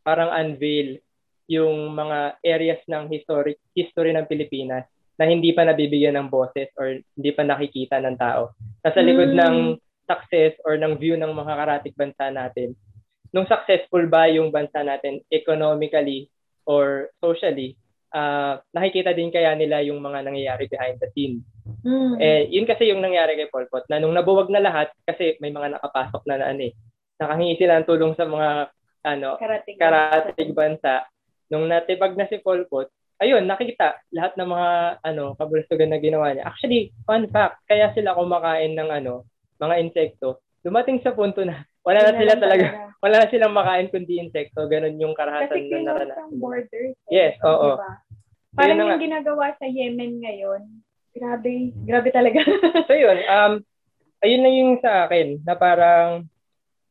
parang 0.08 0.32
unveil 0.32 1.04
yung 1.52 1.92
mga 1.92 2.40
areas 2.48 2.80
ng 2.88 3.12
history 3.12 3.60
history 3.76 4.16
ng 4.16 4.24
Pilipinas 4.24 4.88
na 5.20 5.28
hindi 5.28 5.52
pa 5.52 5.68
nabibigyan 5.68 6.16
ng 6.16 6.32
boses 6.32 6.72
or 6.80 6.96
hindi 6.96 7.32
pa 7.36 7.44
nakikita 7.44 8.00
ng 8.00 8.16
tao. 8.16 8.56
Nasa 8.88 9.04
likod 9.04 9.36
Mm. 9.36 9.40
ng 9.40 9.56
success 10.08 10.56
or 10.64 10.80
ng 10.80 10.96
view 10.96 11.20
ng 11.20 11.34
mga 11.36 11.54
karatig 11.60 11.98
bansa 12.00 12.32
natin. 12.32 12.72
Nung 13.36 13.50
successful 13.50 14.08
ba 14.08 14.32
yung 14.32 14.56
bansa 14.56 14.80
natin 14.80 15.20
economically 15.28 16.32
or 16.64 17.12
socially, 17.20 17.76
uh, 18.16 18.62
nakikita 18.72 19.12
din 19.12 19.34
kaya 19.34 19.52
nila 19.58 19.84
yung 19.84 20.00
mga 20.00 20.24
nangyayari 20.24 20.72
behind 20.72 20.96
the 21.04 21.10
scenes. 21.12 21.44
Mm. 21.84 22.16
Eh, 22.24 22.42
yun 22.54 22.64
kasi 22.64 22.88
yung 22.88 23.04
nangyari 23.04 23.36
kay 23.36 23.52
Pol 23.52 23.68
Pot, 23.68 23.84
na 23.92 24.00
nung 24.00 24.16
nabuwag 24.16 24.48
na 24.48 24.64
lahat, 24.64 24.88
kasi 25.04 25.36
may 25.44 25.52
mga 25.52 25.76
nakapasok 25.76 26.24
na 26.24 26.40
na 26.40 26.46
ano 26.56 26.62
eh, 26.64 26.74
nakahingi 27.20 27.60
sila 27.60 27.82
ng 27.82 27.88
tulong 27.90 28.14
sa 28.16 28.24
mga 28.24 28.72
ano, 29.08 29.38
Karating. 29.38 29.78
karatig 29.78 30.52
bansa. 30.52 31.08
Nung 31.48 31.66
natibag 31.66 32.14
na 32.14 32.28
si 32.28 32.38
Pol 32.38 32.68
Pot, 32.68 32.92
ayun, 33.18 33.44
nakita 33.44 34.04
lahat 34.12 34.36
ng 34.36 34.46
mga 34.46 34.70
ano, 35.02 35.24
kabulustugan 35.34 35.90
na 35.90 35.98
ginawa 35.98 36.30
niya. 36.30 36.46
Actually, 36.46 36.92
fun 37.04 37.26
fact, 37.28 37.64
kaya 37.66 37.90
sila 37.92 38.12
kumakain 38.14 38.76
ng 38.76 38.90
ano, 38.92 39.24
mga 39.58 39.80
insekto. 39.80 40.44
Dumating 40.60 41.00
sa 41.00 41.16
punto 41.16 41.42
na 41.42 41.64
wala 41.82 42.04
na 42.04 42.20
sila 42.20 42.36
talaga, 42.36 42.68
wala 43.04 43.16
na 43.18 43.32
silang 43.32 43.56
makain 43.56 43.88
kundi 43.88 44.20
insekto. 44.20 44.68
Ganun 44.68 45.00
yung 45.00 45.16
Kasi 45.16 45.24
karahasan 45.24 45.56
na 45.56 45.64
close 45.64 45.86
naranasan. 45.88 46.20
ang 46.20 46.32
borders. 46.36 46.94
eh. 47.08 47.10
Yes, 47.10 47.34
oo. 47.42 47.74
Diba? 47.74 47.92
So, 47.98 48.56
Parang 48.56 48.76
na 48.76 48.84
yung 48.84 48.92
nga. 48.92 49.00
ginagawa 49.00 49.46
sa 49.56 49.66
Yemen 49.66 50.20
ngayon, 50.20 50.62
grabe, 51.14 51.54
grabe 51.82 52.10
talaga. 52.12 52.42
So 52.88 52.94
yun, 52.94 53.18
um, 53.24 53.54
ayun 54.20 54.42
na 54.42 54.52
yung 54.52 54.72
sa 54.78 55.06
akin, 55.06 55.40
na 55.42 55.54
parang 55.54 56.28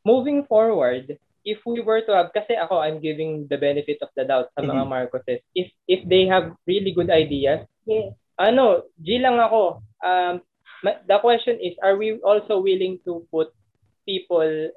moving 0.00 0.42
forward, 0.42 1.18
if 1.46 1.62
we 1.62 1.78
were 1.78 2.02
to 2.02 2.10
have, 2.10 2.34
kasi 2.34 2.58
ako, 2.58 2.82
I'm 2.82 2.98
giving 2.98 3.46
the 3.46 3.54
benefit 3.54 4.02
of 4.02 4.10
the 4.18 4.26
doubt 4.26 4.50
sa 4.52 4.66
mga 4.66 4.82
Mhm. 4.82 4.90
Marcoses, 4.90 5.40
if 5.54 5.70
if 5.86 6.02
they 6.04 6.26
have 6.26 6.50
really 6.66 6.90
good 6.90 7.08
ideas, 7.08 7.62
yes. 7.86 8.10
ano, 8.34 8.82
G 8.98 9.22
lang 9.22 9.38
ako. 9.38 9.78
Um, 10.02 10.42
ma- 10.82 10.98
the 11.06 11.22
question 11.22 11.56
is, 11.62 11.78
are 11.80 11.94
we 11.94 12.18
also 12.20 12.58
willing 12.58 12.98
to 13.06 13.22
put 13.30 13.54
people 14.02 14.74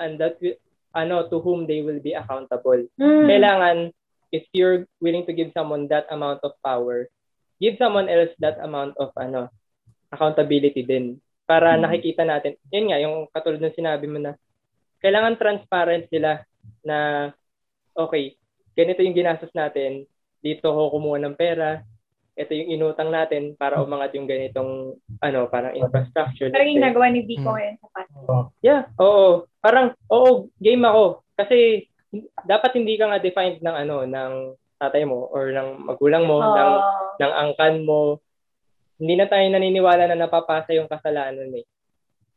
and 0.00 0.16
that 0.16 0.40
wi- 0.40 0.56
ano 0.96 1.28
to 1.28 1.36
whom 1.38 1.68
they 1.68 1.84
will 1.84 2.00
be 2.00 2.16
accountable? 2.16 2.88
Mm. 2.96 3.28
Kailangan, 3.28 3.76
if 4.32 4.48
you're 4.56 4.88
willing 4.98 5.28
to 5.28 5.36
give 5.36 5.52
someone 5.52 5.86
that 5.92 6.08
amount 6.08 6.40
of 6.40 6.56
power, 6.64 7.04
give 7.60 7.76
someone 7.76 8.08
else 8.08 8.32
that 8.40 8.56
amount 8.64 8.96
of 8.96 9.12
ano 9.14 9.52
accountability 10.08 10.80
din. 10.80 11.20
Para 11.44 11.76
Hmm. 11.76 11.84
nakikita 11.84 12.24
natin, 12.24 12.56
yun 12.72 12.88
nga, 12.88 12.98
yung 13.00 13.28
katulad 13.28 13.60
ng 13.60 13.76
sinabi 13.76 14.08
mo 14.08 14.16
na, 14.20 14.36
kailangan 14.98 15.38
transparent 15.38 16.06
sila 16.10 16.42
na, 16.82 17.30
okay, 17.94 18.34
ganito 18.74 19.02
yung 19.02 19.16
ginastos 19.16 19.50
natin, 19.54 20.06
dito 20.38 20.70
ko 20.70 20.90
kumuha 20.94 21.18
ng 21.22 21.34
pera, 21.34 21.82
ito 22.38 22.54
yung 22.54 22.70
inutang 22.78 23.10
natin 23.10 23.58
para 23.58 23.82
umangat 23.82 24.14
yung 24.14 24.30
ganitong, 24.30 24.94
ano, 25.18 25.50
parang 25.50 25.74
infrastructure. 25.74 26.54
Parang 26.54 26.70
yung 26.70 26.84
nagawa 26.86 27.10
ni 27.10 27.26
Vico 27.26 27.50
Mm. 27.50 27.54
ngayon 27.58 27.76
sa 27.82 27.88
Pasig. 27.90 28.14
Oo. 28.30 28.42
Yeah, 28.62 28.82
oo. 29.02 29.26
Parang, 29.58 29.98
oo, 30.06 30.46
game 30.62 30.86
ako. 30.86 31.26
Kasi, 31.34 31.90
dapat 32.46 32.78
hindi 32.78 32.94
ka 32.94 33.10
nga 33.10 33.18
defined 33.18 33.58
ng 33.58 33.76
ano, 33.76 34.06
ng 34.06 34.32
tatay 34.78 35.02
mo 35.02 35.26
or 35.34 35.50
ng 35.50 35.82
magulang 35.82 36.30
mo, 36.30 36.38
ng, 36.38 36.72
Oh. 36.78 37.18
ng 37.18 37.32
angkan 37.34 37.82
mo. 37.82 38.22
Hindi 39.02 39.18
na 39.18 39.26
tayo 39.26 39.42
naniniwala 39.50 40.06
na 40.06 40.14
napapasa 40.14 40.70
yung 40.74 40.86
kasalanan 40.86 41.50
eh. 41.58 41.66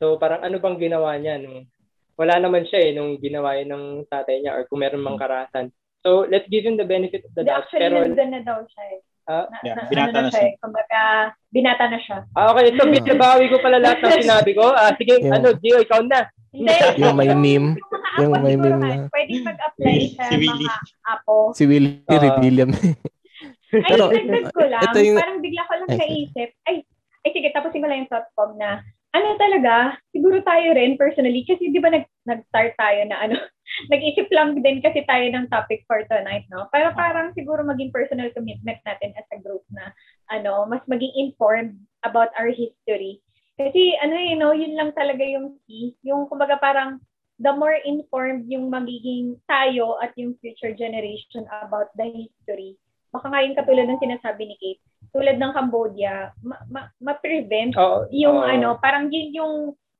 So, 0.01 0.17
parang 0.17 0.41
ano 0.41 0.57
bang 0.57 0.81
ginawa 0.81 1.13
niya? 1.21 1.37
Nung, 1.37 1.69
wala 2.15 2.35
naman 2.37 2.63
siya 2.65 2.79
eh, 2.81 2.91
nung 2.91 3.17
ginawa 3.17 3.55
yun 3.55 3.69
ng 3.69 3.85
tatay 4.05 4.39
niya 4.39 4.53
or 4.53 4.65
kung 4.65 4.79
meron 4.79 5.01
mang 5.01 5.15
karahasan. 5.15 5.69
So, 6.01 6.25
let's 6.25 6.47
give 6.47 6.63
him 6.63 6.75
the 6.75 6.85
benefit 6.85 7.21
of 7.21 7.33
the 7.33 7.43
doubt. 7.43 7.65
actually, 7.65 7.85
Pero, 7.85 8.01
nandun 8.03 8.29
na 8.29 8.41
daw 8.41 8.59
siya 8.63 8.83
eh. 8.89 8.99
Ah, 9.23 9.45
na, 9.45 9.57
yeah, 9.61 9.75
na, 9.77 9.83
binata 9.85 10.09
ano 10.11 10.17
na 10.19 10.31
siya. 10.33 10.41
eh. 10.43 10.53
Kumbaga, 10.57 11.01
binata 11.47 11.85
na 11.87 11.99
siya. 12.01 12.17
ah, 12.33 12.45
okay, 12.49 12.73
so 12.73 12.83
binabawi 12.83 13.45
ko 13.47 13.57
pala 13.61 13.77
lahat 13.77 14.01
ng 14.01 14.11
sinabi 14.25 14.51
ko. 14.51 14.65
Ah, 14.67 14.91
sige, 14.97 15.13
Yeah. 15.21 15.37
ano, 15.37 15.47
Gio, 15.55 15.77
ikaw 15.77 16.01
na. 16.01 16.25
Hindi. 16.49 16.73
Yung 16.99 17.15
may 17.15 17.29
meme. 17.31 17.69
Yung 18.17 18.33
may 18.33 18.57
meme 18.57 18.75
na- 18.75 19.07
Pwedeng 19.07 19.45
mag-apply 19.45 19.97
sa 20.11 20.23
Si 20.25 20.35
Willie. 20.35 20.67
mga 20.67 20.73
apo. 21.07 21.35
Si 21.53 21.63
Willie 21.63 22.01
Ah. 22.03 22.17
Redilliam. 22.17 22.69
Ay, 23.71 23.87
Pero, 23.87 24.03
ko 24.51 24.61
lang. 24.67 24.83
ito 24.83 24.99
yung- 24.99 25.15
Parang 25.15 25.39
bigla 25.39 25.61
ko 25.63 25.73
lang 25.79 25.87
Ay, 25.87 25.97
naisip. 26.01 26.49
Ay, 26.67 26.75
ay 27.21 27.29
sige, 27.31 27.47
tapusin 27.55 27.79
ko 27.79 27.87
lang 27.87 28.03
yung 28.03 28.11
thought 28.11 28.27
ko 28.35 28.51
na 28.57 28.83
ano 29.11 29.35
talaga, 29.35 29.99
siguro 30.15 30.39
tayo 30.43 30.71
rin 30.71 30.95
personally, 30.95 31.43
kasi 31.43 31.67
di 31.67 31.79
ba 31.83 31.91
nag, 31.91 32.07
nag-start 32.23 32.75
tayo 32.79 33.01
na 33.07 33.17
ano, 33.27 33.35
nag-isip 33.91 34.31
lang 34.31 34.55
din 34.59 34.79
kasi 34.79 35.03
tayo 35.03 35.25
ng 35.27 35.51
topic 35.51 35.83
for 35.87 36.03
tonight, 36.07 36.47
no? 36.47 36.71
Pero 36.71 36.95
parang 36.95 37.35
siguro 37.35 37.63
maging 37.67 37.91
personal 37.91 38.31
commitment 38.31 38.79
natin 38.87 39.11
as 39.19 39.27
a 39.35 39.39
group 39.43 39.63
na 39.71 39.91
ano, 40.31 40.63
mas 40.67 40.83
maging 40.87 41.11
informed 41.19 41.75
about 42.07 42.31
our 42.39 42.51
history. 42.51 43.19
Kasi 43.59 43.99
ano 43.99 44.15
you 44.15 44.39
know, 44.39 44.55
yun 44.55 44.73
lang 44.79 44.95
talaga 44.95 45.21
yung 45.21 45.59
key. 45.67 45.93
Yung 46.07 46.25
kumbaga 46.31 46.55
parang 46.57 47.03
the 47.41 47.51
more 47.51 47.75
informed 47.83 48.47
yung 48.47 48.71
magiging 48.71 49.35
tayo 49.49 49.99
at 49.99 50.15
yung 50.15 50.37
future 50.39 50.71
generation 50.71 51.43
about 51.65 51.91
the 51.99 52.05
history. 52.05 52.79
Baka 53.11 53.27
nga 53.27 53.43
yung 53.43 53.57
katulad 53.59 53.85
ng 53.91 53.99
sinasabi 53.99 54.47
ni 54.47 54.55
Kate, 54.55 54.83
tulad 55.11 55.37
ng 55.37 55.51
Cambodia, 55.55 56.31
ma- 56.39 56.63
ma- 56.71 56.91
ma-prevent 57.03 57.75
Oo, 57.75 58.07
yung 58.11 58.39
oo. 58.39 58.47
ano, 58.47 58.79
parang 58.79 59.11
yun 59.11 59.35
yung 59.35 59.55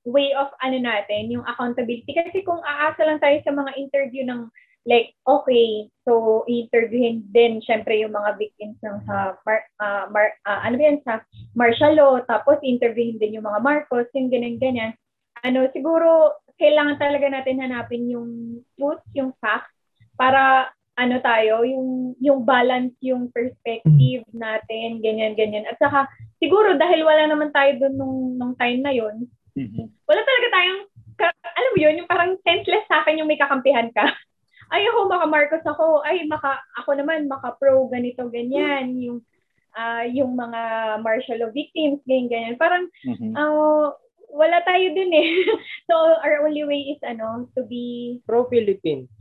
way 0.08 0.34
of 0.34 0.50
ano 0.64 0.82
natin, 0.82 1.30
yung 1.30 1.46
accountability. 1.46 2.16
Kasi 2.16 2.42
kung 2.42 2.64
aasa 2.64 3.06
lang 3.06 3.22
tayo 3.22 3.38
sa 3.46 3.54
mga 3.54 3.72
interview 3.78 4.26
ng 4.26 4.50
like, 4.90 5.14
okay, 5.30 5.86
so 6.10 6.42
interviewin 6.50 7.22
din 7.30 7.62
syempre 7.62 8.02
yung 8.02 8.18
mga 8.18 8.34
victims 8.42 8.78
ng 8.82 8.98
sa 9.06 9.38
mar, 9.46 9.62
ah, 9.78 10.10
mar, 10.10 10.34
ah, 10.50 10.66
ano 10.66 10.80
ba 10.80 10.84
yan, 10.90 11.00
sa 11.06 11.22
martial 11.54 11.94
law, 11.94 12.18
tapos 12.26 12.58
interviewin 12.66 13.22
din 13.22 13.38
yung 13.38 13.46
mga 13.46 13.62
Marcos, 13.62 14.10
yung 14.18 14.34
ganyan-ganyan. 14.34 14.98
Ano, 15.46 15.70
siguro 15.70 16.34
kailangan 16.58 16.98
talaga 16.98 17.30
natin 17.30 17.62
hanapin 17.62 18.10
yung 18.10 18.62
truth, 18.78 19.02
yung 19.14 19.34
facts, 19.38 19.74
para 20.18 20.70
ano 21.02 21.18
tayo, 21.20 21.66
yung 21.66 22.14
yung 22.22 22.46
balance 22.46 22.94
yung 23.02 23.34
perspective 23.34 24.22
natin, 24.30 25.02
ganyan 25.02 25.34
ganyan. 25.34 25.66
At 25.66 25.82
saka 25.82 26.06
siguro 26.38 26.78
dahil 26.78 27.02
wala 27.02 27.26
naman 27.26 27.50
tayo 27.50 27.74
doon 27.82 27.96
nung 27.98 28.18
nung 28.38 28.54
time 28.56 28.86
na 28.86 28.94
yon, 28.94 29.26
Mhm. 29.58 29.90
wala 30.06 30.22
talaga 30.22 30.48
tayong 30.54 30.82
ka- 31.18 31.42
alam 31.58 31.72
mo 31.74 31.80
yun, 31.82 31.98
yung 31.98 32.10
parang 32.10 32.38
senseless 32.46 32.86
sa 32.86 33.02
akin 33.02 33.18
yung 33.18 33.28
may 33.28 33.42
kakampihan 33.42 33.90
ka. 33.92 34.06
Ay 34.72 34.88
ako 34.88 35.10
maka 35.10 35.26
Marcos 35.28 35.66
ako, 35.66 36.00
ay 36.06 36.24
maka 36.30 36.56
ako 36.80 36.96
naman 36.96 37.28
maka 37.28 37.58
pro 37.60 37.90
ganito 37.90 38.24
ganyan, 38.32 38.96
yung 38.96 39.20
ah 39.72 40.04
yung 40.04 40.36
mga 40.36 40.62
martial 41.00 41.40
law 41.42 41.52
victims 41.52 42.00
ganyan 42.06 42.30
ganyan. 42.30 42.56
Parang 42.56 42.88
Mhm. 43.04 43.36
ah, 43.36 43.92
wala 44.32 44.64
tayo 44.64 44.96
dun 44.96 45.12
eh. 45.12 45.28
so 45.92 45.96
our 46.24 46.48
only 46.48 46.64
way 46.64 46.96
is 46.96 47.02
ano 47.04 47.52
to 47.52 47.68
be 47.68 48.16
Pro-Philippines. 48.24 49.12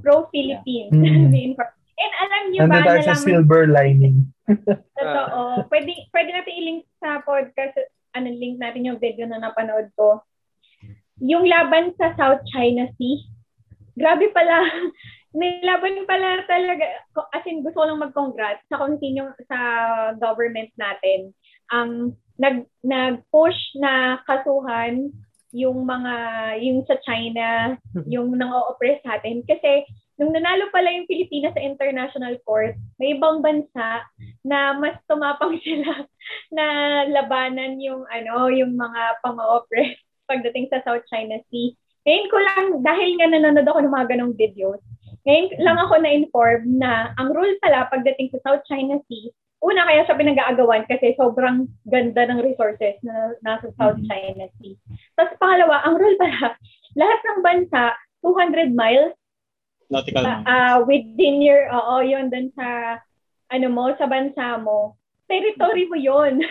pro-Philippines. 0.00 0.94
Mm. 0.94 1.28
Be 1.34 1.52
informed. 1.52 1.76
And 2.02 2.12
alam 2.18 2.42
niyo 2.50 2.60
ba, 2.66 2.82
tayo 2.82 3.00
sa 3.04 3.14
nalaman 3.14 3.22
silver 3.22 3.62
lining. 3.70 4.16
Totoo. 4.98 5.68
pwede, 5.70 5.90
pwede 6.10 6.30
natin 6.34 6.54
i-link 6.58 6.80
sa 6.98 7.22
podcast, 7.22 7.78
ano, 8.16 8.26
link 8.32 8.58
natin 8.58 8.88
yung 8.88 8.98
video 8.98 9.28
na 9.28 9.38
napanood 9.38 9.92
ko. 9.94 10.24
Yung 11.22 11.46
laban 11.46 11.94
sa 11.94 12.10
South 12.18 12.42
China 12.50 12.90
Sea, 12.98 13.22
grabe 13.94 14.34
pala. 14.34 14.66
May 15.38 15.64
laban 15.64 16.04
pala 16.04 16.44
talaga. 16.44 16.84
As 17.32 17.46
in, 17.48 17.64
gusto 17.64 17.80
ko 17.80 17.88
lang 17.88 18.04
mag-congrats 18.04 18.66
sa 18.68 18.84
sino 19.00 19.32
sa 19.48 19.58
government 20.20 20.68
natin. 20.76 21.32
Ang 21.72 22.20
nag, 22.36 22.68
nag-push 22.84 23.80
na 23.80 24.20
kasuhan 24.28 25.08
yung 25.52 25.84
mga, 25.84 26.14
yung 26.64 26.80
sa 26.88 26.96
China, 27.04 27.76
yung 28.12 28.34
nang-o-oppress 28.36 29.04
sa 29.04 29.20
atin. 29.20 29.44
Kasi, 29.44 29.84
nung 30.16 30.32
nanalo 30.32 30.68
pala 30.72 30.88
yung 30.92 31.08
Pilipinas 31.08 31.52
sa 31.52 31.64
international 31.64 32.40
court, 32.44 32.76
may 32.96 33.16
ibang 33.16 33.44
bansa 33.44 34.04
na 34.44 34.76
mas 34.76 34.96
tumapang 35.06 35.60
sila 35.64 36.08
na 36.50 36.64
labanan 37.08 37.78
yung 37.78 38.04
ano, 38.08 38.48
yung 38.48 38.74
mga 38.74 39.20
pang-oppress 39.20 39.96
pagdating 40.30 40.72
sa 40.72 40.80
South 40.82 41.04
China 41.12 41.36
Sea. 41.52 41.76
Ngayon 42.02 42.28
ko 42.34 42.38
lang, 42.42 42.66
dahil 42.82 43.10
nga 43.14 43.26
nanonood 43.30 43.68
ako 43.68 43.78
ng 43.84 43.94
mga 43.94 44.08
ganong 44.16 44.34
videos, 44.34 44.82
ngayon 45.22 45.54
lang 45.62 45.78
ako 45.78 45.94
na-inform 46.02 46.82
na 46.82 47.14
ang 47.14 47.30
rule 47.30 47.54
pala 47.62 47.86
pagdating 47.94 48.34
sa 48.34 48.42
South 48.42 48.64
China 48.66 48.98
Sea, 49.06 49.30
una 49.62 49.86
kaya 49.86 50.02
siya 50.04 50.18
pinag-aagawan 50.18 50.82
kasi 50.90 51.14
sobrang 51.14 51.70
ganda 51.86 52.26
ng 52.26 52.42
resources 52.42 52.98
na 53.06 53.30
nasa 53.46 53.70
South 53.78 53.98
Mhm. 54.02 54.10
China 54.10 54.44
Sea. 54.58 54.74
Tapos 55.14 55.38
pangalawa, 55.38 55.86
ang 55.86 55.96
rule 55.96 56.18
pala, 56.18 56.58
lahat 57.00 57.20
ng 57.22 57.38
bansa, 57.40 57.82
200 58.20 58.74
miles 58.74 59.14
Nautical 59.86 60.24
miles. 60.26 60.44
ah, 60.46 60.76
within 60.82 61.38
your, 61.40 61.70
oo, 61.70 62.02
yun, 62.02 62.26
dun 62.26 62.50
sa, 62.58 62.98
ano 63.54 63.66
mo, 63.70 63.94
sa 63.94 64.10
bansa 64.10 64.58
mo, 64.58 64.98
territory 65.30 65.86
mo 65.86 65.94
yun. 65.94 66.42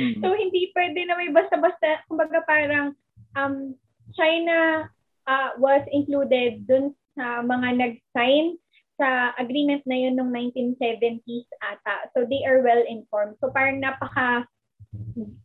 Mhm. 0.00 0.18
so, 0.24 0.32
hindi 0.32 0.72
pwede 0.72 1.04
na 1.04 1.20
may 1.20 1.28
basta-basta, 1.28 2.00
kumbaga 2.08 2.40
parang, 2.48 2.96
um, 3.36 3.76
China 4.16 4.88
ah, 5.24 5.52
was 5.60 5.84
included 5.92 6.64
dun 6.64 6.92
sa 7.12 7.40
mga 7.40 7.76
nag-sign 7.76 8.56
sa 8.94 9.34
agreement 9.38 9.82
na 9.84 9.98
yun 9.98 10.14
noong 10.14 10.30
1970s 10.54 11.48
ata. 11.58 12.10
So, 12.14 12.26
they 12.26 12.46
are 12.46 12.62
well 12.62 12.82
informed. 12.86 13.38
So, 13.42 13.50
parang 13.50 13.82
napaka, 13.82 14.46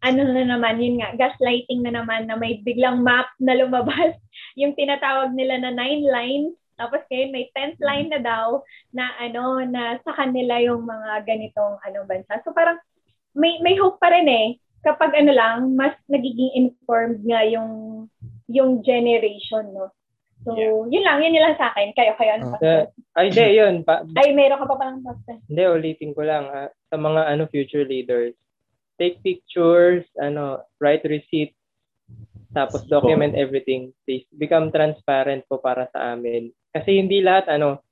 ano 0.05 0.21
na 0.23 0.45
naman, 0.45 0.81
yun 0.81 1.01
nga, 1.01 1.17
gaslighting 1.17 1.81
na 1.81 1.93
naman 2.01 2.29
na 2.29 2.37
may 2.37 2.61
biglang 2.61 3.01
map 3.01 3.29
na 3.41 3.57
lumabas. 3.57 4.15
Yung 4.59 4.77
tinatawag 4.77 5.33
nila 5.33 5.61
na 5.61 5.71
nine 5.73 6.05
lines. 6.05 6.55
Tapos 6.79 7.03
ngayon 7.11 7.35
may 7.35 7.45
10th 7.51 7.79
line 7.83 8.07
na 8.07 8.23
daw 8.23 8.63
na 8.95 9.11
ano 9.19 9.59
na 9.67 9.99
sa 9.99 10.15
kanila 10.15 10.63
yung 10.63 10.87
mga 10.87 11.27
ganitong 11.27 11.75
ano 11.83 12.07
bansa. 12.07 12.39
So 12.47 12.55
parang 12.55 12.79
may 13.35 13.59
may 13.59 13.75
hope 13.75 13.99
pa 13.99 14.07
rin 14.07 14.31
eh 14.31 14.55
kapag 14.79 15.11
ano 15.11 15.35
lang 15.35 15.75
mas 15.75 15.91
nagiging 16.07 16.55
informed 16.55 17.19
nga 17.27 17.43
yung 17.43 18.07
yung 18.47 18.79
generation 18.79 19.75
no. 19.75 19.91
So 20.47 20.55
yun 20.87 21.03
lang 21.03 21.19
yun 21.19 21.35
lang 21.35 21.59
sa 21.59 21.75
akin. 21.75 21.91
Kayo 21.93 22.15
kayo 22.15 22.31
ano 22.39 22.45
pa? 22.55 22.57
Uh, 22.63 22.83
ay, 23.19 23.27
hindi, 23.27 23.45
yun. 23.59 23.75
Pa, 23.83 24.07
Ay 24.15 24.31
meron 24.31 24.63
ka 24.63 24.65
pa 24.71 24.75
palang 24.79 25.03
basta. 25.03 25.35
hindi, 25.35 25.63
ulitin 25.67 26.15
ko 26.15 26.23
lang. 26.23 26.47
ah, 26.47 26.71
sa 26.87 26.95
mga 26.95 27.21
ano 27.27 27.43
future 27.51 27.83
leaders, 27.83 28.33
take 28.95 29.19
pictures, 29.19 30.07
ano, 30.19 30.63
write 30.79 31.03
receipt, 31.03 31.51
tapos 32.55 32.87
document 32.87 33.35
everything. 33.35 33.91
Please, 34.07 34.25
become 34.35 34.71
transparent 34.73 35.43
po 35.45 35.59
para 35.59 35.85
sa 35.91 36.15
amin. 36.15 36.49
Kasi 36.71 36.97
hindi 36.97 37.21
lahat, 37.21 37.51
ano, 37.51 37.83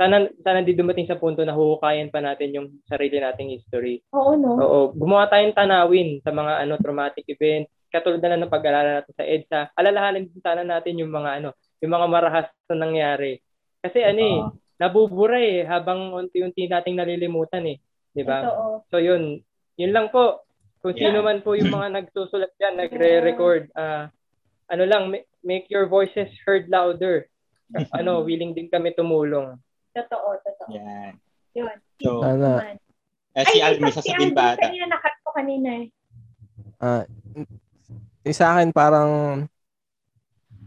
sana, 0.00 0.24
sana 0.40 0.64
di 0.64 0.72
dumating 0.72 1.04
sa 1.04 1.20
punto 1.20 1.44
na 1.44 1.52
huhukayin 1.52 2.08
pa 2.08 2.24
natin 2.24 2.56
yung 2.56 2.66
sarili 2.88 3.20
nating 3.20 3.52
history. 3.52 4.00
Oo 4.16 4.32
no. 4.32 4.56
Oo, 4.56 4.78
gumawa 4.96 5.28
tayong 5.28 5.52
tanawin 5.52 6.24
sa 6.24 6.32
mga 6.32 6.64
ano 6.64 6.80
traumatic 6.80 7.28
events. 7.28 7.68
Katulad 7.92 8.22
na 8.24 8.32
lang 8.32 8.40
ng 8.46 8.54
pag-alala 8.54 9.02
natin 9.02 9.12
sa 9.12 9.24
EDSA. 9.28 9.60
Alalahanin 9.76 10.24
din 10.32 10.40
sana 10.40 10.64
natin 10.64 10.96
yung 10.96 11.12
mga 11.12 11.44
ano, 11.44 11.52
yung 11.80 11.92
mga 11.92 12.06
marahas 12.06 12.46
na 12.68 12.86
nangyari. 12.86 13.40
Kasi 13.80 14.04
ano 14.04 14.20
eh, 14.20 14.38
nabubura 14.76 15.40
eh 15.40 15.64
habang 15.64 16.12
unti-unti 16.12 16.68
nating 16.68 16.96
nalilimutan 16.96 17.64
eh, 17.68 17.76
'di 18.12 18.22
ba? 18.24 18.44
So 18.92 19.00
yun, 19.00 19.40
yun 19.76 19.92
lang 19.92 20.12
po. 20.12 20.44
Kung 20.80 20.96
sino 20.96 21.20
man 21.20 21.44
po 21.44 21.52
yung 21.52 21.68
mga 21.68 21.92
nagsusulat 21.92 22.56
diyan, 22.56 22.74
nagre-record, 22.80 23.68
ah 23.76 24.08
ano 24.70 24.84
lang, 24.86 25.12
ma- 25.12 25.28
make 25.44 25.68
your 25.68 25.84
voices 25.84 26.30
heard 26.48 26.70
louder. 26.72 27.28
ano, 27.98 28.24
willing 28.24 28.56
din 28.56 28.66
kami 28.72 28.96
tumulong. 28.96 29.60
Totoo, 29.92 30.28
totoo. 30.40 30.70
Yan. 30.72 31.14
Yun. 31.52 31.76
So, 32.00 32.22
Naman. 32.22 32.78
eh, 33.34 33.44
si 33.50 33.58
Al 33.60 33.76
may 33.78 33.90
isa- 33.92 34.00
sasabihin 34.00 34.32
Alvin 34.32 34.56
ata. 34.56 34.62
Kanina 34.70 34.86
nakat 34.88 35.14
ko 35.20 35.28
kanina 35.34 35.68
eh. 35.84 35.86
ah, 36.80 37.04
yung 38.24 38.36
sa 38.36 38.56
akin 38.56 38.72
parang 38.72 39.44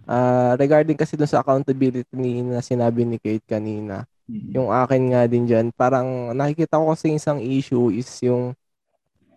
ah, 0.06 0.54
regarding 0.56 0.98
kasi 0.98 1.16
dun 1.16 1.30
sa 1.30 1.42
accountability 1.44 2.08
ni 2.14 2.44
na 2.44 2.60
sinabi 2.60 3.04
ni 3.04 3.18
Kate 3.20 3.46
kanina, 3.46 4.04
Mhm. 4.26 4.52
yung 4.56 4.70
akin 4.72 5.04
nga 5.12 5.22
din 5.28 5.44
dyan, 5.44 5.68
parang 5.76 6.32
nakikita 6.32 6.80
ko 6.80 6.96
kasi 6.96 7.12
isang 7.14 7.44
issue 7.44 7.92
is 7.92 8.08
yung 8.24 8.56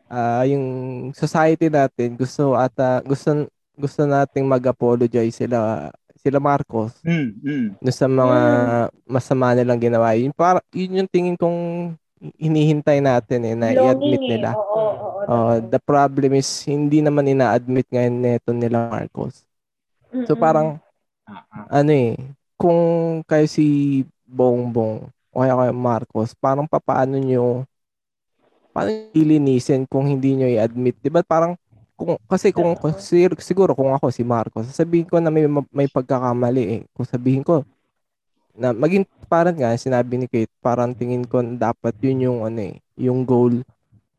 ah 0.07 0.47
yung 0.47 0.65
society 1.11 1.67
natin 1.67 2.15
gusto 2.15 2.55
ata 2.55 3.03
gusto 3.03 3.51
gusto 3.75 4.07
nating 4.07 4.47
mag-apologize 4.47 5.35
sila 5.35 5.91
sila 6.15 6.39
Marcos 6.39 6.95
Mm, 7.03 7.29
mm. 7.43 7.67
dun 7.83 7.95
sa 7.95 8.07
mga 8.07 8.39
masama 9.05 9.55
nilang 9.55 9.79
ginawa. 9.79 10.15
Yun, 10.15 10.31
para, 10.35 10.59
yun 10.71 11.03
yung 11.03 11.11
tingin 11.11 11.35
kong 11.35 11.93
hinihintay 12.39 12.99
natin 12.99 13.45
eh, 13.45 13.55
na 13.55 13.71
i-admit 13.71 14.19
Longing 14.19 14.27
eh. 14.27 14.31
nila. 14.41 14.51
Oo, 14.57 14.65
oo, 14.65 15.07
oo. 15.23 15.29
Uh, 15.29 15.59
the 15.71 15.79
problem 15.79 16.33
is, 16.35 16.49
hindi 16.65 17.03
naman 17.05 17.29
ina-admit 17.29 17.87
ngayon 17.93 18.15
neto 18.17 18.51
nila 18.51 18.89
Marcos. 18.89 19.45
So 20.25 20.33
parang, 20.39 20.81
ah. 21.29 21.45
ano 21.69 21.93
eh, 21.93 22.17
kung 22.57 22.81
kayo 23.29 23.45
si 23.45 24.01
Bongbong 24.25 25.13
o 25.37 25.37
kaya 25.45 25.53
kayo 25.53 25.75
Marcos, 25.77 26.33
parang 26.33 26.65
papaano 26.65 27.21
nyo, 27.21 27.69
paano 28.73 29.13
ilinisin 29.13 29.85
kung 29.85 30.09
hindi 30.09 30.33
nyo 30.33 30.49
i-admit? 30.49 30.97
Di 31.05 31.13
ba 31.13 31.21
parang, 31.21 31.53
kung 31.97 32.17
kasi 32.29 32.53
kung 32.53 32.77
sig- 33.01 33.45
siguro 33.45 33.77
kung 33.77 33.93
ako 33.93 34.09
si 34.09 34.25
Marcos, 34.25 34.69
sasabihin 34.69 35.09
ko 35.09 35.21
na 35.21 35.33
may 35.33 35.49
may 35.73 35.89
pagkakamali 35.89 36.65
eh. 36.65 36.81
Kung 36.97 37.09
sabihin 37.09 37.45
ko 37.45 37.65
na 38.57 38.73
maging 38.73 39.05
parang 39.29 39.57
nga 39.57 39.77
sinabi 39.77 40.17
ni 40.17 40.27
Kate, 40.29 40.53
parang 40.65 40.97
tingin 40.97 41.25
ko 41.29 41.45
dapat 41.45 41.93
yun 42.01 42.25
yung 42.25 42.39
ano 42.45 42.73
eh, 42.73 42.81
yung 42.97 43.25
goal 43.25 43.61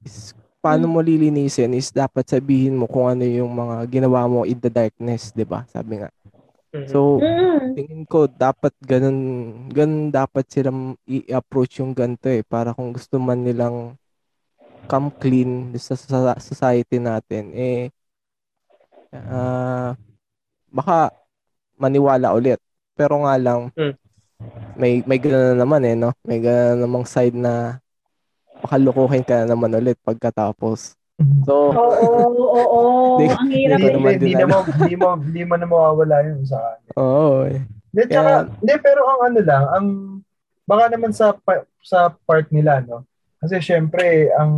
is 0.06 0.34
paano 0.60 0.90
mo 0.90 1.00
lilinisin 1.00 1.74
is 1.78 1.94
dapat 1.94 2.28
sabihin 2.28 2.76
mo 2.76 2.90
kung 2.90 3.08
ano 3.08 3.24
yung 3.24 3.52
mga 3.54 3.88
ginawa 3.88 4.26
mo 4.28 4.44
in 4.44 4.58
the 4.60 4.70
darkness, 4.72 5.32
'di 5.32 5.46
ba? 5.48 5.64
Sabi 5.70 6.02
nga. 6.02 6.10
Mhm. 6.74 6.88
So, 6.90 7.22
Mm. 7.22 7.74
tingin 7.78 8.04
ko 8.10 8.26
dapat 8.26 8.74
ganun 8.82 9.18
ganun 9.70 10.10
dapat 10.10 10.50
silang 10.50 10.98
i-approach 11.06 11.78
yung 11.80 11.94
ganito 11.94 12.26
eh 12.28 12.42
para 12.42 12.74
kung 12.74 12.90
gusto 12.90 13.22
man 13.22 13.46
nilang 13.46 13.94
come 14.90 15.10
clean 15.20 15.70
sa, 15.78 15.94
sa 15.94 16.34
society 16.42 16.98
natin 16.98 17.54
eh 17.54 17.94
ah 19.14 19.94
baka 20.74 21.12
maniwala 21.78 22.34
ulit 22.34 22.60
pero 22.98 23.22
nga 23.24 23.36
lang 23.38 23.70
Mm. 23.78 23.94
may 24.78 24.94
may 25.06 25.20
ganun 25.22 25.54
na 25.54 25.56
naman 25.64 25.82
eh 25.86 25.96
no 25.96 26.12
may 26.26 26.40
ganun 26.42 26.82
namang 26.82 27.06
side 27.06 27.38
na 27.38 27.78
baka 28.60 28.76
lukuhin 28.78 29.22
ka 29.22 29.44
na 29.44 29.54
naman 29.54 29.74
ulit 29.74 29.98
pagkatapos 30.02 30.94
so 31.44 31.74
Oo, 31.74 32.30
oo, 32.38 32.44
oo. 32.54 32.82
Di- 33.20 33.34
Ang 33.34 33.50
hirap. 33.50 33.78
di 33.78 33.84
Hindi, 33.84 33.94
naman 33.98 34.14
na 34.14 34.38
alam. 34.38 34.48
mo, 34.48 34.58
hindi 34.64 34.94
mo, 34.96 35.08
hindi 35.18 35.42
mo 35.44 35.54
na 35.58 35.66
mawawala 35.66 36.16
yun 36.24 36.46
sa 36.46 36.58
akin. 36.62 36.90
oo 36.94 37.34
eh. 37.50 37.60
Hindi, 37.90 38.02
tsaka, 38.06 38.30
Kaya- 38.30 38.46
hindi, 38.54 38.74
pero 38.78 39.02
ang 39.04 39.22
ano 39.26 39.40
lang, 39.42 39.64
ang, 39.68 39.86
baka 40.64 40.84
naman 40.88 41.12
sa, 41.12 41.34
pa- 41.34 41.66
sa 41.82 42.14
part 42.22 42.46
nila, 42.52 42.86
no? 42.86 43.02
Kasi 43.38 43.58
syempre, 43.60 44.30
ang, 44.32 44.52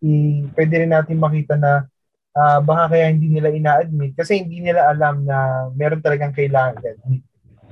i, 0.00 0.40
pwede 0.56 0.74
rin 0.80 0.88
natin 0.88 1.20
makita 1.20 1.60
na, 1.60 1.84
ah, 2.32 2.56
baka 2.58 2.96
kaya 2.96 3.12
hindi 3.12 3.28
nila 3.28 3.52
ina-admit 3.52 4.16
kasi 4.16 4.40
hindi 4.40 4.64
nila 4.64 4.88
alam 4.88 5.28
na 5.28 5.68
meron 5.74 6.00
talagang 6.00 6.32
kailangan 6.32 6.80
i-admit. 6.80 7.20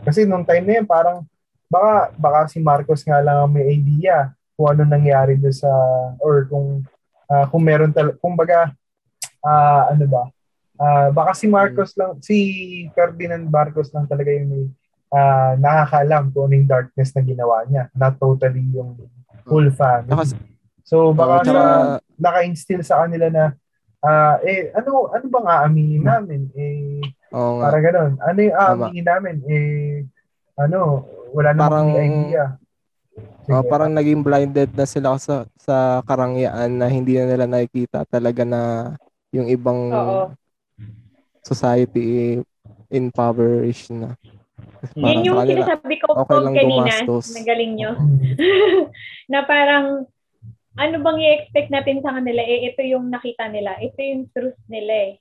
Kasi 0.04 0.28
nung 0.28 0.44
time 0.44 0.68
na 0.68 0.74
yun, 0.76 0.86
parang, 0.86 1.24
baka, 1.66 2.12
baka 2.14 2.38
si 2.46 2.60
Marcos 2.60 3.00
nga 3.00 3.24
lang 3.24 3.40
ang 3.40 3.50
may 3.50 3.72
idea 3.72 4.35
kung 4.56 4.72
ano 4.72 4.82
nangyari 4.82 5.36
doon 5.36 5.52
sa, 5.52 5.68
or 6.18 6.48
kung, 6.48 6.82
ah, 7.28 7.44
kung 7.46 7.62
meron 7.62 7.92
talaga, 7.92 8.16
kung 8.18 8.34
baga, 8.34 8.72
ah, 9.40 9.92
ano 9.92 10.06
ba, 10.08 10.24
Ah, 10.76 11.08
baka 11.08 11.32
si 11.32 11.48
Marcos 11.48 11.96
lang, 11.96 12.20
si 12.20 12.36
Ferdinand 12.92 13.48
Marcos 13.48 13.88
lang 13.96 14.04
talaga 14.04 14.28
yung 14.28 14.44
may 14.46 14.64
ah, 15.08 15.56
nakakaalam 15.56 16.28
kung 16.28 16.44
ano 16.44 16.54
yung 16.54 16.68
darkness 16.68 17.16
na 17.16 17.24
ginawa 17.24 17.64
niya. 17.64 17.88
Not 17.96 18.20
totally 18.20 18.60
yung 18.76 18.92
whole 19.48 19.72
family. 19.72 20.36
So 20.84 21.16
baka 21.16 21.48
tsaka- 21.48 22.04
naka-instill 22.20 22.84
sa 22.84 23.00
kanila 23.00 23.32
na 23.32 23.44
ah, 24.04 24.36
eh 24.44 24.68
ano 24.76 25.08
ano 25.08 25.24
bang 25.24 25.48
aaminin 25.48 26.04
namin? 26.04 26.40
Eh 26.52 27.00
nga 27.32 27.40
para 27.64 27.78
ganoon. 27.80 28.12
Ano 28.20 28.38
yung 28.38 28.56
aaminin 28.60 29.06
namin? 29.08 29.36
Eh 29.48 30.04
ano, 30.60 31.08
wala 31.32 31.56
namang 31.56 31.88
Parang- 31.88 32.04
idea. 32.04 32.44
Sige. 33.16 33.68
parang 33.70 33.92
naging 33.94 34.20
blinded 34.20 34.74
na 34.74 34.84
sila 34.84 35.16
sa 35.16 35.46
sa 35.56 36.02
karangyaan 36.04 36.76
na 36.76 36.90
hindi 36.90 37.16
na 37.16 37.30
nila 37.30 37.46
nakikita 37.48 38.04
talaga 38.04 38.42
na 38.44 38.92
yung 39.32 39.48
ibang 39.48 39.92
Oo. 39.92 40.34
society 41.40 42.40
impoverished 42.90 43.94
na. 43.94 44.18
Parang 44.96 45.22
Yan 45.22 45.26
yung 45.26 45.38
kanila, 45.42 45.64
sinasabi 45.66 45.94
ko 46.00 46.06
okay 46.16 46.38
lang 46.40 46.54
kanina. 46.54 46.72
gumastos. 46.80 47.26
Nagaling 47.34 47.72
nyo. 47.76 47.90
Na 49.32 49.40
parang, 49.44 49.86
ano 50.76 50.94
bang 51.02 51.18
i-expect 51.20 51.68
natin 51.68 52.00
sa 52.00 52.14
kanila? 52.16 52.40
Eh, 52.40 52.72
ito 52.72 52.80
yung 52.86 53.10
nakita 53.12 53.50
nila. 53.50 53.76
Ito 53.76 53.98
yung 54.00 54.24
truth 54.32 54.56
nila 54.70 54.94
eh. 54.94 55.12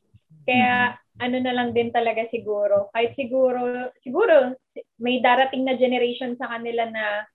Kaya, 0.46 0.96
ano 1.20 1.36
na 1.42 1.52
lang 1.52 1.74
din 1.76 1.90
talaga 1.92 2.24
siguro. 2.32 2.92
Kahit 2.96 3.18
siguro, 3.20 3.92
siguro, 4.06 4.56
may 5.02 5.20
darating 5.20 5.66
na 5.66 5.76
generation 5.76 6.38
sa 6.40 6.48
kanila 6.52 6.88
na 6.88 7.26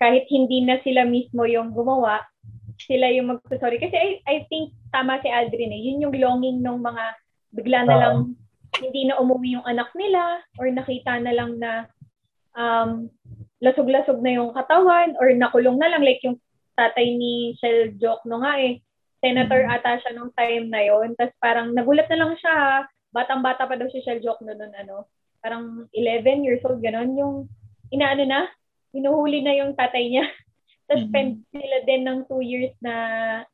kahit 0.00 0.24
hindi 0.32 0.64
na 0.64 0.80
sila 0.80 1.04
mismo 1.04 1.44
yung 1.44 1.76
gumawa, 1.76 2.24
sila 2.80 3.12
yung 3.12 3.36
magsasorry. 3.36 3.76
Kasi 3.76 3.92
I, 3.92 4.10
I 4.24 4.36
think 4.48 4.72
tama 4.88 5.20
si 5.20 5.28
Aldrin 5.28 5.76
eh. 5.76 5.80
Yun 5.92 6.08
yung 6.08 6.14
longing 6.16 6.64
ng 6.64 6.78
mga 6.80 7.04
bigla 7.52 7.80
na 7.84 7.96
lang 8.00 8.16
hindi 8.78 9.10
na 9.10 9.18
umuwi 9.18 9.58
yung 9.58 9.66
anak 9.66 9.90
nila 9.98 10.40
or 10.56 10.70
nakita 10.70 11.18
na 11.18 11.34
lang 11.34 11.58
na 11.58 11.90
um, 12.54 13.10
lasog-lasog 13.60 14.22
na 14.22 14.40
yung 14.40 14.54
katawan 14.54 15.18
or 15.18 15.28
nakulong 15.34 15.76
na 15.76 15.90
lang 15.90 16.06
like 16.06 16.22
yung 16.24 16.38
tatay 16.78 17.12
ni 17.18 17.52
Shell 17.60 17.98
Joke 18.00 18.24
no 18.24 18.40
nga 18.40 18.56
eh. 18.56 18.80
Senator 19.20 19.68
ata 19.68 20.00
siya 20.00 20.16
nung 20.16 20.32
time 20.32 20.72
na 20.72 20.80
yon 20.80 21.12
Tapos 21.18 21.36
parang 21.44 21.76
nagulat 21.76 22.08
na 22.08 22.24
lang 22.24 22.32
siya. 22.40 22.88
Batang-bata 23.12 23.68
pa 23.68 23.76
daw 23.76 23.84
si 23.92 24.00
Shell 24.00 24.24
Joke 24.24 24.40
no 24.40 24.56
nun 24.56 24.72
ano. 24.72 25.04
Parang 25.44 25.84
11 25.92 26.46
years 26.46 26.64
old, 26.64 26.80
ganon. 26.80 27.16
Yung 27.20 27.44
inaano 27.92 28.24
na, 28.24 28.48
hinuhuli 28.94 29.42
na 29.42 29.54
yung 29.58 29.72
tatay 29.74 30.10
niya. 30.10 30.24
Tapos 30.90 31.06
Mhm. 31.06 31.10
spend 31.10 31.32
sila 31.54 31.76
din 31.86 32.02
ng 32.02 32.18
two 32.26 32.42
years 32.42 32.74
na 32.82 32.94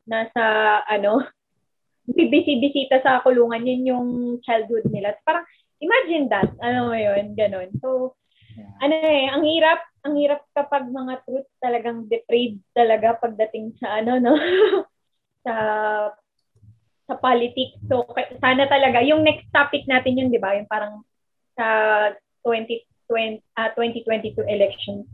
nasa 0.08 0.42
ano, 0.88 1.20
bibisi-bisita 2.18 3.02
sa 3.02 3.20
kulungan. 3.20 3.66
Yun 3.66 3.82
yung 3.90 4.08
childhood 4.40 4.88
nila. 4.88 5.12
Parang 5.26 5.44
imagine 5.82 6.30
that. 6.30 6.48
Ano 6.62 6.92
mo 6.92 6.96
yun? 6.96 7.34
Ganon. 7.36 7.70
So, 7.82 8.14
Yeah. 8.56 8.72
ano 8.80 8.94
eh, 9.04 9.28
ang 9.28 9.44
hirap, 9.44 9.84
ang 10.00 10.16
hirap 10.16 10.40
kapag 10.56 10.88
mga 10.88 11.20
truth 11.28 11.44
talagang 11.60 12.08
depraved 12.08 12.56
talaga 12.72 13.12
pagdating 13.20 13.76
sa 13.76 14.00
ano, 14.00 14.16
no? 14.16 14.32
sa 15.44 15.54
sa 17.04 17.14
politics. 17.20 17.76
So, 17.84 18.02
sana 18.40 18.64
talaga, 18.64 19.04
yung 19.04 19.22
next 19.28 19.44
topic 19.52 19.84
natin 19.84 20.16
yun, 20.16 20.32
di 20.32 20.40
ba? 20.40 20.56
Yung 20.56 20.64
parang 20.72 21.04
sa 21.52 21.66
2020, 22.48 23.44
ah 23.60 23.76
2022 23.76 24.40
elections, 24.48 25.04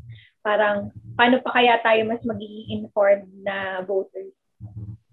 parang 0.42 0.90
paano 1.14 1.38
pa 1.40 1.54
kaya 1.54 1.78
tayo 1.80 2.02
mas 2.06 2.22
magiging 2.26 2.82
informed 2.82 3.30
na 3.42 3.80
voters? 3.86 4.34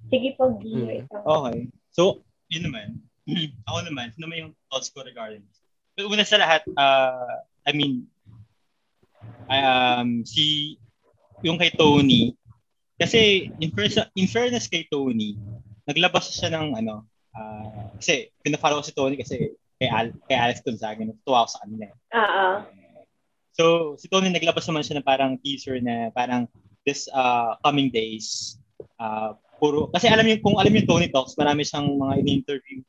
Sige 0.10 0.34
po, 0.34 0.58
Gio. 0.58 0.90
Mm. 0.90 1.06
ikaw. 1.06 1.22
Okay. 1.22 1.70
So, 1.94 2.26
yun 2.50 2.66
naman. 2.70 2.98
ako 3.70 3.78
naman, 3.86 4.10
ano 4.10 4.20
naman 4.26 4.38
yung 4.42 4.54
thoughts 4.68 4.90
ko 4.90 5.06
regarding 5.06 5.46
this? 5.46 5.62
Pero 5.94 6.10
una 6.10 6.26
sa 6.26 6.42
lahat, 6.42 6.66
uh, 6.74 7.46
I 7.62 7.72
mean, 7.78 8.10
um, 9.46 10.26
si, 10.26 10.78
yung 11.46 11.62
kay 11.62 11.70
Tony, 11.78 12.34
kasi 12.98 13.54
in, 13.62 13.70
fairness, 13.72 14.10
in 14.18 14.28
fairness 14.28 14.66
kay 14.66 14.90
Tony, 14.90 15.38
naglabas 15.86 16.34
siya 16.34 16.52
ng 16.58 16.76
ano, 16.78 17.06
ah, 17.38 17.94
kasi 17.98 18.34
pinafollow 18.42 18.82
ko 18.82 18.86
si 18.86 18.96
Tony 18.98 19.16
kasi 19.16 19.54
kay, 19.80 19.90
Al, 19.90 20.12
kay 20.28 20.38
Alex 20.38 20.60
Gonzaga, 20.66 21.06
natuwa 21.06 21.46
ako 21.46 21.50
sa 21.54 21.62
kanila. 21.64 21.86
eh. 21.88 21.96
Ah, 22.12 22.20
ah. 22.20 22.56
So, 23.60 24.00
si 24.00 24.08
Tony 24.08 24.32
naglabas 24.32 24.64
naman 24.72 24.88
siya 24.88 25.04
ng 25.04 25.08
parang 25.08 25.36
teaser 25.44 25.84
na 25.84 26.08
parang 26.16 26.48
this 26.88 27.12
uh, 27.12 27.60
coming 27.60 27.92
days, 27.92 28.56
uh, 28.96 29.36
puro, 29.60 29.92
kasi 29.92 30.08
alam 30.08 30.24
niyo, 30.24 30.40
kung 30.40 30.56
alam 30.56 30.72
niyo 30.72 30.88
Tony 30.88 31.12
Talks, 31.12 31.36
marami 31.36 31.68
siyang 31.68 31.92
mga 32.00 32.24
in-interview 32.24 32.80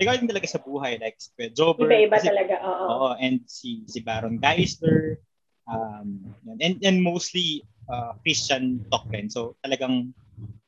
regarding 0.00 0.24
talaga 0.24 0.48
sa 0.48 0.64
buhay, 0.64 0.96
like 0.96 1.20
si 1.20 1.28
Jobber, 1.52 1.84
Iba-iba 1.86 2.16
kasi- 2.16 2.32
talaga. 2.32 2.56
Oo. 2.64 2.84
Oo, 2.88 3.08
and 3.20 3.44
si 3.44 3.84
si 3.84 4.00
Baron 4.00 4.40
Geisler, 4.40 5.20
um, 5.68 6.24
and 6.56 6.80
and 6.80 6.98
mostly 7.04 7.62
uh, 7.92 8.16
Christian 8.24 8.80
talk 8.88 9.04
rin. 9.12 9.28
So 9.28 9.60
talagang 9.60 10.16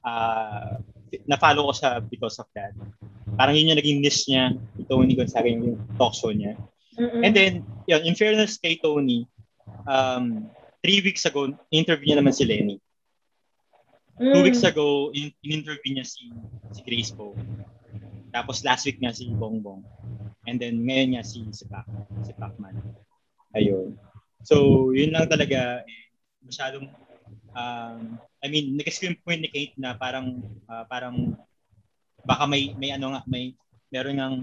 uh, 0.05 0.79
na-follow 1.27 1.73
ko 1.73 1.75
siya 1.75 1.91
because 2.05 2.37
of 2.39 2.47
that. 2.55 2.77
Parang 3.35 3.57
yun 3.57 3.73
yung 3.73 3.81
naging 3.81 4.05
niche 4.05 4.29
niya, 4.29 4.53
ni 4.53 4.85
Tony 4.85 5.17
Gonzaga 5.17 5.49
yung 5.49 5.81
talk 5.97 6.13
show 6.13 6.31
niya. 6.31 6.55
Mm-mm. 6.97 7.25
And 7.25 7.33
then, 7.35 7.53
yun, 7.89 8.05
in 8.05 8.15
fairness 8.15 8.57
kay 8.57 8.79
Tony, 8.81 9.27
um, 9.87 10.51
three 10.83 11.01
weeks 11.01 11.25
ago, 11.25 11.51
interview 11.71 12.13
niya 12.13 12.21
naman 12.21 12.35
si 12.35 12.45
Lenny. 12.45 12.79
Two 14.17 14.41
Mm. 14.41 14.47
weeks 14.49 14.65
ago, 14.65 15.13
in, 15.13 15.29
in-interview 15.45 16.01
niya 16.01 16.07
si, 16.09 16.33
si 16.73 16.81
Grace 16.81 17.13
Poe. 17.13 17.37
Tapos 18.33 18.65
last 18.65 18.89
week 18.89 18.97
niya 18.97 19.13
si 19.13 19.29
Bongbong. 19.29 19.85
And 20.49 20.57
then 20.57 20.81
ngayon 20.81 21.17
niya 21.17 21.25
si, 21.27 21.45
si 21.53 21.69
Pac, 21.69 21.85
si 22.25 22.33
Pacman. 22.33 22.81
Ayun. 23.53 23.99
So, 24.47 24.89
yun 24.97 25.13
lang 25.13 25.29
talaga, 25.29 25.83
eh, 25.85 26.03
masyadong, 26.41 26.87
um, 27.53 28.17
I 28.41 28.47
mean, 28.47 28.79
nag-screen 28.79 29.19
point 29.21 29.43
ni 29.43 29.51
Kate 29.51 29.77
na 29.77 29.99
parang, 29.99 30.39
ah, 30.71 30.87
parang, 30.87 31.35
baka 32.25 32.47
may, 32.47 32.73
may 32.79 32.95
ano 32.95 33.13
nga, 33.17 33.21
may, 33.27 33.53
meron 33.91 34.17
ng 34.17 34.37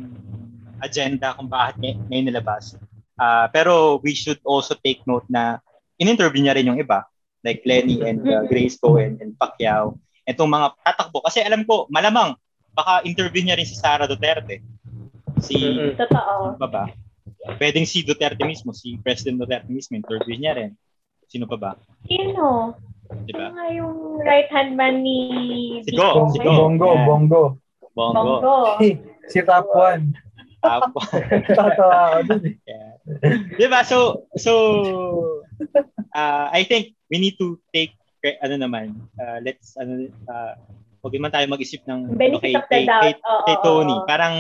agenda 0.84 1.34
kung 1.34 1.48
bakit 1.48 1.80
may, 1.80 1.96
may 2.12 2.22
nilabas. 2.22 2.76
Ah, 3.14 3.46
pero 3.48 4.02
we 4.02 4.14
should 4.14 4.42
also 4.42 4.74
take 4.76 5.06
note 5.06 5.26
na 5.30 5.62
in-interview 5.96 6.42
niya 6.42 6.58
rin 6.58 6.68
yung 6.68 6.82
iba, 6.82 7.06
like 7.46 7.62
Lenny 7.64 8.02
and 8.02 8.26
uh, 8.26 8.44
Grace 8.50 8.74
Poe 8.76 8.98
and, 8.98 9.22
and 9.22 9.38
Pacquiao. 9.38 10.02
Itong 10.26 10.50
mga 10.50 10.74
tatakbo. 10.82 11.22
Kasi 11.22 11.42
alam 11.42 11.62
ko, 11.64 11.86
malamang, 11.88 12.34
baka 12.74 13.06
interview 13.06 13.46
niya 13.46 13.54
rin 13.54 13.68
si 13.68 13.78
Sara 13.78 14.10
Duterte. 14.10 14.66
Si, 15.38 15.54
Mm-mm. 15.60 15.94
Totoo. 15.94 16.58
pa 16.58 16.68
ba? 16.68 16.84
Pwedeng 17.60 17.86
si 17.86 18.02
Duterte 18.02 18.42
mismo, 18.42 18.72
si 18.72 18.98
President 18.98 19.38
Duterte 19.38 19.70
mismo, 19.70 19.94
interview 19.94 20.34
niya 20.34 20.58
rin. 20.58 20.72
Sino 21.30 21.46
pa 21.46 21.58
ba? 21.60 21.72
Sino? 22.08 22.74
Di 23.28 23.30
Ano 23.30 23.38
ba? 23.38 23.48
nga 23.54 23.66
yung 23.70 23.94
right 24.24 24.50
hand 24.50 24.74
man 24.74 25.04
ni 25.04 25.20
Si 25.86 25.94
Go, 25.94 26.34
si 26.34 26.40
Go. 26.42 26.50
Bongo, 26.66 26.90
Yeah. 26.90 27.06
bongo. 27.06 27.44
Bongo. 27.94 28.24
Bongo. 28.42 28.56
Si 29.30 29.38
top 29.44 29.70
1. 29.70 30.18
Apo. 30.64 30.98
Tatawa 31.52 32.16
ako 32.16 32.20
dun 32.26 32.42
eh. 32.48 32.56
yeah. 32.64 32.93
Diba? 33.60 33.84
So, 33.84 34.28
so, 34.40 34.52
uh, 36.16 36.48
I 36.52 36.64
think 36.64 36.96
we 37.12 37.20
need 37.20 37.36
to 37.40 37.60
take, 37.74 37.92
ano 38.42 38.56
naman, 38.56 38.96
uh, 39.20 39.44
let's, 39.44 39.76
ano, 39.76 40.08
uh, 40.28 40.54
huwag 41.04 41.14
naman 41.20 41.32
tayo 41.32 41.46
mag-isip 41.52 41.84
ng 41.84 42.00
ano, 42.10 42.16
Benefit 42.16 42.64
kay, 42.72 42.88
kay, 42.88 42.88
kay, 42.88 43.14
kay 43.20 43.56
Tony. 43.60 43.96
Parang, 44.08 44.36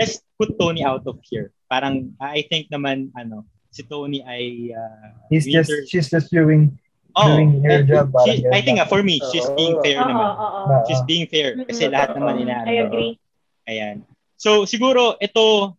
let's 0.00 0.24
put 0.40 0.56
Tony 0.56 0.80
out 0.80 1.04
of 1.04 1.20
here. 1.28 1.52
Parang, 1.68 2.16
I 2.20 2.48
think 2.48 2.72
naman, 2.72 3.12
ano, 3.12 3.44
si 3.68 3.84
Tony 3.84 4.24
ay, 4.24 4.72
uh, 4.72 5.12
He's 5.28 5.44
just, 5.44 5.68
winter- 5.68 5.84
she's 5.84 6.08
just 6.08 6.32
doing, 6.32 6.72
oh, 7.20 7.28
doing 7.36 7.60
her 7.68 7.84
eh, 7.84 7.86
job, 7.86 8.08
she- 8.24 8.48
I 8.48 8.64
think, 8.64 8.80
uh, 8.80 8.88
for 8.88 9.04
me, 9.04 9.20
she's 9.28 9.44
being 9.52 9.76
fair 9.84 10.00
Oo, 10.00 10.08
naman. 10.08 10.28
oo. 10.40 10.60
Na- 10.72 10.84
She's 10.88 11.04
being 11.04 11.28
fair. 11.28 11.52
Kasi 11.68 11.84
Mm-mm. 11.84 11.92
lahat 11.92 12.16
naman 12.16 12.40
ina, 12.40 12.64
I 12.64 12.74
agree. 12.80 13.12
Ayan. 13.68 14.08
So, 14.40 14.64
siguro, 14.64 15.16
ito, 15.20 15.76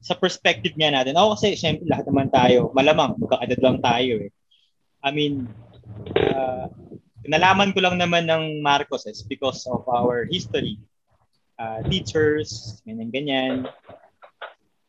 sa 0.00 0.16
perspective 0.16 0.72
nga 0.76 0.88
natin, 0.88 1.16
ako 1.16 1.36
kasi, 1.36 1.56
syempre, 1.56 1.84
lahat 1.84 2.08
naman 2.08 2.32
tayo, 2.32 2.72
malamang, 2.72 3.20
magkakadad 3.20 3.60
lang 3.60 3.78
tayo 3.84 4.14
eh. 4.24 4.32
I 5.04 5.10
mean, 5.12 5.48
uh, 6.16 6.68
nalaman 7.28 7.76
ko 7.76 7.84
lang 7.84 8.00
naman 8.00 8.24
ng 8.24 8.64
Marcos 8.64 9.04
is 9.04 9.20
because 9.20 9.68
of 9.68 9.84
our 9.88 10.24
history. 10.24 10.80
Uh, 11.60 11.84
teachers, 11.92 12.80
ganyan-ganyan. 12.88 13.68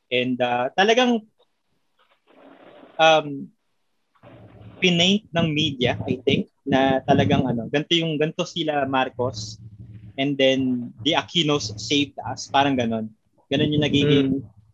And 0.07 0.39
uh, 0.39 0.71
talagang 0.79 1.27
um, 2.95 3.51
pinaint 4.79 5.27
ng 5.35 5.47
media, 5.51 5.99
I 6.07 6.23
think, 6.23 6.47
na 6.63 7.03
talagang 7.03 7.43
ano, 7.43 7.67
ganito 7.67 7.99
yung, 7.99 8.15
ganito 8.15 8.47
sila 8.47 8.87
Marcos, 8.87 9.59
and 10.15 10.39
then 10.39 10.91
the 11.03 11.19
Aquinos 11.19 11.75
saved 11.75 12.15
us. 12.23 12.47
Parang 12.47 12.79
ganon. 12.79 13.11
Ganon 13.51 13.75
yung 13.75 13.83
nagiging 13.83 14.29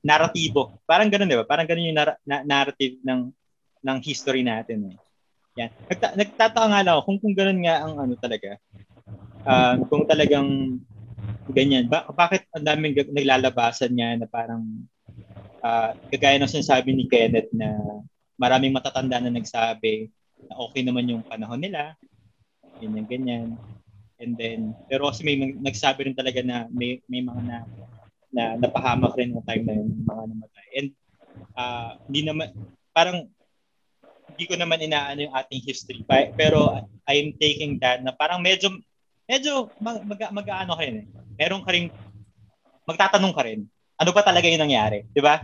narratibo. 0.07 0.79
Parang 0.87 1.11
ganon, 1.11 1.27
di 1.27 1.35
ba? 1.35 1.43
Parang 1.43 1.67
ganon 1.67 1.91
yung 1.91 1.99
nar- 1.99 2.21
na- 2.23 2.47
narrative 2.47 3.03
ng 3.03 3.27
ng 3.83 3.97
history 3.99 4.41
natin. 4.41 4.95
Eh. 4.95 4.97
Yan. 5.59 5.71
Nagta- 5.91 6.15
nagtataka 6.15 6.67
nga 6.71 6.81
ako 6.95 7.01
kung, 7.03 7.19
kung 7.19 7.35
ganon 7.35 7.59
nga 7.59 7.75
ang 7.83 7.93
ano 7.99 8.13
talaga. 8.15 8.55
Um, 9.43 9.77
kung 9.91 10.03
talagang 10.07 10.79
ganyan. 11.51 11.91
Ba- 11.91 12.07
bakit 12.11 12.47
ang 12.55 12.63
daming 12.63 12.95
gag- 12.95 13.11
naglalabasan 13.11 13.91
niya 13.91 14.15
na 14.19 14.27
parang 14.27 14.63
uh, 15.63 15.91
kagaya 16.11 16.39
ng 16.39 16.51
sinasabi 16.51 16.95
ni 16.95 17.07
Kenneth 17.07 17.51
na 17.51 17.75
maraming 18.39 18.75
matatanda 18.75 19.19
na 19.19 19.31
nagsabi 19.33 20.11
na 20.47 20.53
okay 20.61 20.83
naman 20.83 21.09
yung 21.09 21.23
panahon 21.25 21.59
nila. 21.59 21.97
Ganyan, 22.77 23.07
ganyan. 23.09 23.47
And 24.17 24.33
then, 24.37 24.73
pero 24.89 25.09
kasi 25.09 25.21
may 25.21 25.37
nagsabi 25.57 26.09
rin 26.09 26.17
talaga 26.17 26.41
na 26.41 26.65
may, 26.73 27.01
may 27.05 27.21
mga 27.21 27.41
na, 27.45 27.57
na 28.37 28.53
napahamak 28.61 29.17
rin 29.17 29.33
ng 29.33 29.45
time 29.49 29.63
na 29.65 29.73
yun, 29.73 29.87
yung 29.89 30.05
mga 30.05 30.23
namatay. 30.29 30.67
And 30.77 30.89
ah, 31.57 31.91
hindi 32.05 32.21
naman, 32.21 32.53
parang 32.93 33.25
hindi 34.37 34.45
ko 34.45 34.53
naman 34.53 34.85
inaano 34.85 35.25
yung 35.25 35.33
ating 35.33 35.65
history. 35.65 36.05
Pero 36.37 36.77
I'm 37.09 37.33
taking 37.41 37.81
that 37.81 38.05
na 38.05 38.13
parang 38.13 38.37
medyo, 38.45 38.69
medyo 39.25 39.73
mag, 39.81 40.05
mag, 40.05 40.21
mag-ano 40.29 40.77
ka 40.77 40.83
rin 40.85 41.01
eh. 41.01 41.05
Meron 41.41 41.65
ka 41.65 41.73
rin, 41.73 41.89
magtatanong 42.85 43.33
ka 43.33 43.41
rin, 43.41 43.65
ano 43.97 44.09
ba 44.13 44.21
talaga 44.21 44.45
yung 44.45 44.61
nangyari? 44.61 45.09
Di 45.09 45.17
ba? 45.17 45.41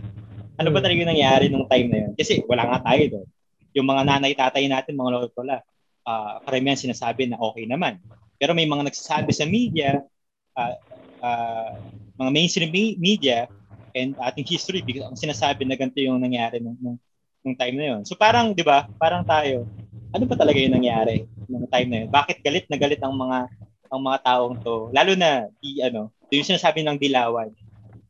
Ano 0.61 0.69
ba 0.69 0.77
talaga 0.77 1.01
yung 1.01 1.09
nangyari 1.09 1.49
nung 1.49 1.65
time 1.65 1.89
na 1.89 1.97
yun? 2.05 2.11
Kasi 2.13 2.45
wala 2.45 2.69
nga 2.69 2.93
tayo 2.93 3.03
doon. 3.17 3.27
Yung 3.73 3.89
mga 3.89 4.01
nanay, 4.05 4.37
tatay 4.37 4.69
natin, 4.69 4.93
mga 4.93 5.09
lolo 5.09 5.27
lola, 5.33 5.57
uh, 6.05 6.37
karamihan 6.45 6.77
sinasabi 6.77 7.25
na 7.25 7.41
okay 7.41 7.65
naman. 7.65 7.97
Pero 8.37 8.53
may 8.53 8.69
mga 8.69 8.85
nagsasabi 8.85 9.33
sa 9.33 9.49
media, 9.49 10.05
ah, 10.53 10.77
ah, 11.25 11.73
mga 12.19 12.29
mainstream 12.31 12.71
me- 12.71 12.97
media, 12.99 13.49
and 13.93 14.17
ating 14.17 14.45
history, 14.49 14.81
because 14.81 15.05
ang 15.05 15.17
sinasabi 15.17 15.69
na 15.69 15.77
ganito 15.77 16.01
yung 16.01 16.17
nangyari 16.17 16.57
nung, 16.57 16.77
nung, 16.81 16.97
nung 17.45 17.57
time 17.57 17.77
na 17.77 17.85
yun. 17.93 18.01
So 18.03 18.17
parang, 18.17 18.57
di 18.57 18.65
ba, 18.65 18.89
parang 18.97 19.21
tayo, 19.21 19.69
ano 20.13 20.23
ba 20.25 20.35
talaga 20.37 20.57
yung 20.57 20.73
nangyari 20.77 21.29
nung 21.45 21.69
time 21.69 21.89
na 21.89 21.97
yun? 22.05 22.09
Bakit 22.09 22.37
galit 22.41 22.65
na 22.69 22.77
galit 22.77 23.01
ang 23.01 23.13
mga 23.13 23.49
ang 23.93 24.01
mga 24.01 24.19
taong 24.25 24.57
to? 24.65 24.89
Lalo 24.89 25.13
na, 25.13 25.45
di, 25.61 25.77
ano, 25.85 26.09
yung 26.33 26.49
sinasabi 26.49 26.81
ng 26.81 26.97
dilawan 26.97 27.53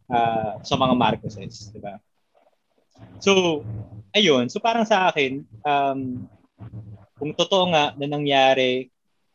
ah, 0.07 0.55
sa 0.63 0.79
mga 0.79 0.95
Marcoses, 0.95 1.67
di 1.75 1.79
ba? 1.83 1.99
So, 3.19 3.63
ayun. 4.15 4.47
So 4.47 4.63
parang 4.63 4.87
sa 4.87 5.11
akin, 5.11 5.43
um, 5.63 5.99
kung 7.19 7.31
totoo 7.35 7.71
nga 7.71 7.91
na 7.99 8.07
nangyari, 8.07 8.87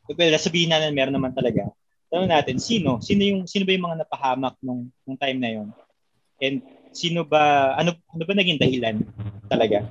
well, 0.09 0.37
sabihin 0.41 0.73
na 0.73 0.89
meron 0.89 1.13
naman 1.13 1.37
talaga. 1.37 1.69
Tanong 2.09 2.31
natin, 2.33 2.57
sino? 2.57 2.99
Sino 3.05 3.21
yung 3.21 3.45
sino 3.45 3.69
ba 3.69 3.73
yung 3.77 3.87
mga 3.89 4.01
napahamak 4.05 4.57
nung 4.65 4.89
nung 5.05 5.19
time 5.21 5.39
na 5.39 5.51
yon? 5.53 5.69
And 6.41 6.65
sino 6.97 7.23
ba 7.23 7.75
ano 7.77 7.93
ano 8.13 8.23
ba 8.25 8.33
naging 8.33 8.61
dahilan 8.61 9.05
talaga 9.51 9.85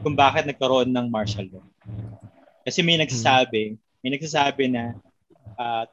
kung 0.00 0.14
bakit 0.14 0.46
nagkaroon 0.46 0.88
ng 0.94 1.06
martial 1.10 1.50
law? 1.50 1.64
Kasi 2.62 2.80
may 2.86 2.96
nagsasabi, 3.00 3.74
may 4.04 4.10
nagsasabi 4.14 4.70
na 4.70 4.94
ah, 5.58 5.84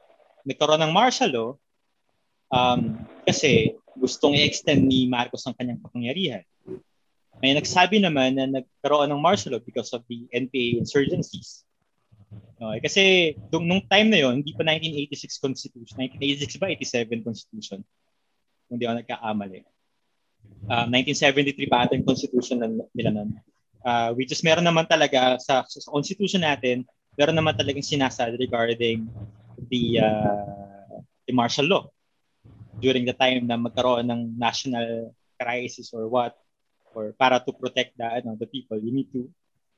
nagkaroon 0.46 0.80
ng 0.86 0.94
martial 0.94 1.30
law 1.34 1.50
um, 2.54 3.02
kasi 3.26 3.76
gustong 3.98 4.38
i-extend 4.38 4.86
ni 4.86 5.10
Marcos 5.10 5.44
ang 5.44 5.56
kanyang 5.58 5.82
kapangyarihan. 5.82 6.44
May 7.38 7.54
nagsabi 7.54 8.02
naman 8.02 8.34
na 8.34 8.46
nagkaroon 8.48 9.10
ng 9.10 9.22
martial 9.22 9.58
law 9.58 9.62
because 9.62 9.90
of 9.94 10.02
the 10.10 10.26
NPA 10.30 10.78
insurgencies. 10.82 11.67
Okay, 12.58 12.80
kasi 12.82 13.02
nung, 13.54 13.64
nung 13.64 13.82
time 13.86 14.10
na 14.10 14.18
yon, 14.18 14.42
hindi 14.42 14.52
pa 14.52 14.66
1986 14.66 15.38
Constitution. 15.38 15.96
1986 15.96 16.60
ba? 16.60 16.68
87 16.74 17.24
Constitution. 17.26 17.80
Kung 18.66 18.76
di 18.76 18.84
ako 18.84 19.00
nagkakamali. 19.00 19.60
Uh, 20.68 20.86
1973 20.90 21.70
pa 21.70 21.86
ata 21.86 21.96
Constitution 22.02 22.58
na, 22.60 22.68
nila 22.92 23.14
nun. 23.14 23.30
Uh, 23.86 24.10
which 24.18 24.34
is 24.34 24.42
meron 24.42 24.66
naman 24.66 24.84
talaga 24.90 25.38
sa, 25.38 25.62
sa 25.64 25.88
Constitution 25.88 26.42
natin, 26.42 26.82
meron 27.14 27.38
naman 27.38 27.54
talagang 27.54 27.86
sinasad 27.86 28.34
regarding 28.36 29.06
the 29.70 30.02
uh, 30.02 30.98
the 31.26 31.34
martial 31.34 31.66
law 31.66 31.84
during 32.78 33.02
the 33.02 33.14
time 33.14 33.46
na 33.46 33.58
magkaroon 33.58 34.06
ng 34.06 34.38
national 34.38 35.14
crisis 35.38 35.90
or 35.90 36.06
what 36.06 36.34
or 36.94 37.14
para 37.18 37.42
to 37.42 37.50
protect 37.54 37.94
the 37.98 38.06
ano 38.06 38.38
the 38.38 38.46
people 38.46 38.78
you 38.78 38.94
need 38.94 39.10
to 39.10 39.26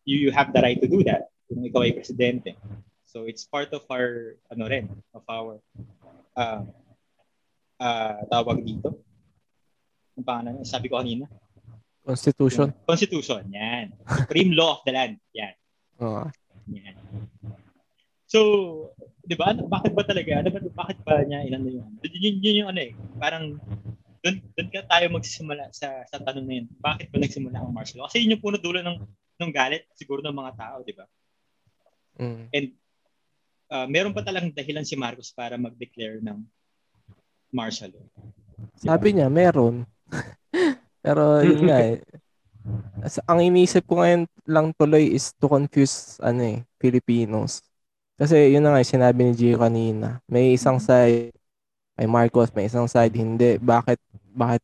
you, 0.05 0.29
you 0.29 0.31
have 0.33 0.53
the 0.53 0.61
right 0.61 0.81
to 0.81 0.89
do 0.89 1.01
that 1.05 1.33
kung 1.51 1.67
ikaw 1.67 1.83
ay 1.83 1.99
presidente. 1.99 2.55
So 3.11 3.27
it's 3.27 3.43
part 3.43 3.75
of 3.75 3.83
our 3.91 4.39
ano 4.55 4.71
rin 4.71 4.87
of 5.11 5.27
our 5.27 5.59
uh, 6.39 6.63
uh, 7.83 8.23
tawag 8.31 8.63
dito. 8.63 9.03
Ang 10.15 10.23
pangalan 10.23 10.63
sabi 10.63 10.87
ko 10.87 11.03
kanina. 11.03 11.27
Constitution. 12.07 12.71
constitution 12.87 13.43
yan. 13.51 13.91
Supreme 14.07 14.55
law 14.55 14.79
of 14.79 14.87
the 14.87 14.95
land 14.95 15.19
yan. 15.35 15.55
Oo. 15.99 16.31
yan. 16.71 16.95
So 18.31 18.39
di 19.27 19.35
ba 19.35 19.51
ano, 19.51 19.67
bakit 19.67 19.91
ba 19.91 20.07
talaga 20.07 20.39
ano 20.39 20.49
ba 20.55 20.87
bakit 20.87 21.03
ba 21.03 21.27
niya 21.27 21.43
inano 21.51 21.67
yun? 21.67 21.91
Yun, 22.07 22.15
yun, 22.15 22.37
yun 22.39 22.59
yung 22.63 22.71
ano 22.71 22.81
eh 22.87 22.95
parang 23.19 23.59
doon 24.23 24.39
doon 24.55 24.69
ka 24.71 24.87
tayo 24.87 25.11
magsisimula 25.11 25.75
sa 25.75 26.07
sa 26.07 26.23
tanong 26.23 26.47
na 26.47 26.55
yun. 26.63 26.67
Bakit 26.79 27.11
ba 27.11 27.19
nagsimula 27.19 27.59
ang 27.59 27.75
martial 27.75 27.99
law? 27.99 28.07
Kasi 28.07 28.23
yun 28.23 28.39
yung 28.39 28.45
puno 28.45 28.55
dulo 28.55 28.79
ng 28.87 29.03
ng 29.43 29.51
galit 29.51 29.83
siguro 29.99 30.23
ng 30.23 30.37
mga 30.37 30.55
tao 30.55 30.87
di 30.87 30.95
ba 30.95 31.11
Mm. 32.19 32.51
uh, 33.71 33.87
meron 33.87 34.15
pa 34.15 34.23
talagang 34.25 34.51
dahilan 34.51 34.85
si 34.85 34.99
Marcos 34.99 35.31
para 35.31 35.55
mag-declare 35.55 36.19
ng 36.21 36.43
martial 37.51 37.95
law. 37.95 38.07
Sabi 38.77 39.17
niya, 39.17 39.29
meron. 39.29 39.87
Pero 41.05 41.41
yun 41.41 41.65
nga 41.65 41.79
eh. 41.81 42.03
As- 43.01 43.25
Ang 43.25 43.41
iniisip 43.53 43.89
ko 43.89 44.05
ngayon 44.05 44.29
lang 44.45 44.77
tuloy 44.77 45.17
is 45.17 45.33
to 45.41 45.49
confuse 45.49 46.21
ano 46.21 46.45
eh, 46.45 46.59
Filipinos. 46.77 47.65
Kasi 48.21 48.53
yun 48.53 48.61
na 48.61 48.77
nga 48.77 48.85
yung 48.85 48.95
sinabi 49.01 49.21
ni 49.25 49.33
Gio 49.33 49.57
kanina. 49.57 50.21
May 50.29 50.53
isang 50.53 50.77
side 50.77 51.33
kay 51.97 52.07
Marcos, 52.09 52.53
may 52.53 52.69
isang 52.69 52.85
side 52.85 53.17
hindi. 53.17 53.57
Bakit 53.57 53.97
bakit 54.37 54.61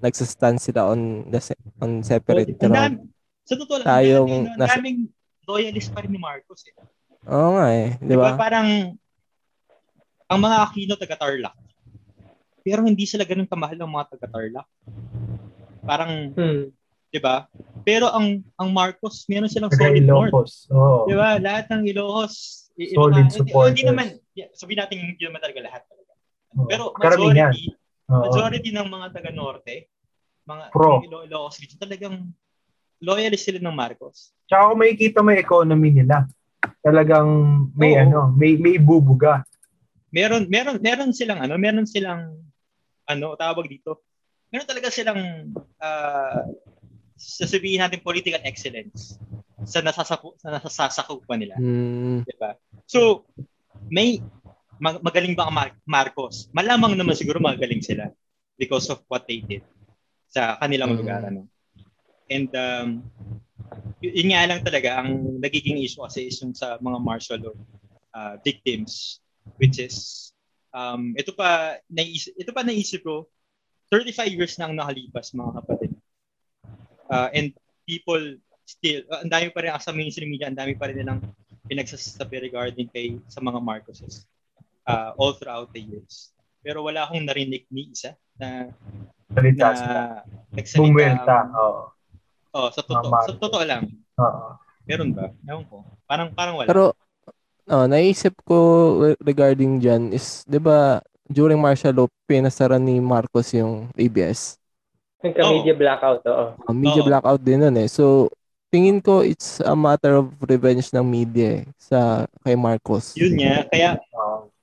nagsastand 0.00 0.56
sila 0.56 0.88
on 0.88 1.28
the 1.28 1.40
on 1.84 2.00
separate 2.00 2.56
ground? 2.56 3.12
sa 3.44 3.60
totoo 3.60 3.76
lang, 3.76 3.86
Tayong 3.86 4.24
ang 4.24 4.44
daming, 4.48 4.56
nasa- 4.56 4.72
daming 4.80 4.98
loyalist 5.44 5.90
pa 5.90 6.00
rin 6.00 6.10
ni 6.10 6.18
Marcos. 6.18 6.64
Eh. 6.64 6.74
Oo 7.26 7.54
nga 7.54 7.66
eh, 7.70 7.96
di 7.98 8.06
Di 8.06 8.14
ba? 8.14 8.32
ba? 8.32 8.38
Parang 8.38 8.68
ang 10.24 10.40
mga 10.40 10.56
Aquino 10.60 10.94
taga 10.94 11.16
Tarlac. 11.16 11.56
Pero 12.60 12.80
hindi 12.80 13.04
sila 13.04 13.22
ganun 13.22 13.44
kamahal 13.44 13.76
ng 13.76 13.90
mga 13.90 14.06
taga 14.10 14.26
Tarlac. 14.30 14.66
Parang, 15.80 16.32
Hmm. 16.32 16.72
'di 17.10 17.20
ba? 17.20 17.44
Pero 17.82 18.08
ang 18.08 18.40
ang 18.54 18.68
Marcos, 18.70 19.24
meron 19.26 19.46
silang 19.46 19.68
Taga 19.68 19.84
solid 19.86 20.02
north. 20.02 20.32
Ilocos. 20.32 20.52
Oo. 20.70 21.04
'Di 21.04 21.14
ba? 21.14 21.36
Lahat 21.38 21.68
ng 21.68 21.84
Ilocos, 21.86 22.34
i- 22.74 22.90
Solid 22.90 23.28
Ilocano- 23.28 23.44
hindi-. 23.44 23.68
Hindi 23.70 23.84
naman, 23.84 24.06
yeah, 24.32 24.48
sabihin 24.52 24.80
natin 24.80 24.96
hindi 25.06 25.22
naman 25.22 25.38
talaga 25.38 25.60
lahat 25.60 25.82
talaga. 25.84 26.12
Pero 26.66 26.82
Karamihan. 26.92 27.52
majority, 27.52 27.64
majority 28.06 28.70
ng 28.70 28.88
mga 28.88 29.06
taga 29.12 29.30
Norte, 29.30 29.74
mga 30.42 30.64
Pro. 30.70 31.00
Ilo- 31.00 31.24
Ilocos 31.24 31.56
region, 31.58 31.78
talagang 31.78 32.14
loyalist 33.02 33.46
sila 33.48 33.58
ng 33.62 33.74
Marcos. 33.74 34.34
Tsaka 34.46 34.70
kung 34.70 34.80
makikita 34.80 35.18
mo 35.24 35.30
economy 35.34 35.90
nila, 35.90 36.28
talagang 36.84 37.28
may 37.74 37.96
Oo. 37.96 38.02
ano, 38.04 38.18
may 38.36 38.56
may 38.60 38.76
bubuga. 38.76 39.42
Meron 40.14 40.46
meron 40.46 40.78
meron 40.78 41.10
silang 41.10 41.42
ano, 41.42 41.58
meron 41.58 41.88
silang 41.88 42.38
ano, 43.04 43.36
tawag 43.36 43.68
dito, 43.68 44.04
meron 44.48 44.68
talaga 44.68 44.88
silang, 44.88 45.52
uh, 45.82 46.42
sasabihin 47.18 47.84
natin 47.84 48.00
political 48.00 48.40
excellence 48.44 49.16
sa 49.64 49.80
nasasaku 49.80 50.36
sa 50.40 50.60
nasasakupan 50.60 51.40
nila. 51.40 51.56
Mm. 51.56 52.24
Diba? 52.26 52.56
So, 52.84 53.24
may 53.88 54.20
mag- 54.76 55.00
magaling 55.00 55.32
ba 55.32 55.48
ang 55.48 55.56
Mar- 55.56 55.82
Marcos? 55.86 56.50
Malamang 56.52 56.98
naman 56.98 57.16
siguro 57.16 57.40
magaling 57.40 57.80
sila 57.80 58.10
because 58.60 58.88
of 58.92 59.00
what 59.08 59.24
they 59.24 59.40
did 59.40 59.64
sa 60.28 60.58
kanilang 60.60 60.94
Mm. 60.94 60.98
lugar. 61.00 61.20
Ano? 61.24 61.48
And 62.30 62.48
um, 62.56 62.88
yun 64.00 64.32
nga 64.32 64.48
lang 64.48 64.60
talaga, 64.64 65.00
ang 65.00 65.40
nagiging 65.40 65.80
issue 65.80 66.04
kasi 66.04 66.28
is 66.28 66.40
yung 66.40 66.56
sa 66.56 66.76
mga 66.80 66.98
martial 67.00 67.40
law 67.40 67.56
uh, 68.16 68.34
victims, 68.44 69.20
which 69.60 69.80
is, 69.80 70.30
um, 70.72 71.12
ito 71.16 71.32
pa, 71.32 71.80
naisip, 71.88 72.32
ito 72.36 72.50
pa 72.52 72.64
naisip 72.64 73.04
ko, 73.04 73.28
35 73.92 74.36
years 74.36 74.54
na 74.56 74.68
ang 74.68 74.74
nakalipas 74.76 75.36
mga 75.36 75.52
kapatid. 75.60 75.92
Uh, 77.08 77.28
and 77.36 77.52
people 77.84 78.20
still, 78.64 79.04
uh, 79.12 79.20
ang 79.20 79.30
dami 79.30 79.52
pa 79.52 79.60
rin, 79.60 79.72
sa 79.76 79.92
mainstream 79.92 80.32
media, 80.32 80.48
ang 80.48 80.56
dami 80.56 80.72
pa 80.74 80.88
rin 80.88 80.96
nilang 80.98 81.20
pinagsasabi 81.68 82.48
regarding 82.48 82.88
kay 82.92 83.16
sa 83.28 83.40
mga 83.40 83.60
Marcoses 83.60 84.28
uh, 84.88 85.16
all 85.16 85.32
throughout 85.36 85.72
the 85.72 85.80
years. 85.80 86.32
Pero 86.64 86.80
wala 86.84 87.04
akong 87.04 87.24
narinig 87.24 87.68
ni 87.68 87.92
isa 87.92 88.16
na 88.40 88.72
Salita 89.34 89.72
na 89.72 89.76
sila. 89.76 90.00
nagsalita. 90.52 90.80
Bumwelta. 90.80 91.34
ang- 91.44 91.52
Oo. 91.56 91.64
Oh, 91.64 91.93
sa 92.70 92.80
totoo, 92.86 93.10
sa 93.10 93.34
totoo 93.34 93.64
lang. 93.66 93.90
Oo. 94.18 94.54
Meron 94.86 95.10
ba? 95.16 95.32
Ewan 95.48 95.64
ko. 95.66 95.82
Parang 96.06 96.28
parang 96.30 96.54
wala. 96.60 96.68
Pero, 96.68 96.94
oh, 97.72 97.86
naisip 97.90 98.36
ko 98.46 98.56
re- 99.00 99.20
regarding 99.20 99.80
dyan 99.82 100.12
is, 100.14 100.44
di 100.46 100.60
ba, 100.60 101.02
during 101.26 101.58
martial 101.58 101.96
law, 101.96 102.08
pinasara 102.28 102.76
ni 102.78 103.00
Marcos 103.00 103.50
yung 103.56 103.88
ABS. 103.96 104.60
Nagka-media 105.24 105.72
blackout, 105.72 106.20
oo. 106.28 106.46
Uh, 106.68 106.76
media 106.76 107.00
Oo. 107.00 107.08
blackout 107.08 107.40
din 107.40 107.64
nun 107.64 107.80
eh. 107.80 107.88
So, 107.88 108.28
tingin 108.68 109.00
ko 109.00 109.24
it's 109.24 109.62
a 109.64 109.72
matter 109.72 110.20
of 110.20 110.34
revenge 110.44 110.92
ng 110.92 111.06
media 111.06 111.62
eh, 111.62 111.64
sa 111.80 112.28
kay 112.44 112.58
Marcos. 112.58 113.16
yun 113.16 113.38
nga. 113.40 113.64
Kaya 113.72 113.96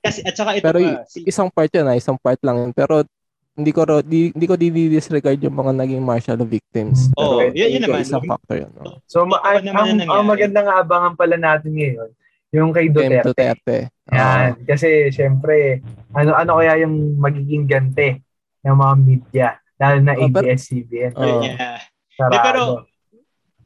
kasi 0.01 0.25
at 0.25 0.33
saka 0.33 0.57
ito 0.57 0.65
Pero 0.65 0.81
pa, 0.81 1.05
si, 1.05 1.21
isang 1.29 1.49
part 1.49 1.69
yun 1.69 1.85
ah, 1.85 1.97
isang 1.97 2.17
part 2.17 2.37
lang 2.41 2.57
yun. 2.57 2.71
Pero 2.73 3.05
hindi 3.51 3.71
ko 3.71 3.81
ro- 3.83 4.01
di, 4.01 4.31
hindi 4.31 4.45
ko 4.45 4.55
di-disregard 4.55 5.37
yung 5.39 5.53
mga 5.53 5.75
naging 5.75 6.01
martial 6.01 6.35
law 6.35 6.47
victims. 6.47 7.11
Oo, 7.13 7.39
Pero 7.41 7.51
yun- 7.53 7.71
yun 7.71 7.81
naman. 7.83 8.01
Isang 8.01 8.23
factor 8.23 8.55
yun. 8.57 8.71
Oh. 8.79 8.97
So, 9.05 9.23
ma- 9.23 9.41
ang, 9.41 9.61
ang, 9.65 9.99
ang 9.99 10.09
ang 10.09 10.25
magandang 10.25 10.67
abangan 10.67 11.13
pala 11.13 11.35
natin 11.35 11.71
ngayon, 11.71 12.09
yung 12.51 12.71
kay 12.71 12.87
Kay 12.87 12.93
Duterte. 12.93 13.27
Duterte. 13.27 13.77
Yan. 14.09 14.59
Kasi, 14.63 14.87
syempre, 15.09 15.79
ano 16.11 16.31
ano 16.33 16.51
kaya 16.57 16.83
yung 16.83 17.15
magiging 17.15 17.63
gante 17.63 18.19
ng 18.61 18.75
mga 18.75 18.95
media, 18.97 19.47
lalo 19.77 19.97
na 19.99 20.13
Oh, 20.13 20.27
pero- 20.27 20.47
ABS-CBN. 20.47 21.11
Oo. 21.15 21.43
yeah. 21.43 21.79
Sarado. 22.11 22.33
Eh, 22.33 22.41
pero, 22.41 22.61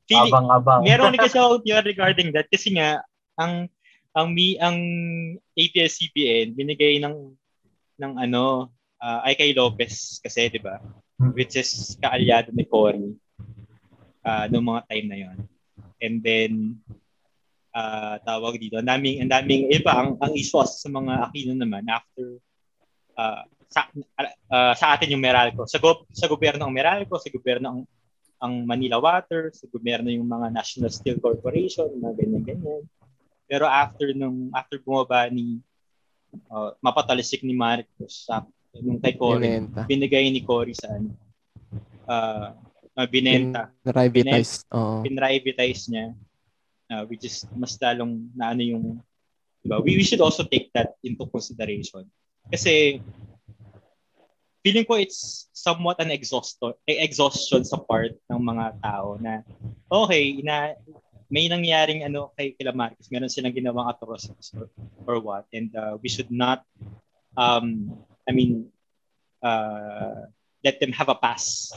feeling, 0.05 0.29
Abang-abang. 0.29 0.81
meron 0.81 1.09
din 1.09 1.19
kasi 1.19 1.33
ako 1.41 1.61
theory 1.61 1.81
regarding 1.88 2.29
that 2.29 2.45
kasi 2.45 2.73
nga 2.73 3.01
ang 3.36 3.65
ang 4.13 4.31
mi 4.31 4.53
ang 4.55 4.77
ABS-CBN 5.51 6.53
binigay 6.53 7.01
ng 7.01 7.33
ng 7.97 8.13
ano 8.15 8.69
ah, 9.05 9.21
ay 9.21 9.37
kay 9.37 9.53
Lopez 9.53 10.17
kasi 10.25 10.49
'di 10.49 10.57
ba 10.65 10.81
Hmm. 11.15 11.31
which 11.31 11.55
is 11.55 11.95
kaalyado 12.03 12.51
ni 12.51 12.67
Cory 12.67 13.15
ah 14.19 14.51
noong 14.51 14.67
mga 14.67 14.81
time 14.91 15.07
na 15.07 15.17
yon 15.23 15.37
and 16.03 16.19
then 16.19 16.75
ah 17.71 18.19
tawag 18.19 18.59
dito 18.59 18.75
ang 18.75 18.89
daming 18.89 19.23
ang 19.23 19.31
daming 19.31 19.71
iba 19.71 19.95
ang 19.95 20.19
ang 20.19 20.35
issue 20.35 20.59
sa 20.67 20.91
mga 20.91 21.31
Aquino 21.31 21.55
naman 21.55 21.87
after 21.87 22.35
ah 23.15 23.47
sa 23.71 23.87
ah, 24.51 24.75
sa 24.75 24.91
atin 24.91 25.15
yung 25.15 25.23
Meralco 25.23 25.63
sa 25.71 25.79
go, 25.79 26.03
sa 26.11 26.27
gobyerno 26.27 26.67
ng 26.67 26.75
Meralco 26.75 27.15
sa 27.15 27.31
gobyerno 27.31 27.63
ng 27.71 27.79
ang 28.35 28.67
Manila 28.67 28.99
Water, 28.99 29.47
sa 29.55 29.63
gobyerno 29.71 30.11
yung 30.11 30.27
mga 30.27 30.51
National 30.51 30.91
Steel 30.91 31.23
Corporation, 31.23 31.87
mga 31.87 32.19
ganyan-ganyan. 32.19 32.83
Pero 33.47 33.63
after 33.65 34.11
nung 34.11 34.51
after 34.51 34.75
bumaba 34.83 35.31
ni 35.31 35.63
uh, 36.51 36.75
mapatalisik 36.83 37.41
ni 37.47 37.55
Marcos 37.55 38.27
sa 38.27 38.43
nung 38.84 38.99
kay 38.99 39.15
Cory, 39.15 39.47
Binenta. 39.47 39.82
binigay 39.88 40.26
ni 40.32 40.41
Cory 40.43 40.76
sa 40.76 40.91
ano, 40.91 41.15
uh, 42.07 42.51
uh, 42.95 43.07
binenta. 43.07 43.71
Oo. 44.71 45.03
pinrivatize 45.03 45.91
niya, 45.91 46.15
uh, 46.91 47.03
which 47.07 47.23
is 47.28 47.47
mas 47.55 47.76
lalong 47.80 48.28
na 48.36 48.51
ano 48.51 48.63
yung, 48.63 48.86
diba? 49.63 49.80
We, 49.84 49.99
we 49.99 50.05
should 50.07 50.23
also 50.23 50.43
take 50.43 50.71
that 50.76 50.95
into 51.03 51.28
consideration. 51.28 52.07
Kasi, 52.51 53.01
feeling 54.65 54.86
ko 54.86 54.97
it's 54.97 55.45
somewhat 55.53 56.01
an 56.01 56.09
exhaustion, 56.09 56.73
eh, 56.89 57.01
exhaustion 57.05 57.61
sa 57.61 57.78
part 57.78 58.17
ng 58.32 58.41
mga 58.41 58.65
tao 58.82 59.17
na, 59.21 59.45
okay, 59.89 60.41
na 60.41 60.73
may 61.30 61.49
nangyaring 61.49 62.05
ano 62.05 62.30
kay 62.38 62.53
kila 62.53 62.73
Marcos, 62.73 63.09
meron 63.09 63.30
silang 63.30 63.53
ginawang 63.53 63.89
atrocities 63.89 64.53
or, 64.53 64.69
or 65.09 65.17
what, 65.21 65.45
and 65.53 65.73
uh, 65.73 65.97
we 66.01 66.09
should 66.09 66.30
not, 66.30 66.61
um, 67.38 67.93
I 68.26 68.32
mean, 68.34 68.73
uh, 69.41 70.26
let 70.65 70.82
them 70.82 70.91
have 70.93 71.09
a 71.09 71.15
pass 71.15 71.69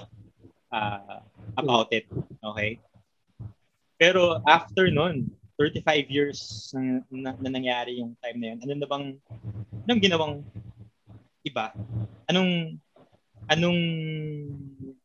uh, 0.73 1.21
about 1.57 1.93
it. 1.93 2.09
Okay? 2.41 2.81
Pero 4.01 4.41
after 4.47 4.89
nun, 4.89 5.29
35 5.59 6.07
years 6.09 6.39
na, 6.73 7.03
na, 7.11 7.31
na 7.35 7.51
nangyari 7.51 7.99
yung 7.99 8.15
time 8.23 8.39
na 8.39 8.47
yun, 8.55 8.59
ano 8.63 8.73
na 8.79 8.89
bang, 8.89 9.07
anong 9.85 10.01
ginawang 10.01 10.35
iba? 11.43 11.75
Anong, 12.31 12.79
anong 13.51 13.81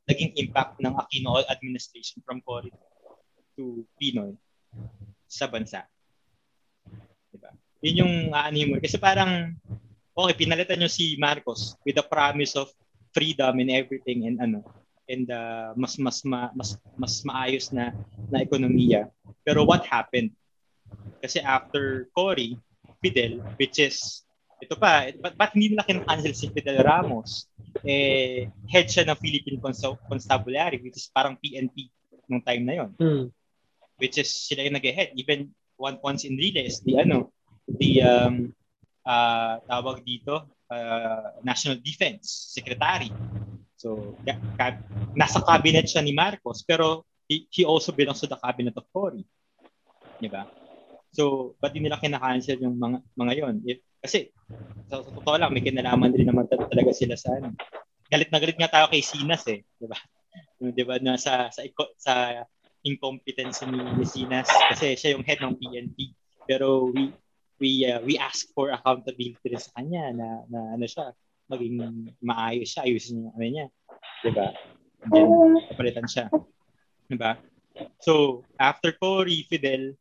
naging 0.05 0.31
impact 0.37 0.77
ng 0.77 0.93
Aquino 0.93 1.41
administration 1.49 2.21
from 2.21 2.39
Cory 2.45 2.69
to 3.57 3.81
Pinoy 3.97 4.37
sa 5.25 5.49
bansa? 5.49 5.89
Diba? 7.33 7.49
Yun 7.81 7.99
yung 8.05 8.15
aanim 8.37 8.67
mo. 8.71 8.77
Kasi 8.77 9.01
parang, 9.01 9.57
okay, 10.13 10.35
pinalitan 10.37 10.77
nyo 10.77 10.89
si 10.89 11.17
Marcos 11.17 11.77
with 11.83 11.97
the 11.97 12.05
promise 12.05 12.53
of 12.53 12.69
freedom 13.13 13.57
and 13.61 13.69
everything 13.69 14.25
and 14.29 14.37
ano, 14.41 14.61
and 15.09 15.29
uh, 15.29 15.73
mas 15.77 15.97
mas 15.97 16.21
ma, 16.25 16.49
mas 16.53 16.77
mas 16.97 17.21
maayos 17.25 17.69
na 17.73 17.93
na 18.29 18.41
ekonomiya. 18.41 19.09
Pero 19.45 19.65
what 19.65 19.85
happened? 19.85 20.33
Kasi 21.21 21.41
after 21.41 22.09
Cory, 22.13 22.57
Fidel, 23.01 23.41
which 23.57 23.77
is 23.81 24.23
ito 24.63 24.79
pa, 24.79 25.11
ba't, 25.19 25.35
ba't 25.35 25.51
hindi 25.51 25.75
nila 25.75 25.83
kin-cancel 25.83 26.31
si 26.31 26.47
Fidel 26.47 26.79
Ramos? 26.79 27.51
Eh, 27.83 28.47
head 28.71 28.87
siya 28.87 29.03
ng 29.03 29.19
Philippine 29.19 29.59
Consta- 29.59 29.99
Constabulary, 30.07 30.79
which 30.79 30.95
is 30.95 31.11
parang 31.11 31.35
PNP 31.35 31.91
nung 32.31 32.39
time 32.39 32.63
na 32.63 32.75
yon 32.79 32.91
Hmm. 32.95 33.27
which 33.99 34.15
is 34.17 34.31
sila 34.31 34.63
yung 34.63 34.75
nag-head. 34.79 35.11
Even 35.19 35.51
one 35.75 35.99
once 35.99 36.23
in 36.23 36.39
Riles, 36.39 36.79
the 36.83 37.03
ano, 37.03 37.31
the 37.67 37.99
um, 38.03 38.55
uh, 39.03 39.59
tawag 39.67 40.03
dito, 40.03 40.47
uh, 40.71 41.27
National 41.43 41.79
Defense 41.79 42.51
Secretary. 42.55 43.11
So, 43.75 44.15
ka- 44.55 44.83
nasa 45.13 45.43
cabinet 45.43 45.91
siya 45.91 46.03
ni 46.03 46.15
Marcos, 46.15 46.63
pero 46.63 47.03
he, 47.27 47.47
he 47.51 47.63
also 47.67 47.91
belongs 47.91 48.23
to 48.23 48.29
the 48.31 48.39
cabinet 48.39 48.75
of 48.79 48.87
Cory. 48.91 49.27
Di 50.19 50.31
ba? 50.31 50.47
So, 51.13 51.53
ba't 51.61 51.75
di 51.75 51.83
nila 51.83 52.01
kinakancel 52.01 52.57
yung 52.63 52.79
mga, 52.79 52.97
mga 53.13 53.33
yon? 53.37 53.55
If, 53.67 53.83
kasi, 54.01 54.33
sa, 54.89 55.03
sa 55.03 55.11
totoo 55.11 55.37
lang, 55.37 55.53
may 55.53 55.61
kinalaman 55.61 56.15
din 56.15 56.25
naman 56.25 56.49
tal- 56.49 56.67
talaga 56.67 56.91
sila 56.95 57.13
sa 57.13 57.37
ano. 57.37 57.53
Galit 58.09 58.29
na 58.33 58.39
galit 58.41 58.57
nga 58.57 58.71
tayo 58.71 58.85
kay 58.89 59.03
Sinas 59.03 59.45
eh. 59.51 59.61
Di 59.77 59.85
ba? 59.85 59.99
Di 60.77 60.83
ba, 60.87 60.97
na 60.97 61.19
sa, 61.19 61.53
sa, 61.53 61.61
sa 61.99 62.13
incompetence 62.83 63.63
ni, 63.67 63.79
ni 63.79 64.05
Sinas 64.07 64.47
kasi 64.73 64.95
siya 64.99 65.15
yung 65.15 65.23
head 65.23 65.39
ng 65.39 65.55
PNP. 65.55 66.11
Pero 66.43 66.91
we 66.91 67.15
we 67.63 67.87
uh, 67.87 68.03
we 68.03 68.19
ask 68.19 68.51
for 68.51 68.75
accountability 68.75 69.39
rin 69.39 69.55
sa 69.55 69.71
kanya 69.79 70.11
na, 70.11 70.27
na 70.51 70.75
ano 70.75 70.83
siya 70.83 71.15
maging 71.47 71.79
maayos 72.19 72.75
siya, 72.75 72.83
ayusin 72.83 73.23
niya 73.23 73.31
ano 73.31 73.45
niya. 73.47 73.67
'Di 74.19 74.31
ba? 74.35 74.47
Then 75.07 75.29
kapalitan 75.71 76.07
siya. 76.11 76.27
'Di 77.07 77.15
ba? 77.15 77.39
So, 78.03 78.43
after 78.59 78.93
Cory, 78.93 79.47
Fidel, 79.49 79.97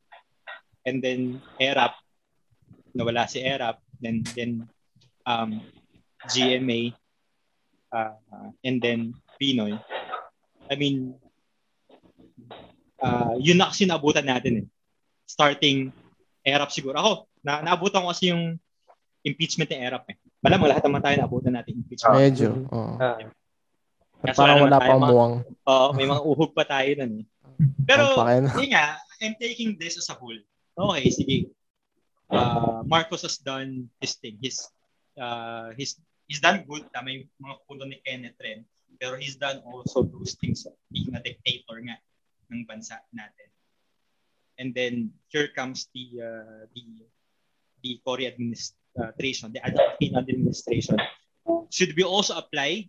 and 0.85 1.01
then 1.01 1.41
Erap, 1.57 1.97
nawala 2.93 3.31
si 3.31 3.41
Erap, 3.41 3.81
then 4.03 4.27
then 4.35 4.67
um, 5.25 5.63
GMA, 6.29 6.93
uh, 7.95 8.19
uh, 8.19 8.51
and 8.67 8.83
then 8.83 9.17
Pinoy. 9.41 9.79
I 10.69 10.75
mean, 10.77 11.17
uh, 13.01 13.39
yun 13.41 13.57
na 13.57 13.73
kasi 13.73 13.89
natin 13.89 14.67
eh. 14.67 14.67
Starting 15.25 15.89
Erap 16.45 16.69
siguro. 16.69 16.99
Ako, 17.01 17.13
na 17.43 17.61
naabutan 17.63 18.07
ko 18.07 18.11
kasi 18.15 18.31
yung 18.31 18.57
impeachment 19.23 19.71
ni 19.71 19.79
Erap 19.83 20.07
eh. 20.11 20.17
Malamang 20.43 20.75
lahat 20.75 20.83
naman 20.87 21.03
tayo 21.03 21.15
naabutan 21.19 21.55
natin 21.55 21.79
impeachment. 21.79 22.19
Medyo. 22.19 22.51
Oo. 22.71 22.95
Ah. 22.99 23.19
Kaso 24.23 24.39
Parang 24.39 24.63
wala 24.63 24.79
mga- 24.79 25.11
muwang. 25.11 25.35
Oo, 25.67 25.87
may 25.95 26.07
mga 26.07 26.23
uhog 26.23 26.53
pa 26.55 26.65
tayo 26.67 26.91
nun 27.03 27.23
eh. 27.23 27.27
Pero, 27.87 28.19
yun 28.59 28.71
nga, 28.75 28.99
I'm 29.23 29.35
taking 29.39 29.79
this 29.79 29.99
as 29.99 30.11
a 30.11 30.17
whole. 30.19 30.39
Okay, 30.75 31.07
sige. 31.11 31.37
Uh, 32.33 32.83
Marcos 32.87 33.23
has 33.23 33.39
done 33.39 33.87
his 34.01 34.17
thing. 34.19 34.41
His, 34.41 34.67
uh, 35.21 35.71
his, 35.77 36.01
he's 36.27 36.41
done 36.41 36.65
good, 36.65 36.87
tama 36.91 37.13
yung 37.13 37.29
mga 37.39 37.55
puno 37.69 37.85
ni 37.87 38.01
Kenneth 38.03 38.41
rin, 38.41 38.65
pero 38.97 39.21
he's 39.21 39.37
done 39.37 39.61
also 39.69 40.03
those 40.07 40.35
things 40.39 40.65
of 40.65 40.73
being 40.89 41.13
a 41.13 41.21
dictator 41.21 41.77
nga 41.85 41.99
ng 42.51 42.65
bansa 42.65 43.03
natin. 43.13 43.51
And 44.57 44.73
then 44.73 45.13
here 45.29 45.51
comes 45.53 45.91
the 45.93 46.23
uh, 46.23 46.63
the 46.73 46.85
the 47.83 48.01
Cory 48.07 48.27
administration, 48.31 49.53
the 49.53 49.61
Aquino 49.61 50.23
administration. 50.23 50.97
Should 51.71 51.93
we 51.99 52.05
also 52.07 52.39
apply 52.39 52.89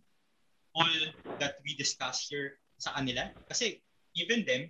all 0.78 0.94
that 1.39 1.58
we 1.66 1.74
discussed 1.76 2.30
here 2.30 2.62
sa 2.78 2.94
kanila? 2.94 3.34
Kasi 3.50 3.82
even 4.14 4.46
them, 4.46 4.70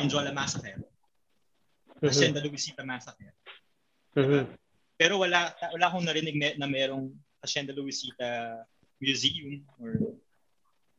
Minjola 0.00 0.32
Massacre, 0.32 0.80
Mhm. 2.00 2.10
Hacienda 2.10 2.40
Luisita 2.42 2.82
Massacre, 2.82 3.32
Mhm. 4.16 4.56
pero 4.98 5.20
wala 5.20 5.52
wala 5.72 5.86
akong 5.88 6.04
narinig 6.04 6.36
na, 6.36 6.48
na 6.64 6.68
merong 6.68 7.12
Hacienda 7.40 7.76
Luisita 7.76 8.60
Museum 8.98 9.62
or 9.78 10.00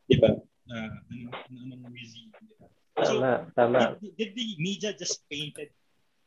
di 0.06 0.16
ba? 0.22 0.38
Uh, 0.66 0.98
ano, 1.10 1.30
ano, 1.34 1.58
anong 1.66 1.94
museum, 1.94 2.30
di 2.42 2.54
ba? 2.58 2.66
So, 3.06 3.20
Tama, 3.20 3.32
tama. 3.54 3.80
did, 4.00 4.14
did 4.16 4.32
the 4.38 4.48
media 4.58 4.90
just 4.96 5.26
painted 5.28 5.70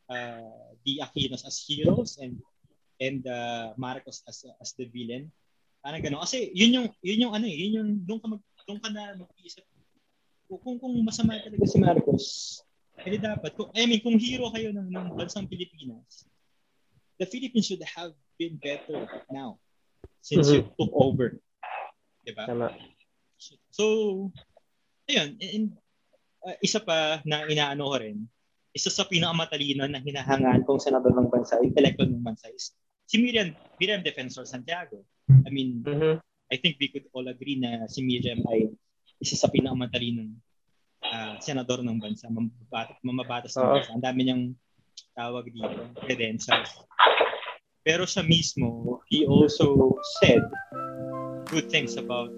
uh, 0.08 0.72
the 0.84 1.04
Aquinos 1.04 1.44
as 1.44 1.60
heroes 1.62 2.18
and 2.20 2.40
and 2.98 3.22
uh, 3.28 3.72
Marcos 3.78 4.24
as 4.28 4.44
as 4.60 4.74
the 4.74 4.88
villain? 4.90 5.30
Parang 5.84 6.02
gano'n. 6.02 6.24
Kasi 6.24 6.50
yun 6.52 6.74
yung 6.74 6.86
yun 7.00 7.28
yung 7.28 7.32
ano 7.32 7.46
eh, 7.46 7.56
yun 7.56 7.72
yung 7.78 7.90
doon 8.02 8.20
ka 8.20 8.28
mag 8.28 8.42
doon 8.68 8.80
ka 8.84 8.88
na 8.92 9.16
mag-iisip 9.16 9.64
kung 10.48 10.80
kung 10.80 10.94
masama 11.04 11.36
talaga 11.36 11.66
si 11.68 11.76
Marcos, 11.76 12.24
hindi 13.04 13.20
dapat. 13.20 13.52
Kung, 13.52 13.68
I 13.76 13.84
mean, 13.84 14.00
kung 14.00 14.16
hero 14.16 14.48
kayo 14.48 14.72
ng, 14.72 14.88
ng 14.88 15.06
bansang 15.12 15.44
Pilipinas, 15.44 16.24
the 17.20 17.28
Philippines 17.28 17.68
should 17.68 17.84
have 17.84 18.16
been 18.40 18.56
better 18.56 19.04
now 19.28 19.60
since 20.24 20.48
you 20.48 20.64
took 20.80 20.92
over. 20.96 21.36
Diba? 22.24 22.48
Tama. 22.48 22.72
So, 23.70 23.84
ayun, 25.04 25.36
and, 25.38 25.76
uh, 26.42 26.56
isa 26.64 26.80
pa 26.80 27.20
na 27.28 27.44
inaano 27.44 27.92
ko 27.92 27.96
rin, 28.00 28.24
isa 28.78 28.94
sa 28.94 29.10
pinakamatalino 29.10 29.90
na 29.90 29.98
hinahangaan 29.98 30.62
kong 30.62 30.78
senador 30.78 31.10
ng 31.10 31.26
bansa, 31.26 31.58
intellectual 31.58 32.06
ng 32.06 32.22
bansa 32.22 32.46
is 32.54 32.70
si 33.10 33.18
Miriam, 33.18 33.50
Miriam 33.82 34.06
Defensor 34.06 34.46
Santiago. 34.46 35.02
I 35.26 35.50
mean, 35.50 35.82
Mhm. 35.82 36.22
I 36.48 36.56
think 36.56 36.78
we 36.78 36.88
could 36.88 37.10
all 37.10 37.26
agree 37.26 37.58
na 37.58 37.90
si 37.90 38.00
Miriam 38.00 38.40
ay 38.48 38.70
isa 39.18 39.34
sa 39.34 39.50
pinakamatalinong 39.50 40.32
uh, 41.02 41.34
senador 41.42 41.82
ng 41.82 41.98
bansa, 41.98 42.30
mamabatas, 42.30 42.96
mamabatas 43.02 43.52
ng 43.58 43.66
bansa. 43.66 43.90
Ang 43.92 44.04
dami 44.06 44.20
niyang 44.22 44.44
tawag 45.12 45.50
dito, 45.50 45.66
credentials. 46.06 46.70
Pero 47.82 48.06
siya 48.06 48.22
mismo, 48.22 49.00
he 49.10 49.26
also 49.26 49.98
said 50.22 50.40
good 51.50 51.66
things 51.68 51.98
about 51.98 52.30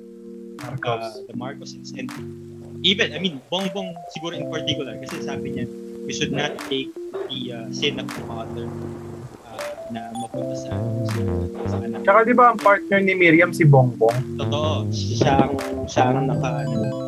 Marcos. 0.64 1.04
uh, 1.04 1.22
the 1.28 1.36
Marcoses. 1.36 1.92
And 1.94 2.08
even, 2.82 3.12
I 3.12 3.18
mean, 3.18 3.38
Bongbong 3.46 3.94
siguro 4.10 4.34
in 4.34 4.48
particular, 4.48 4.96
kasi 4.98 5.22
sabi 5.22 5.54
niya, 5.54 5.66
we 6.10 6.18
should 6.18 6.34
not 6.34 6.58
take 6.66 6.90
the 7.30 7.54
uh, 7.54 7.70
sin 7.70 8.02
of 8.02 8.10
the 8.10 8.22
father 8.26 8.66
uh, 9.46 9.70
na 9.94 10.10
mapunta 10.18 10.58
sa, 10.58 10.74
sa, 11.06 11.22
sa 11.70 11.76
anak. 11.86 12.02
Tsaka 12.02 12.26
di 12.26 12.34
ba 12.34 12.50
ang 12.50 12.58
partner 12.58 12.98
ni 12.98 13.14
Miriam 13.14 13.54
si 13.54 13.62
Bongbong? 13.62 14.18
Totoo, 14.34 14.90
siya 14.90 15.38
ang, 15.38 15.54
siya 15.86 16.10
ang 16.10 16.26
naka, 16.26 16.66
ano, 16.66 17.06